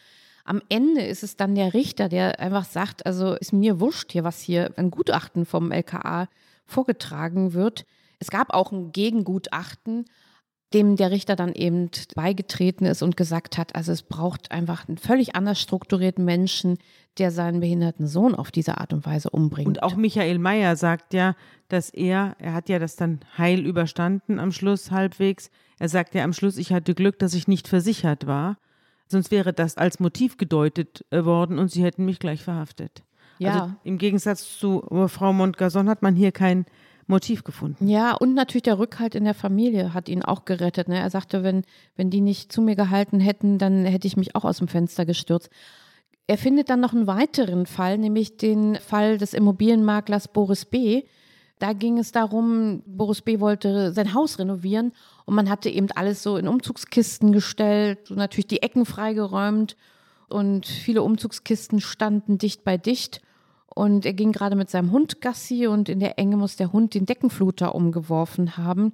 Am 0.44 0.62
Ende 0.68 1.03
ist 1.03 1.22
es 1.22 1.36
dann 1.36 1.55
der 1.55 1.74
Richter, 1.74 2.09
der 2.09 2.38
einfach 2.40 2.64
sagt, 2.64 3.07
also 3.07 3.34
ist 3.34 3.53
mir 3.53 3.80
wurscht 3.80 4.12
hier, 4.12 4.24
was 4.24 4.40
hier 4.40 4.72
ein 4.76 4.90
Gutachten 4.90 5.44
vom 5.44 5.72
LKA 5.72 6.28
vorgetragen 6.64 7.55
wird. 7.55 7.86
Es 8.18 8.30
gab 8.30 8.55
auch 8.55 8.72
ein 8.72 8.92
Gegengutachten 8.92 10.05
dem 10.74 10.96
der 10.96 11.10
Richter 11.10 11.36
dann 11.36 11.52
eben 11.52 11.90
beigetreten 12.14 12.84
ist 12.84 13.02
und 13.02 13.16
gesagt 13.16 13.58
hat, 13.58 13.74
also 13.74 13.92
es 13.92 14.02
braucht 14.02 14.50
einfach 14.50 14.88
einen 14.88 14.98
völlig 14.98 15.34
anders 15.34 15.60
strukturierten 15.60 16.24
Menschen, 16.24 16.78
der 17.18 17.30
seinen 17.30 17.60
behinderten 17.60 18.06
Sohn 18.06 18.34
auf 18.34 18.50
diese 18.50 18.78
Art 18.78 18.92
und 18.92 19.04
Weise 19.04 19.30
umbringt. 19.30 19.68
Und 19.68 19.82
auch 19.82 19.96
Michael 19.96 20.38
Mayer 20.38 20.76
sagt 20.76 21.14
ja, 21.14 21.34
dass 21.68 21.90
er, 21.90 22.36
er 22.38 22.54
hat 22.54 22.68
ja 22.68 22.78
das 22.78 22.96
dann 22.96 23.20
heil 23.36 23.66
überstanden 23.66 24.38
am 24.38 24.52
Schluss 24.52 24.90
halbwegs. 24.90 25.50
Er 25.78 25.88
sagt 25.88 26.14
ja 26.14 26.24
am 26.24 26.32
Schluss, 26.32 26.56
ich 26.56 26.72
hatte 26.72 26.94
Glück, 26.94 27.18
dass 27.18 27.34
ich 27.34 27.48
nicht 27.48 27.68
versichert 27.68 28.26
war. 28.26 28.58
Sonst 29.08 29.30
wäre 29.30 29.52
das 29.52 29.76
als 29.76 30.00
Motiv 30.00 30.38
gedeutet 30.38 31.04
äh, 31.10 31.24
worden 31.24 31.58
und 31.58 31.70
sie 31.70 31.84
hätten 31.84 32.06
mich 32.06 32.18
gleich 32.18 32.42
verhaftet. 32.42 33.02
Ja. 33.38 33.52
Also 33.52 33.72
im 33.84 33.98
Gegensatz 33.98 34.58
zu 34.58 34.82
Frau 35.08 35.32
Montgason 35.32 35.88
hat 35.88 36.02
man 36.02 36.14
hier 36.14 36.32
kein 36.32 36.64
Motiv 37.12 37.44
gefunden. 37.44 37.86
Ja, 37.86 38.14
und 38.14 38.34
natürlich 38.34 38.62
der 38.62 38.78
Rückhalt 38.78 39.14
in 39.14 39.24
der 39.24 39.34
Familie 39.34 39.94
hat 39.94 40.08
ihn 40.08 40.22
auch 40.22 40.44
gerettet. 40.44 40.88
Ne? 40.88 40.98
Er 40.98 41.10
sagte, 41.10 41.42
wenn, 41.42 41.62
wenn 41.94 42.10
die 42.10 42.20
nicht 42.20 42.50
zu 42.50 42.62
mir 42.62 42.74
gehalten 42.74 43.20
hätten, 43.20 43.58
dann 43.58 43.84
hätte 43.84 44.06
ich 44.06 44.16
mich 44.16 44.34
auch 44.34 44.44
aus 44.44 44.58
dem 44.58 44.68
Fenster 44.68 45.04
gestürzt. 45.04 45.50
Er 46.26 46.38
findet 46.38 46.70
dann 46.70 46.80
noch 46.80 46.92
einen 46.92 47.06
weiteren 47.06 47.66
Fall, 47.66 47.98
nämlich 47.98 48.36
den 48.36 48.76
Fall 48.76 49.18
des 49.18 49.34
Immobilienmaklers 49.34 50.28
Boris 50.28 50.64
B. 50.64 51.02
Da 51.58 51.74
ging 51.74 51.98
es 51.98 52.10
darum, 52.10 52.82
Boris 52.86 53.20
B. 53.22 53.38
wollte 53.38 53.92
sein 53.92 54.14
Haus 54.14 54.38
renovieren 54.38 54.92
und 55.26 55.34
man 55.34 55.48
hatte 55.48 55.68
eben 55.68 55.88
alles 55.94 56.22
so 56.22 56.36
in 56.36 56.48
Umzugskisten 56.48 57.32
gestellt, 57.32 58.00
so 58.08 58.14
natürlich 58.14 58.46
die 58.48 58.62
Ecken 58.62 58.86
freigeräumt 58.86 59.76
und 60.28 60.66
viele 60.66 61.02
Umzugskisten 61.02 61.80
standen 61.80 62.38
dicht 62.38 62.64
bei 62.64 62.78
dicht. 62.78 63.20
Und 63.74 64.04
er 64.04 64.12
ging 64.12 64.32
gerade 64.32 64.56
mit 64.56 64.70
seinem 64.70 64.92
Hund 64.92 65.20
Gassi 65.20 65.66
und 65.66 65.88
in 65.88 66.00
der 66.00 66.18
Enge 66.18 66.36
muss 66.36 66.56
der 66.56 66.72
Hund 66.72 66.94
den 66.94 67.06
Deckenfluter 67.06 67.74
umgeworfen 67.74 68.56
haben. 68.56 68.92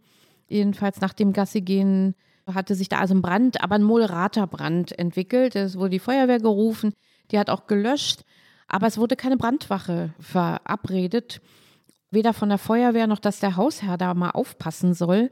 Jedenfalls 0.48 1.00
nach 1.00 1.12
dem 1.12 1.32
Gassi 1.32 1.60
gehen 1.60 2.14
hatte 2.46 2.74
sich 2.74 2.88
da 2.88 2.98
also 2.98 3.14
ein 3.14 3.22
Brand, 3.22 3.62
aber 3.62 3.74
ein 3.74 3.82
moderater 3.82 4.46
Brand 4.46 4.98
entwickelt. 4.98 5.56
Es 5.56 5.76
wurde 5.76 5.90
die 5.90 5.98
Feuerwehr 5.98 6.40
gerufen, 6.40 6.94
die 7.30 7.38
hat 7.38 7.50
auch 7.50 7.66
gelöscht, 7.66 8.22
aber 8.68 8.86
es 8.86 8.98
wurde 8.98 9.16
keine 9.16 9.36
Brandwache 9.36 10.14
verabredet. 10.18 11.40
Weder 12.10 12.32
von 12.32 12.48
der 12.48 12.58
Feuerwehr 12.58 13.06
noch, 13.06 13.18
dass 13.18 13.40
der 13.40 13.56
Hausherr 13.56 13.98
da 13.98 14.14
mal 14.14 14.30
aufpassen 14.30 14.94
soll. 14.94 15.30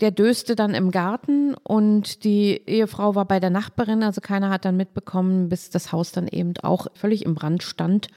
Der 0.00 0.10
döste 0.10 0.56
dann 0.56 0.74
im 0.74 0.90
Garten 0.90 1.54
und 1.54 2.24
die 2.24 2.62
Ehefrau 2.66 3.14
war 3.14 3.24
bei 3.24 3.40
der 3.40 3.50
Nachbarin, 3.50 4.02
also 4.02 4.20
keiner 4.20 4.50
hat 4.50 4.64
dann 4.64 4.76
mitbekommen, 4.76 5.48
bis 5.48 5.70
das 5.70 5.92
Haus 5.92 6.12
dann 6.12 6.28
eben 6.28 6.54
auch 6.62 6.86
völlig 6.94 7.24
im 7.24 7.34
Brand 7.34 7.62
stand. 7.62 8.08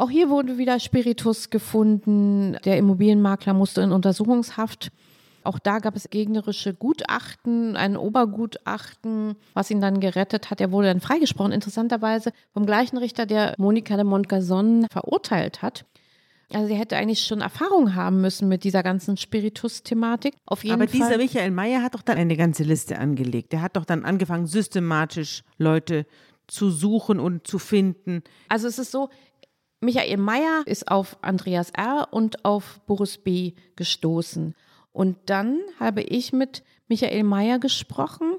Auch 0.00 0.08
hier 0.08 0.30
wurde 0.30 0.56
wieder 0.56 0.80
Spiritus 0.80 1.50
gefunden. 1.50 2.56
Der 2.64 2.78
Immobilienmakler 2.78 3.52
musste 3.52 3.82
in 3.82 3.92
Untersuchungshaft. 3.92 4.90
Auch 5.44 5.58
da 5.58 5.78
gab 5.78 5.94
es 5.94 6.08
gegnerische 6.08 6.72
Gutachten, 6.72 7.76
ein 7.76 7.98
Obergutachten, 7.98 9.36
was 9.52 9.70
ihn 9.70 9.82
dann 9.82 10.00
gerettet 10.00 10.50
hat. 10.50 10.62
Er 10.62 10.72
wurde 10.72 10.86
dann 10.86 11.02
freigesprochen, 11.02 11.52
interessanterweise 11.52 12.32
vom 12.54 12.64
gleichen 12.64 12.96
Richter, 12.96 13.26
der 13.26 13.54
Monika 13.58 13.96
de 13.96 14.04
Montgazon 14.04 14.86
verurteilt 14.90 15.60
hat. 15.60 15.84
Also 16.50 16.68
sie 16.68 16.76
hätte 16.76 16.96
eigentlich 16.96 17.26
schon 17.26 17.42
Erfahrung 17.42 17.94
haben 17.94 18.22
müssen 18.22 18.48
mit 18.48 18.64
dieser 18.64 18.82
ganzen 18.82 19.18
Spiritus-Thematik. 19.18 20.34
Auf 20.46 20.64
jeden 20.64 20.76
Aber 20.76 20.88
Fall. 20.88 20.98
dieser 20.98 21.18
Michael 21.18 21.50
Mayer 21.50 21.82
hat 21.82 21.94
doch 21.94 22.02
dann 22.02 22.16
eine 22.16 22.38
ganze 22.38 22.62
Liste 22.62 22.98
angelegt. 22.98 23.52
Der 23.52 23.60
hat 23.60 23.76
doch 23.76 23.84
dann 23.84 24.06
angefangen, 24.06 24.46
systematisch 24.46 25.44
Leute 25.58 26.06
zu 26.50 26.70
suchen 26.70 27.20
und 27.20 27.46
zu 27.46 27.58
finden. 27.58 28.22
Also 28.48 28.66
es 28.66 28.78
ist 28.78 28.90
so, 28.90 29.08
Michael 29.80 30.18
Mayer 30.18 30.62
ist 30.66 30.90
auf 30.90 31.16
Andreas 31.22 31.70
R. 31.70 32.08
und 32.10 32.44
auf 32.44 32.80
Boris 32.86 33.16
B. 33.16 33.52
gestoßen. 33.76 34.54
Und 34.92 35.16
dann 35.26 35.60
habe 35.78 36.02
ich 36.02 36.32
mit 36.32 36.62
Michael 36.88 37.24
Mayer 37.24 37.58
gesprochen 37.58 38.36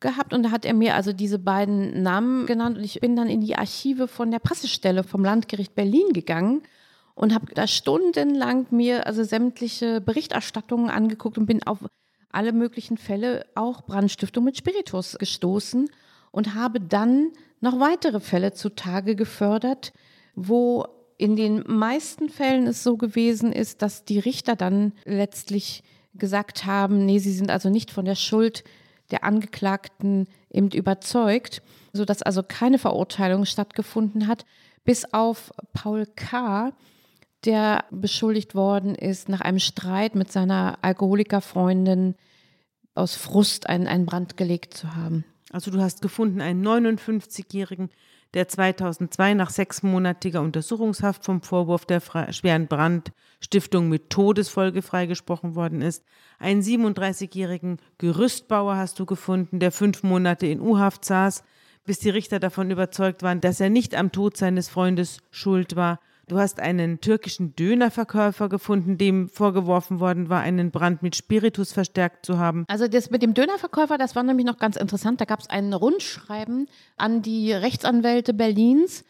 gehabt 0.00 0.34
und 0.34 0.42
da 0.42 0.50
hat 0.50 0.64
er 0.66 0.74
mir 0.74 0.96
also 0.96 1.12
diese 1.12 1.38
beiden 1.38 2.02
Namen 2.02 2.44
genannt 2.44 2.76
und 2.76 2.84
ich 2.84 3.00
bin 3.00 3.16
dann 3.16 3.28
in 3.28 3.40
die 3.40 3.56
Archive 3.56 4.08
von 4.08 4.30
der 4.30 4.40
Pressestelle 4.40 5.04
vom 5.04 5.24
Landgericht 5.24 5.74
Berlin 5.74 6.12
gegangen 6.12 6.62
und 7.14 7.32
habe 7.32 7.54
da 7.54 7.66
stundenlang 7.66 8.66
mir 8.70 9.06
also 9.06 9.22
sämtliche 9.22 10.00
Berichterstattungen 10.00 10.90
angeguckt 10.90 11.38
und 11.38 11.46
bin 11.46 11.62
auf 11.62 11.78
alle 12.30 12.52
möglichen 12.52 12.98
Fälle, 12.98 13.46
auch 13.54 13.82
Brandstiftung 13.82 14.44
mit 14.44 14.56
Spiritus 14.56 15.16
gestoßen 15.18 15.88
und 16.32 16.54
habe 16.54 16.80
dann 16.80 17.30
noch 17.60 17.78
weitere 17.78 18.20
Fälle 18.20 18.52
zutage 18.52 19.14
gefördert, 19.14 19.92
wo 20.34 20.86
in 21.18 21.36
den 21.36 21.62
meisten 21.66 22.28
Fällen 22.28 22.66
es 22.66 22.82
so 22.82 22.96
gewesen 22.96 23.52
ist, 23.52 23.82
dass 23.82 24.04
die 24.04 24.18
Richter 24.18 24.56
dann 24.56 24.92
letztlich 25.04 25.82
gesagt 26.14 26.66
haben, 26.66 27.06
nee, 27.06 27.18
sie 27.18 27.32
sind 27.32 27.50
also 27.50 27.70
nicht 27.70 27.90
von 27.90 28.04
der 28.04 28.16
Schuld 28.16 28.64
der 29.10 29.24
Angeklagten 29.24 30.26
eben 30.50 30.70
überzeugt, 30.70 31.62
sodass 31.92 32.22
also 32.22 32.42
keine 32.42 32.78
Verurteilung 32.78 33.44
stattgefunden 33.44 34.26
hat, 34.26 34.44
bis 34.84 35.12
auf 35.12 35.52
Paul 35.72 36.06
K., 36.06 36.72
der 37.44 37.84
beschuldigt 37.90 38.54
worden 38.54 38.94
ist, 38.94 39.28
nach 39.28 39.40
einem 39.40 39.58
Streit 39.58 40.14
mit 40.14 40.30
seiner 40.30 40.78
Alkoholikerfreundin 40.82 42.14
aus 42.94 43.16
Frust 43.16 43.68
einen, 43.68 43.88
einen 43.88 44.06
Brand 44.06 44.36
gelegt 44.36 44.74
zu 44.74 44.94
haben. 44.94 45.24
Also 45.50 45.70
du 45.70 45.80
hast 45.80 46.02
gefunden 46.02 46.40
einen 46.40 46.66
59-jährigen 46.66 47.90
der 48.34 48.48
2002 48.48 49.34
nach 49.34 49.50
sechsmonatiger 49.50 50.40
Untersuchungshaft 50.40 51.24
vom 51.24 51.42
Vorwurf 51.42 51.84
der 51.84 52.00
schweren 52.32 52.66
Brandstiftung 52.66 53.88
mit 53.88 54.10
Todesfolge 54.10 54.82
freigesprochen 54.82 55.54
worden 55.54 55.82
ist. 55.82 56.04
Einen 56.38 56.62
37-jährigen 56.62 57.78
Gerüstbauer 57.98 58.76
hast 58.76 58.98
du 58.98 59.06
gefunden, 59.06 59.58
der 59.58 59.72
fünf 59.72 60.02
Monate 60.02 60.46
in 60.46 60.60
U-Haft 60.60 61.04
saß, 61.04 61.44
bis 61.84 61.98
die 61.98 62.10
Richter 62.10 62.38
davon 62.38 62.70
überzeugt 62.70 63.22
waren, 63.22 63.40
dass 63.40 63.60
er 63.60 63.70
nicht 63.70 63.94
am 63.94 64.12
Tod 64.12 64.36
seines 64.36 64.68
Freundes 64.68 65.18
schuld 65.30 65.76
war. 65.76 66.00
Du 66.28 66.38
hast 66.38 66.60
einen 66.60 67.00
türkischen 67.00 67.56
Dönerverkäufer 67.56 68.48
gefunden, 68.48 68.96
dem 68.96 69.28
vorgeworfen 69.28 69.98
worden 69.98 70.28
war, 70.28 70.40
einen 70.40 70.70
Brand 70.70 71.02
mit 71.02 71.16
Spiritus 71.16 71.72
verstärkt 71.72 72.24
zu 72.24 72.38
haben. 72.38 72.64
Also 72.68 72.86
das 72.86 73.10
mit 73.10 73.22
dem 73.22 73.34
Dönerverkäufer, 73.34 73.98
das 73.98 74.14
war 74.14 74.22
nämlich 74.22 74.46
noch 74.46 74.58
ganz 74.58 74.76
interessant. 74.76 75.20
Da 75.20 75.24
gab 75.24 75.40
es 75.40 75.50
ein 75.50 75.72
Rundschreiben 75.72 76.68
an 76.96 77.22
die 77.22 77.52
Rechtsanwälte 77.52 78.34
Berlins 78.34 79.04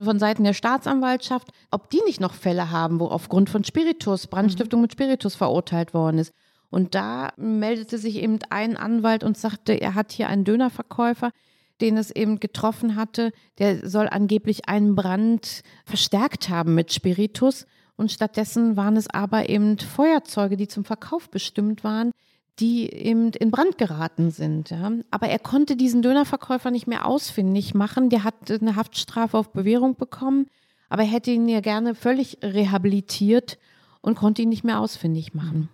von 0.00 0.18
Seiten 0.18 0.44
der 0.44 0.54
Staatsanwaltschaft, 0.54 1.48
ob 1.70 1.90
die 1.90 2.00
nicht 2.06 2.20
noch 2.20 2.34
Fälle 2.34 2.70
haben, 2.70 3.00
wo 3.00 3.06
aufgrund 3.06 3.50
von 3.50 3.64
Spiritus, 3.64 4.26
Brandstiftung 4.26 4.80
mit 4.80 4.92
Spiritus 4.92 5.34
verurteilt 5.34 5.94
worden 5.94 6.18
ist. 6.18 6.32
Und 6.70 6.94
da 6.94 7.32
meldete 7.36 7.98
sich 7.98 8.16
eben 8.16 8.38
ein 8.48 8.76
Anwalt 8.76 9.24
und 9.24 9.36
sagte, 9.36 9.72
er 9.72 9.94
hat 9.94 10.12
hier 10.12 10.28
einen 10.28 10.44
Dönerverkäufer, 10.44 11.32
den 11.80 11.96
es 11.96 12.10
eben 12.10 12.40
getroffen 12.40 12.96
hatte, 12.96 13.32
der 13.58 13.88
soll 13.88 14.08
angeblich 14.08 14.68
einen 14.68 14.94
Brand 14.94 15.62
verstärkt 15.84 16.48
haben 16.48 16.74
mit 16.74 16.92
Spiritus. 16.92 17.66
Und 17.96 18.10
stattdessen 18.10 18.76
waren 18.76 18.96
es 18.96 19.08
aber 19.08 19.48
eben 19.48 19.78
Feuerzeuge, 19.78 20.56
die 20.56 20.68
zum 20.68 20.84
Verkauf 20.84 21.28
bestimmt 21.30 21.84
waren, 21.84 22.12
die 22.58 22.92
eben 22.92 23.30
in 23.32 23.50
Brand 23.50 23.78
geraten 23.78 24.30
sind. 24.30 24.70
Ja. 24.70 24.92
Aber 25.10 25.28
er 25.28 25.38
konnte 25.38 25.76
diesen 25.76 26.02
Dönerverkäufer 26.02 26.70
nicht 26.70 26.86
mehr 26.86 27.06
ausfindig 27.06 27.74
machen. 27.74 28.10
Der 28.10 28.24
hat 28.24 28.50
eine 28.50 28.76
Haftstrafe 28.76 29.36
auf 29.36 29.52
Bewährung 29.52 29.96
bekommen, 29.96 30.46
aber 30.88 31.02
er 31.02 31.08
hätte 31.08 31.30
ihn 31.30 31.48
ja 31.48 31.60
gerne 31.60 31.94
völlig 31.94 32.38
rehabilitiert 32.42 33.58
und 34.02 34.16
konnte 34.16 34.42
ihn 34.42 34.48
nicht 34.48 34.64
mehr 34.64 34.80
ausfindig 34.80 35.34
machen. 35.34 35.68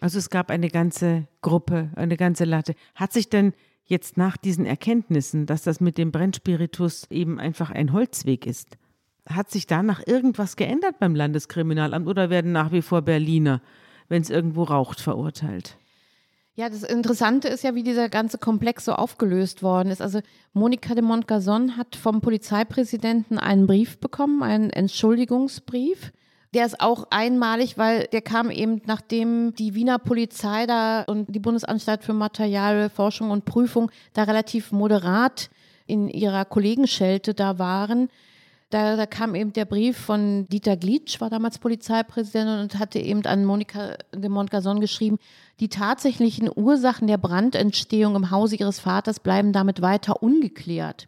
Also 0.00 0.18
es 0.18 0.30
gab 0.30 0.50
eine 0.50 0.68
ganze 0.68 1.26
Gruppe, 1.42 1.90
eine 1.96 2.16
ganze 2.16 2.44
Latte. 2.44 2.74
Hat 2.94 3.12
sich 3.12 3.28
denn 3.28 3.54
jetzt 3.86 4.16
nach 4.16 4.36
diesen 4.36 4.66
Erkenntnissen, 4.66 5.46
dass 5.46 5.62
das 5.62 5.80
mit 5.80 5.96
dem 5.96 6.12
Brennspiritus 6.12 7.06
eben 7.10 7.40
einfach 7.40 7.70
ein 7.70 7.92
Holzweg 7.92 8.46
ist, 8.46 8.76
hat 9.28 9.50
sich 9.50 9.66
danach 9.66 10.06
irgendwas 10.06 10.56
geändert 10.56 10.98
beim 10.98 11.14
Landeskriminalamt 11.14 12.06
oder 12.06 12.30
werden 12.30 12.52
nach 12.52 12.72
wie 12.72 12.82
vor 12.82 13.02
Berliner, 13.02 13.60
wenn 14.08 14.22
es 14.22 14.30
irgendwo 14.30 14.64
raucht, 14.64 15.00
verurteilt? 15.00 15.76
Ja, 16.54 16.70
das 16.70 16.84
Interessante 16.84 17.48
ist 17.48 17.64
ja, 17.64 17.74
wie 17.74 17.82
dieser 17.82 18.08
ganze 18.08 18.38
Komplex 18.38 18.86
so 18.86 18.92
aufgelöst 18.92 19.62
worden 19.62 19.90
ist. 19.90 20.00
Also 20.00 20.20
Monika 20.54 20.94
de 20.94 21.02
Montgazon 21.02 21.76
hat 21.76 21.96
vom 21.96 22.22
Polizeipräsidenten 22.22 23.38
einen 23.38 23.66
Brief 23.66 23.98
bekommen, 23.98 24.42
einen 24.42 24.70
Entschuldigungsbrief 24.70 26.12
der 26.56 26.64
ist 26.64 26.80
auch 26.80 27.06
einmalig, 27.10 27.76
weil 27.76 28.06
der 28.12 28.22
kam 28.22 28.50
eben, 28.50 28.80
nachdem 28.86 29.54
die 29.56 29.74
Wiener 29.74 29.98
Polizei 29.98 30.64
da 30.64 31.02
und 31.02 31.26
die 31.34 31.38
Bundesanstalt 31.38 32.02
für 32.02 32.14
Materialforschung 32.14 33.30
und 33.30 33.44
Prüfung 33.44 33.90
da 34.14 34.22
relativ 34.22 34.72
moderat 34.72 35.50
in 35.86 36.08
ihrer 36.08 36.46
Kollegenschelte 36.46 37.34
da 37.34 37.58
waren. 37.58 38.08
Da, 38.70 38.96
da, 38.96 39.04
kam 39.04 39.34
eben 39.34 39.52
der 39.52 39.66
Brief 39.66 39.98
von 39.98 40.48
Dieter 40.48 40.78
Glitsch, 40.78 41.20
war 41.20 41.28
damals 41.28 41.58
Polizeipräsident 41.58 42.48
und 42.48 42.78
hatte 42.78 43.00
eben 43.00 43.24
an 43.26 43.44
Monika 43.44 43.96
de 44.14 44.30
Montgazon 44.30 44.80
geschrieben, 44.80 45.18
die 45.60 45.68
tatsächlichen 45.68 46.50
Ursachen 46.52 47.06
der 47.06 47.18
Brandentstehung 47.18 48.16
im 48.16 48.30
Hause 48.30 48.56
ihres 48.56 48.80
Vaters 48.80 49.20
bleiben 49.20 49.52
damit 49.52 49.82
weiter 49.82 50.22
ungeklärt. 50.22 51.06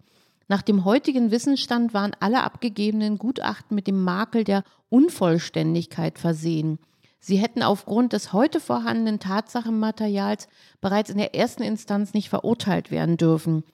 Nach 0.48 0.62
dem 0.62 0.86
heutigen 0.86 1.30
Wissensstand 1.30 1.92
waren 1.92 2.16
alle 2.20 2.42
abgegebenen 2.42 3.18
Gutachten 3.18 3.74
mit 3.74 3.86
dem 3.86 4.02
Makel 4.02 4.44
der 4.44 4.64
Unvollständigkeit 4.88 6.18
versehen. 6.18 6.78
Sie 7.20 7.36
hätten 7.36 7.62
aufgrund 7.62 8.14
des 8.14 8.32
heute 8.32 8.58
vorhandenen 8.58 9.20
Tatsachenmaterials 9.20 10.48
bereits 10.80 11.10
in 11.10 11.18
der 11.18 11.34
ersten 11.34 11.62
Instanz 11.62 12.14
nicht 12.14 12.30
verurteilt 12.30 12.90
werden 12.90 13.18
dürfen. 13.18 13.64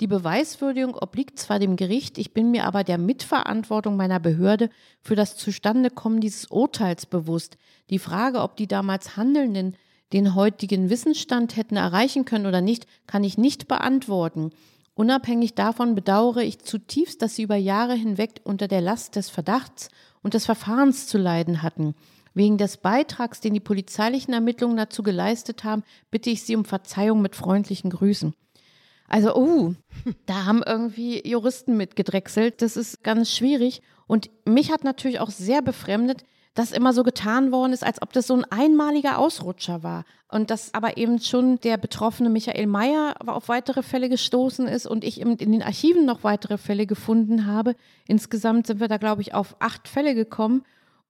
Die 0.00 0.08
Beweiswürdigung 0.08 0.96
obliegt 0.96 1.38
zwar 1.38 1.60
dem 1.60 1.76
Gericht, 1.76 2.18
ich 2.18 2.34
bin 2.34 2.50
mir 2.50 2.64
aber 2.64 2.82
der 2.82 2.98
Mitverantwortung 2.98 3.96
meiner 3.96 4.18
Behörde 4.18 4.70
für 5.00 5.14
das 5.14 5.36
Zustandekommen 5.36 6.20
dieses 6.20 6.46
Urteils 6.46 7.06
bewusst. 7.06 7.56
Die 7.90 8.00
Frage, 8.00 8.40
ob 8.40 8.56
die 8.56 8.66
damals 8.66 9.16
Handelnden 9.16 9.76
den 10.12 10.34
heutigen 10.34 10.90
Wissensstand 10.90 11.56
hätten 11.56 11.76
erreichen 11.76 12.24
können 12.24 12.46
oder 12.46 12.60
nicht, 12.60 12.86
kann 13.06 13.22
ich 13.22 13.38
nicht 13.38 13.68
beantworten. 13.68 14.50
Unabhängig 14.94 15.54
davon 15.54 15.94
bedauere 15.94 16.42
ich 16.42 16.60
zutiefst, 16.60 17.20
dass 17.20 17.34
sie 17.34 17.42
über 17.42 17.56
Jahre 17.56 17.94
hinweg 17.94 18.40
unter 18.44 18.68
der 18.68 18.80
Last 18.80 19.16
des 19.16 19.28
Verdachts 19.28 19.88
und 20.22 20.34
des 20.34 20.46
Verfahrens 20.46 21.06
zu 21.08 21.18
leiden 21.18 21.62
hatten. 21.62 21.94
Wegen 22.32 22.58
des 22.58 22.76
Beitrags, 22.76 23.40
den 23.40 23.54
die 23.54 23.60
polizeilichen 23.60 24.34
Ermittlungen 24.34 24.76
dazu 24.76 25.02
geleistet 25.02 25.64
haben, 25.64 25.84
bitte 26.10 26.30
ich 26.30 26.42
Sie 26.42 26.56
um 26.56 26.64
Verzeihung 26.64 27.22
mit 27.22 27.36
freundlichen 27.36 27.90
Grüßen. 27.90 28.34
Also, 29.08 29.34
oh, 29.34 29.74
da 30.26 30.44
haben 30.44 30.62
irgendwie 30.64 31.26
Juristen 31.28 31.76
mitgedrechselt. 31.76 32.62
Das 32.62 32.76
ist 32.76 33.02
ganz 33.02 33.30
schwierig. 33.30 33.82
Und 34.06 34.30
mich 34.44 34.72
hat 34.72 34.84
natürlich 34.84 35.20
auch 35.20 35.30
sehr 35.30 35.62
befremdet, 35.62 36.24
dass 36.54 36.70
immer 36.70 36.92
so 36.92 37.02
getan 37.02 37.50
worden 37.52 37.72
ist, 37.72 37.84
als 37.84 38.00
ob 38.00 38.12
das 38.12 38.28
so 38.28 38.34
ein 38.34 38.44
einmaliger 38.44 39.18
Ausrutscher 39.18 39.82
war. 39.82 40.04
Und 40.28 40.50
dass 40.50 40.72
aber 40.72 40.96
eben 40.96 41.20
schon 41.20 41.60
der 41.60 41.76
betroffene 41.76 42.30
Michael 42.30 42.66
Mayer 42.66 43.16
auf 43.26 43.48
weitere 43.48 43.82
Fälle 43.82 44.08
gestoßen 44.08 44.66
ist 44.66 44.86
und 44.86 45.04
ich 45.04 45.20
in 45.20 45.36
den 45.36 45.62
Archiven 45.62 46.06
noch 46.06 46.24
weitere 46.24 46.58
Fälle 46.58 46.86
gefunden 46.86 47.46
habe. 47.46 47.74
Insgesamt 48.06 48.66
sind 48.66 48.80
wir 48.80 48.88
da, 48.88 48.96
glaube 48.96 49.22
ich, 49.22 49.34
auf 49.34 49.56
acht 49.58 49.88
Fälle 49.88 50.14
gekommen. 50.14 50.64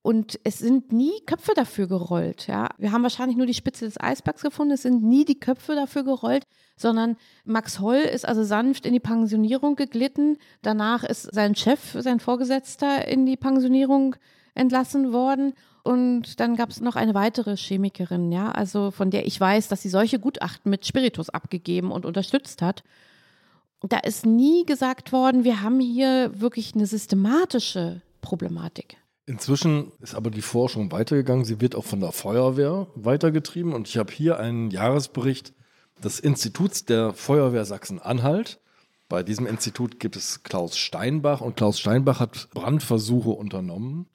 Und 0.05 0.39
es 0.45 0.59
sind 0.59 0.93
nie 0.93 1.19
Köpfe 1.25 1.53
dafür 1.57 1.87
gerollt. 1.87 2.47
Ja. 2.47 2.69
Wir 2.77 2.93
haben 2.93 3.03
wahrscheinlich 3.03 3.39
nur 3.39 3.47
die 3.47 3.55
Spitze 3.55 3.87
des 3.87 3.99
Eisbergs 3.99 4.43
gefunden. 4.43 4.75
Es 4.75 4.83
sind 4.83 5.03
nie 5.03 5.25
die 5.25 5.41
Köpfe 5.41 5.75
dafür 5.75 6.05
gerollt, 6.05 6.45
sondern 6.77 7.17
Max 7.47 7.81
Holl 7.81 7.97
ist 7.97 8.29
also 8.29 8.45
sanft 8.45 8.85
in 8.85 8.93
die 8.93 9.01
Pensionierung 9.01 9.77
geglitten. 9.77 10.37
Danach 10.61 11.05
ist 11.05 11.35
sein 11.35 11.55
Chef, 11.55 11.97
sein 11.99 12.21
Vorgesetzter 12.21 13.09
in 13.09 13.25
die 13.25 13.39
Pensionierung 13.39 14.15
entlassen 14.55 15.15
worden. 15.15 15.55
Und 15.85 16.39
dann 16.39 16.55
gab 16.55 16.69
es 16.69 16.83
noch 16.83 16.97
eine 16.97 17.15
weitere 17.15 17.57
Chemikerin, 17.57 18.31
ja, 18.31 18.51
also 18.51 18.91
von 18.91 19.11
der 19.11 19.27
ich 19.27 19.41
weiß, 19.41 19.69
dass 19.69 19.81
sie 19.81 19.89
solche 19.89 20.19
Gutachten 20.19 20.69
mit 20.69 20.85
Spiritus 20.85 21.31
abgegeben 21.31 21.91
und 21.91 22.05
unterstützt 22.05 22.61
hat. 22.61 22.85
Da 23.81 24.01
ist 24.01 24.27
nie 24.27 24.67
gesagt 24.67 25.13
worden, 25.13 25.45
wir 25.45 25.63
haben 25.63 25.81
hier 25.81 26.31
wirklich 26.39 26.75
eine 26.75 26.87
systematische 26.87 28.03
Problematik. 28.21 28.99
Inzwischen 29.27 29.93
ist 30.01 30.15
aber 30.15 30.31
die 30.31 30.43
Forschung 30.43 30.93
weitergegangen. 30.93 31.45
Sie 31.45 31.61
wird 31.61 31.75
auch 31.75 31.85
von 31.85 32.01
der 32.01 32.13
Feuerwehr 32.13 32.89
weitergetrieben. 32.95 33.73
Und 33.73 33.89
ich 33.89 33.97
habe 33.97 34.13
hier 34.13 34.39
einen 34.39 34.71
Jahresbericht 34.71 35.55
des 36.03 36.21
Instituts 36.21 36.85
der 36.85 37.15
Feuerwehr 37.15 37.65
Sachsen-Anhalt. 37.65 38.61
Bei 39.09 39.23
diesem 39.23 39.47
Institut 39.47 40.01
gibt 40.01 40.17
es 40.17 40.43
Klaus 40.43 40.77
Steinbach 40.77 41.41
und 41.41 41.57
Klaus 41.57 41.79
Steinbach 41.79 42.21
hat 42.21 42.49
Brandversuche 42.53 43.31
unternommen 43.31 44.07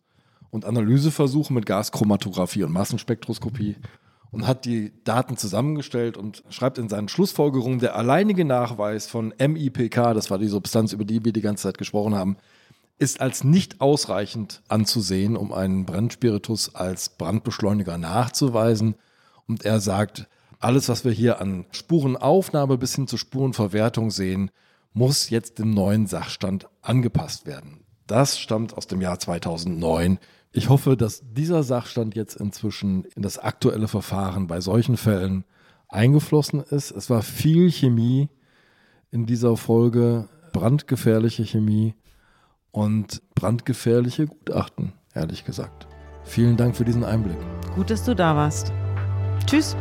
und 0.52 0.66
Analyseversuche 0.66 1.54
mit 1.54 1.66
Gaschromatographie 1.66 2.64
und 2.64 2.72
Massenspektroskopie 2.72 3.78
und 4.32 4.48
hat 4.48 4.66
die 4.66 4.92
Daten 5.04 5.38
zusammengestellt 5.38 6.18
und 6.18 6.44
schreibt 6.50 6.78
in 6.78 6.90
seinen 6.90 7.08
Schlussfolgerungen, 7.08 7.80
der 7.80 7.96
alleinige 7.96 8.46
Nachweis 8.46 9.08
von 9.08 9.34
MIPK, 9.40 10.14
das 10.14 10.30
war 10.30 10.38
die 10.38 10.48
Substanz, 10.48 10.94
über 10.94 11.06
die 11.06 11.24
wir 11.24 11.34
die 11.34 11.42
ganze 11.42 11.64
Zeit 11.64 11.78
gesprochen 11.78 12.16
haben, 12.16 12.38
ist 13.00 13.22
als 13.22 13.46
nicht 13.46 13.80
ausreichend 13.80 14.62
anzusehen, 14.68 15.38
um 15.38 15.54
einen 15.54 15.86
Brandspiritus 15.86 16.76
als 16.76 17.10
Brandbeschleuniger 17.10 17.98
nachzuweisen. 17.98 18.96
Und 19.48 19.64
er 19.66 19.80
sagt, 19.80 20.28
alles, 20.60 20.90
was 20.90 21.06
wir 21.06 21.14
hier 21.14 21.40
an 21.40 21.66
Spurenaufnahme 21.72 22.78
bis 22.78 22.96
hin 22.96 23.08
zur 23.08 23.18
Spurenverwertung 23.18 24.12
sehen, 24.12 24.52
muss 24.92 25.30
jetzt 25.30 25.60
dem 25.60 25.72
neuen 25.72 26.08
Sachstand 26.08 26.68
angepasst 26.82 27.46
werden. 27.46 27.86
Das 28.06 28.38
stammt 28.38 28.74
aus 28.76 28.88
dem 28.88 29.02
Jahr 29.02 29.18
2009. 29.18 30.20
Ich 30.52 30.68
hoffe, 30.68 30.98
dass 30.98 31.24
dieser 31.32 31.64
Sachstand 31.64 32.16
jetzt 32.16 32.36
inzwischen 32.36 33.06
in 33.16 33.22
das 33.22 33.38
aktuelle 33.38 33.88
Verfahren 33.88 34.48
bei 34.48 34.60
solchen 34.60 34.98
Fällen 34.98 35.46
eingeflossen 35.88 36.62
ist. 36.62 36.92
Es 36.92 37.10
war 37.10 37.22
viel 37.22 37.72
Chemie 37.72 38.30
in 39.10 39.26
dieser 39.26 39.56
Folge, 39.56 40.28
brandgefährliche 40.52 41.46
Chemie 41.46 41.94
und 42.72 43.22
brandgefährliche 43.36 44.28
Gutachten, 44.28 44.94
ehrlich 45.14 45.46
gesagt. 45.46 45.88
Vielen 46.24 46.58
Dank 46.58 46.76
für 46.76 46.86
diesen 46.86 47.04
Einblick. 47.04 47.38
Gut, 47.76 47.90
dass 47.90 48.04
du 48.04 48.16
da 48.16 48.36
warst. 48.36 48.72
Tschüss. 49.46 49.76